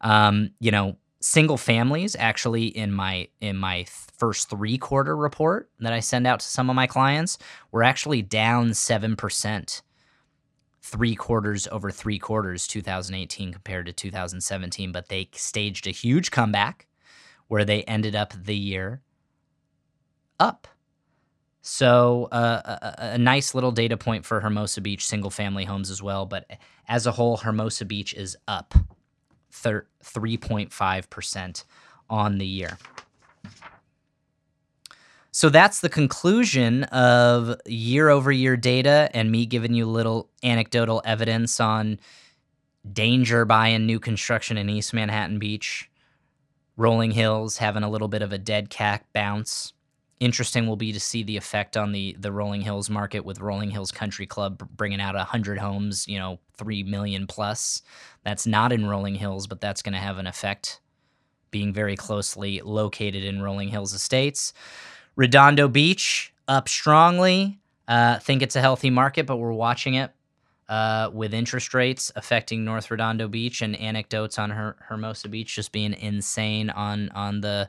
Um, 0.00 0.50
you 0.60 0.70
know, 0.70 0.96
single 1.20 1.58
families 1.58 2.16
actually 2.18 2.66
in 2.66 2.92
my 2.92 3.28
in 3.40 3.56
my 3.56 3.84
first 4.16 4.48
three 4.48 4.78
quarter 4.78 5.14
report 5.14 5.70
that 5.80 5.92
I 5.92 6.00
send 6.00 6.26
out 6.26 6.40
to 6.40 6.46
some 6.46 6.70
of 6.70 6.76
my 6.76 6.86
clients 6.86 7.36
were 7.72 7.82
actually 7.82 8.22
down 8.22 8.70
7% 8.70 9.82
three 10.82 11.14
quarters 11.14 11.68
over 11.70 11.90
three 11.90 12.18
quarters 12.18 12.66
2018 12.66 13.52
compared 13.52 13.86
to 13.86 13.92
2017 13.92 14.92
but 14.92 15.08
they 15.08 15.28
staged 15.32 15.86
a 15.86 15.90
huge 15.90 16.30
comeback 16.30 16.86
where 17.48 17.64
they 17.64 17.82
ended 17.84 18.14
up 18.14 18.32
the 18.44 18.56
year 18.56 19.00
up 20.38 20.66
so 21.62 22.26
uh, 22.32 22.94
a, 22.98 23.12
a, 23.12 23.18
nice 23.18 23.54
little 23.54 23.70
data 23.70 23.98
point 23.98 24.24
for 24.24 24.40
hermosa 24.40 24.80
beach 24.80 25.06
single 25.06 25.28
family 25.28 25.64
homes 25.64 25.90
as 25.90 26.02
well 26.02 26.24
but 26.24 26.46
as 26.88 27.06
a 27.06 27.12
whole 27.12 27.36
hermosa 27.36 27.84
beach 27.84 28.14
is 28.14 28.34
up 28.48 28.74
3.5% 29.52 31.64
on 32.08 32.38
the 32.38 32.46
year. 32.46 32.78
So 35.32 35.48
that's 35.48 35.80
the 35.80 35.88
conclusion 35.88 36.84
of 36.84 37.60
year 37.66 38.08
over 38.08 38.32
year 38.32 38.56
data 38.56 39.08
and 39.14 39.30
me 39.30 39.46
giving 39.46 39.74
you 39.74 39.86
a 39.86 39.90
little 39.90 40.28
anecdotal 40.42 41.02
evidence 41.04 41.60
on 41.60 42.00
danger 42.92 43.44
buying 43.44 43.86
new 43.86 44.00
construction 44.00 44.56
in 44.56 44.68
East 44.68 44.92
Manhattan 44.92 45.38
Beach, 45.38 45.88
Rolling 46.76 47.12
Hills 47.12 47.58
having 47.58 47.82
a 47.82 47.90
little 47.90 48.08
bit 48.08 48.22
of 48.22 48.32
a 48.32 48.38
dead 48.38 48.70
cat 48.70 49.04
bounce. 49.12 49.72
Interesting 50.18 50.66
will 50.66 50.76
be 50.76 50.92
to 50.92 51.00
see 51.00 51.22
the 51.22 51.36
effect 51.36 51.76
on 51.76 51.92
the 51.92 52.14
the 52.18 52.32
Rolling 52.32 52.60
Hills 52.60 52.90
market 52.90 53.24
with 53.24 53.40
Rolling 53.40 53.70
Hills 53.70 53.92
Country 53.92 54.26
Club 54.26 54.68
bringing 54.76 55.00
out 55.00 55.14
100 55.14 55.58
homes, 55.58 56.06
you 56.08 56.18
know, 56.18 56.40
3 56.58 56.82
million 56.82 57.26
plus. 57.26 57.82
That's 58.24 58.46
not 58.46 58.72
in 58.72 58.86
Rolling 58.86 59.14
Hills, 59.14 59.46
but 59.46 59.60
that's 59.60 59.80
going 59.80 59.94
to 59.94 59.98
have 59.98 60.18
an 60.18 60.26
effect 60.26 60.80
being 61.50 61.72
very 61.72 61.96
closely 61.96 62.60
located 62.62 63.24
in 63.24 63.42
Rolling 63.42 63.68
Hills 63.68 63.94
Estates. 63.94 64.52
Redondo 65.20 65.68
Beach 65.68 66.32
up 66.48 66.66
strongly. 66.66 67.58
Uh, 67.86 68.18
think 68.20 68.40
it's 68.40 68.56
a 68.56 68.60
healthy 68.62 68.88
market, 68.88 69.26
but 69.26 69.36
we're 69.36 69.52
watching 69.52 69.92
it 69.92 70.12
uh, 70.66 71.10
with 71.12 71.34
interest 71.34 71.74
rates 71.74 72.10
affecting 72.16 72.64
North 72.64 72.90
Redondo 72.90 73.28
Beach 73.28 73.60
and 73.60 73.78
anecdotes 73.78 74.38
on 74.38 74.48
Her- 74.48 74.76
Hermosa 74.88 75.28
Beach 75.28 75.54
just 75.54 75.72
being 75.72 75.92
insane 75.92 76.70
on 76.70 77.10
on 77.10 77.42
the 77.42 77.68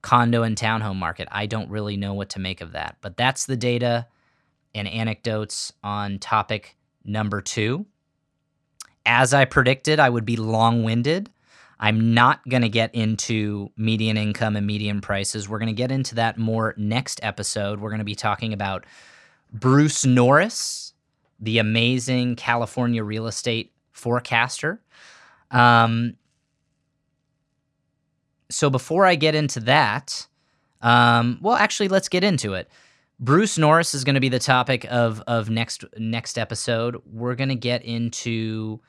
condo 0.00 0.42
and 0.42 0.56
townhome 0.56 0.96
market. 0.96 1.28
I 1.30 1.44
don't 1.44 1.68
really 1.68 1.98
know 1.98 2.14
what 2.14 2.30
to 2.30 2.38
make 2.38 2.62
of 2.62 2.72
that, 2.72 2.96
but 3.02 3.18
that's 3.18 3.44
the 3.44 3.58
data 3.58 4.06
and 4.74 4.88
anecdotes 4.88 5.74
on 5.84 6.18
topic 6.18 6.78
number 7.04 7.42
two 7.42 7.84
as 9.06 9.32
I 9.32 9.44
predicted, 9.44 10.00
I 10.00 10.10
would 10.10 10.24
be 10.24 10.36
long 10.36 10.82
winded. 10.82 11.30
I'm 11.78 12.14
not 12.14 12.46
going 12.48 12.62
to 12.62 12.68
get 12.68 12.94
into 12.94 13.70
median 13.76 14.16
income 14.16 14.56
and 14.56 14.66
median 14.66 15.00
prices. 15.00 15.48
We're 15.48 15.58
going 15.58 15.68
to 15.68 15.74
get 15.74 15.90
into 15.90 16.14
that 16.14 16.38
more 16.38 16.74
next 16.76 17.20
episode. 17.22 17.80
We're 17.80 17.90
going 17.90 17.98
to 17.98 18.04
be 18.04 18.14
talking 18.14 18.52
about 18.52 18.86
Bruce 19.52 20.04
Norris, 20.04 20.94
the 21.38 21.58
amazing 21.58 22.36
California 22.36 23.04
real 23.04 23.26
estate 23.26 23.72
forecaster. 23.92 24.80
Um, 25.50 26.16
so 28.50 28.70
before 28.70 29.04
I 29.04 29.14
get 29.14 29.34
into 29.34 29.60
that, 29.60 30.26
um, 30.82 31.38
well, 31.42 31.56
actually, 31.56 31.88
let's 31.88 32.08
get 32.08 32.24
into 32.24 32.54
it. 32.54 32.70
Bruce 33.18 33.56
Norris 33.56 33.94
is 33.94 34.04
going 34.04 34.14
to 34.14 34.20
be 34.20 34.28
the 34.28 34.38
topic 34.38 34.86
of 34.90 35.22
of 35.26 35.48
next 35.48 35.84
next 35.96 36.38
episode. 36.38 37.00
We're 37.10 37.34
going 37.34 37.48
to 37.48 37.54
get 37.54 37.82
into 37.82 38.80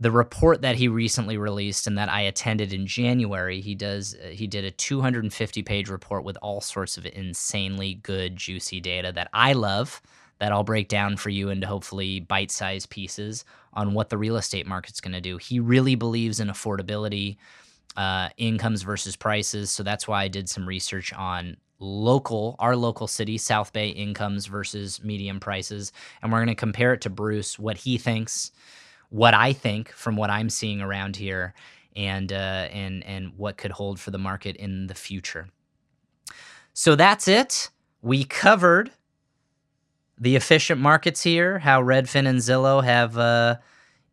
the 0.00 0.10
report 0.10 0.62
that 0.62 0.76
he 0.76 0.86
recently 0.86 1.36
released 1.36 1.86
and 1.86 1.98
that 1.98 2.08
I 2.08 2.22
attended 2.22 2.72
in 2.72 2.86
January, 2.86 3.60
he 3.60 3.74
does 3.74 4.14
uh, 4.14 4.28
he 4.28 4.46
did 4.46 4.64
a 4.64 4.70
250 4.70 5.62
page 5.62 5.88
report 5.88 6.24
with 6.24 6.38
all 6.40 6.60
sorts 6.60 6.96
of 6.96 7.06
insanely 7.06 7.94
good 7.94 8.36
juicy 8.36 8.80
data 8.80 9.12
that 9.12 9.28
I 9.32 9.54
love 9.54 10.00
that 10.38 10.52
I'll 10.52 10.64
break 10.64 10.88
down 10.88 11.16
for 11.16 11.30
you 11.30 11.48
into 11.48 11.66
hopefully 11.66 12.20
bite-sized 12.20 12.90
pieces 12.90 13.44
on 13.72 13.92
what 13.92 14.08
the 14.08 14.18
real 14.18 14.36
estate 14.36 14.68
market's 14.68 15.00
going 15.00 15.14
to 15.14 15.20
do. 15.20 15.36
He 15.36 15.58
really 15.58 15.96
believes 15.96 16.38
in 16.38 16.46
affordability, 16.46 17.38
uh, 17.96 18.28
incomes 18.36 18.82
versus 18.82 19.16
prices, 19.16 19.72
so 19.72 19.82
that's 19.82 20.06
why 20.06 20.22
I 20.22 20.28
did 20.28 20.48
some 20.48 20.68
research 20.68 21.12
on 21.12 21.56
local 21.80 22.56
our 22.58 22.74
local 22.74 23.06
city 23.06 23.38
south 23.38 23.72
bay 23.72 23.88
incomes 23.88 24.46
versus 24.46 25.02
medium 25.04 25.38
prices 25.38 25.92
and 26.20 26.32
we're 26.32 26.38
going 26.38 26.48
to 26.48 26.54
compare 26.56 26.92
it 26.92 27.00
to 27.00 27.08
bruce 27.08 27.56
what 27.56 27.76
he 27.76 27.96
thinks 27.96 28.50
what 29.10 29.34
I 29.34 29.52
think 29.52 29.90
from 29.90 30.16
what 30.16 30.30
I'm 30.30 30.50
seeing 30.50 30.80
around 30.80 31.16
here 31.16 31.54
and 31.96 32.32
uh, 32.32 32.68
and 32.72 33.04
and 33.04 33.32
what 33.36 33.56
could 33.56 33.72
hold 33.72 33.98
for 33.98 34.10
the 34.10 34.18
market 34.18 34.56
in 34.56 34.86
the 34.86 34.94
future. 34.94 35.48
So 36.72 36.94
that's 36.94 37.26
it. 37.26 37.70
We 38.02 38.24
covered 38.24 38.92
the 40.20 40.36
efficient 40.36 40.80
markets 40.80 41.22
here, 41.22 41.58
how 41.58 41.82
Redfin 41.82 42.26
and 42.26 42.38
Zillow 42.38 42.82
have 42.84 43.18
uh, 43.18 43.56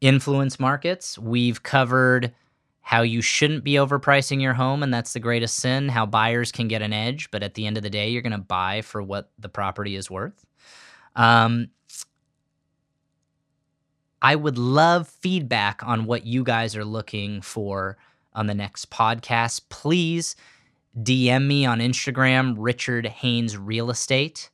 influenced 0.01 0.59
markets. 0.59 1.17
We've 1.17 1.61
covered 1.61 2.33
how 2.81 3.01
you 3.01 3.21
shouldn't 3.21 3.63
be 3.63 3.73
overpricing 3.73 4.41
your 4.41 4.53
home, 4.53 4.83
and 4.83 4.93
that's 4.93 5.13
the 5.13 5.19
greatest 5.19 5.57
sin. 5.57 5.89
How 5.89 6.05
buyers 6.05 6.51
can 6.51 6.67
get 6.67 6.83
an 6.83 6.93
edge, 6.93 7.31
but 7.31 7.41
at 7.41 7.55
the 7.55 7.65
end 7.65 7.77
of 7.77 7.83
the 7.83 7.89
day, 7.89 8.09
you're 8.09 8.21
going 8.21 8.31
to 8.31 8.37
buy 8.37 8.81
for 8.81 9.01
what 9.01 9.31
the 9.39 9.49
property 9.49 9.95
is 9.95 10.09
worth. 10.09 10.45
Um, 11.15 11.69
I 14.25 14.35
would 14.35 14.57
love 14.57 15.07
feedback 15.07 15.85
on 15.85 16.05
what 16.05 16.25
you 16.25 16.43
guys 16.43 16.75
are 16.75 16.83
looking 16.83 17.41
for 17.41 17.95
on 18.33 18.47
the 18.47 18.55
next 18.55 18.89
podcast. 18.89 19.61
Please 19.69 20.35
DM 20.99 21.45
me 21.45 21.67
on 21.67 21.77
Instagram, 21.77 22.55
Richard 22.57 23.05
Haynes 23.05 23.55
Real 23.55 23.91
Estate. 23.91 24.49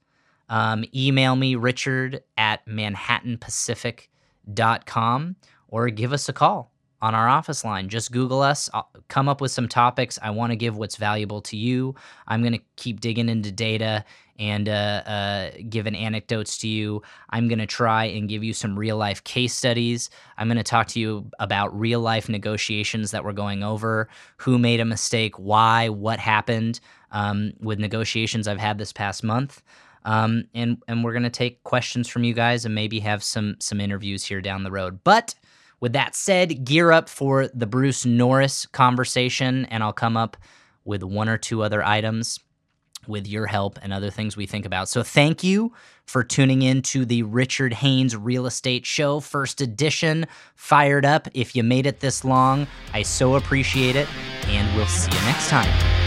Um, 0.49 0.83
email 0.93 1.37
me, 1.37 1.55
richard 1.55 2.21
at 2.37 2.67
manhattanpacific.com, 2.67 5.35
or 5.69 5.89
give 5.89 6.11
us 6.11 6.27
a 6.27 6.33
call 6.33 6.69
on 7.01 7.15
our 7.15 7.27
office 7.27 7.63
line. 7.63 7.89
Just 7.89 8.11
Google 8.11 8.41
us, 8.41 8.69
I'll 8.73 8.89
come 9.07 9.27
up 9.27 9.41
with 9.41 9.51
some 9.51 9.67
topics. 9.67 10.19
I 10.21 10.29
want 10.29 10.51
to 10.51 10.55
give 10.55 10.77
what's 10.77 10.95
valuable 10.95 11.41
to 11.41 11.57
you. 11.57 11.95
I'm 12.27 12.41
going 12.41 12.53
to 12.53 12.61
keep 12.75 12.99
digging 12.99 13.29
into 13.29 13.51
data 13.51 14.05
and 14.37 14.67
uh, 14.69 15.03
uh, 15.05 15.51
giving 15.69 15.95
anecdotes 15.95 16.57
to 16.59 16.67
you. 16.67 17.01
I'm 17.29 17.47
going 17.47 17.59
to 17.59 17.67
try 17.67 18.05
and 18.05 18.27
give 18.27 18.43
you 18.43 18.53
some 18.53 18.77
real 18.77 18.97
life 18.97 19.23
case 19.23 19.53
studies. 19.53 20.09
I'm 20.37 20.47
going 20.47 20.57
to 20.57 20.63
talk 20.63 20.87
to 20.89 20.99
you 20.99 21.29
about 21.39 21.77
real 21.79 21.99
life 21.99 22.27
negotiations 22.27 23.11
that 23.11 23.23
we're 23.23 23.33
going 23.33 23.63
over, 23.63 24.09
who 24.37 24.57
made 24.57 24.79
a 24.79 24.85
mistake, 24.85 25.37
why, 25.37 25.89
what 25.89 26.19
happened 26.19 26.79
um, 27.11 27.53
with 27.59 27.79
negotiations 27.79 28.47
I've 28.47 28.59
had 28.59 28.77
this 28.77 28.93
past 28.93 29.23
month. 29.23 29.61
Um, 30.03 30.45
and 30.55 30.81
and 30.87 31.03
we're 31.03 31.13
gonna 31.13 31.29
take 31.29 31.63
questions 31.63 32.07
from 32.07 32.23
you 32.23 32.33
guys 32.33 32.65
and 32.65 32.73
maybe 32.73 32.99
have 33.01 33.23
some 33.23 33.57
some 33.59 33.79
interviews 33.79 34.25
here 34.25 34.41
down 34.41 34.63
the 34.63 34.71
road. 34.71 34.99
But 35.03 35.35
with 35.81 35.93
that 35.93 36.15
said, 36.15 36.63
gear 36.63 36.91
up 36.91 37.09
for 37.09 37.47
the 37.47 37.67
Bruce 37.67 38.05
Norris 38.05 38.65
conversation, 38.65 39.65
and 39.65 39.83
I'll 39.83 39.91
come 39.91 40.15
up 40.15 40.37
with 40.85 41.03
one 41.03 41.27
or 41.27 41.37
two 41.37 41.63
other 41.63 41.83
items 41.83 42.39
with 43.07 43.27
your 43.27 43.47
help 43.47 43.79
and 43.81 43.91
other 43.91 44.11
things 44.11 44.37
we 44.37 44.45
think 44.45 44.65
about. 44.65 44.87
So 44.87 45.01
thank 45.03 45.43
you 45.43 45.73
for 46.05 46.23
tuning 46.23 46.61
in 46.61 46.81
to 46.83 47.03
the 47.03 47.23
Richard 47.23 47.73
Haynes 47.73 48.15
Real 48.15 48.45
Estate 48.45 48.85
Show, 48.85 49.19
first 49.19 49.59
edition. 49.59 50.27
Fired 50.55 51.05
up. 51.05 51.27
If 51.33 51.55
you 51.55 51.63
made 51.63 51.87
it 51.87 51.99
this 51.99 52.23
long, 52.23 52.67
I 52.93 53.01
so 53.01 53.35
appreciate 53.35 53.95
it, 53.95 54.07
and 54.45 54.75
we'll 54.75 54.85
see 54.87 55.11
you 55.11 55.25
next 55.25 55.49
time. 55.49 56.00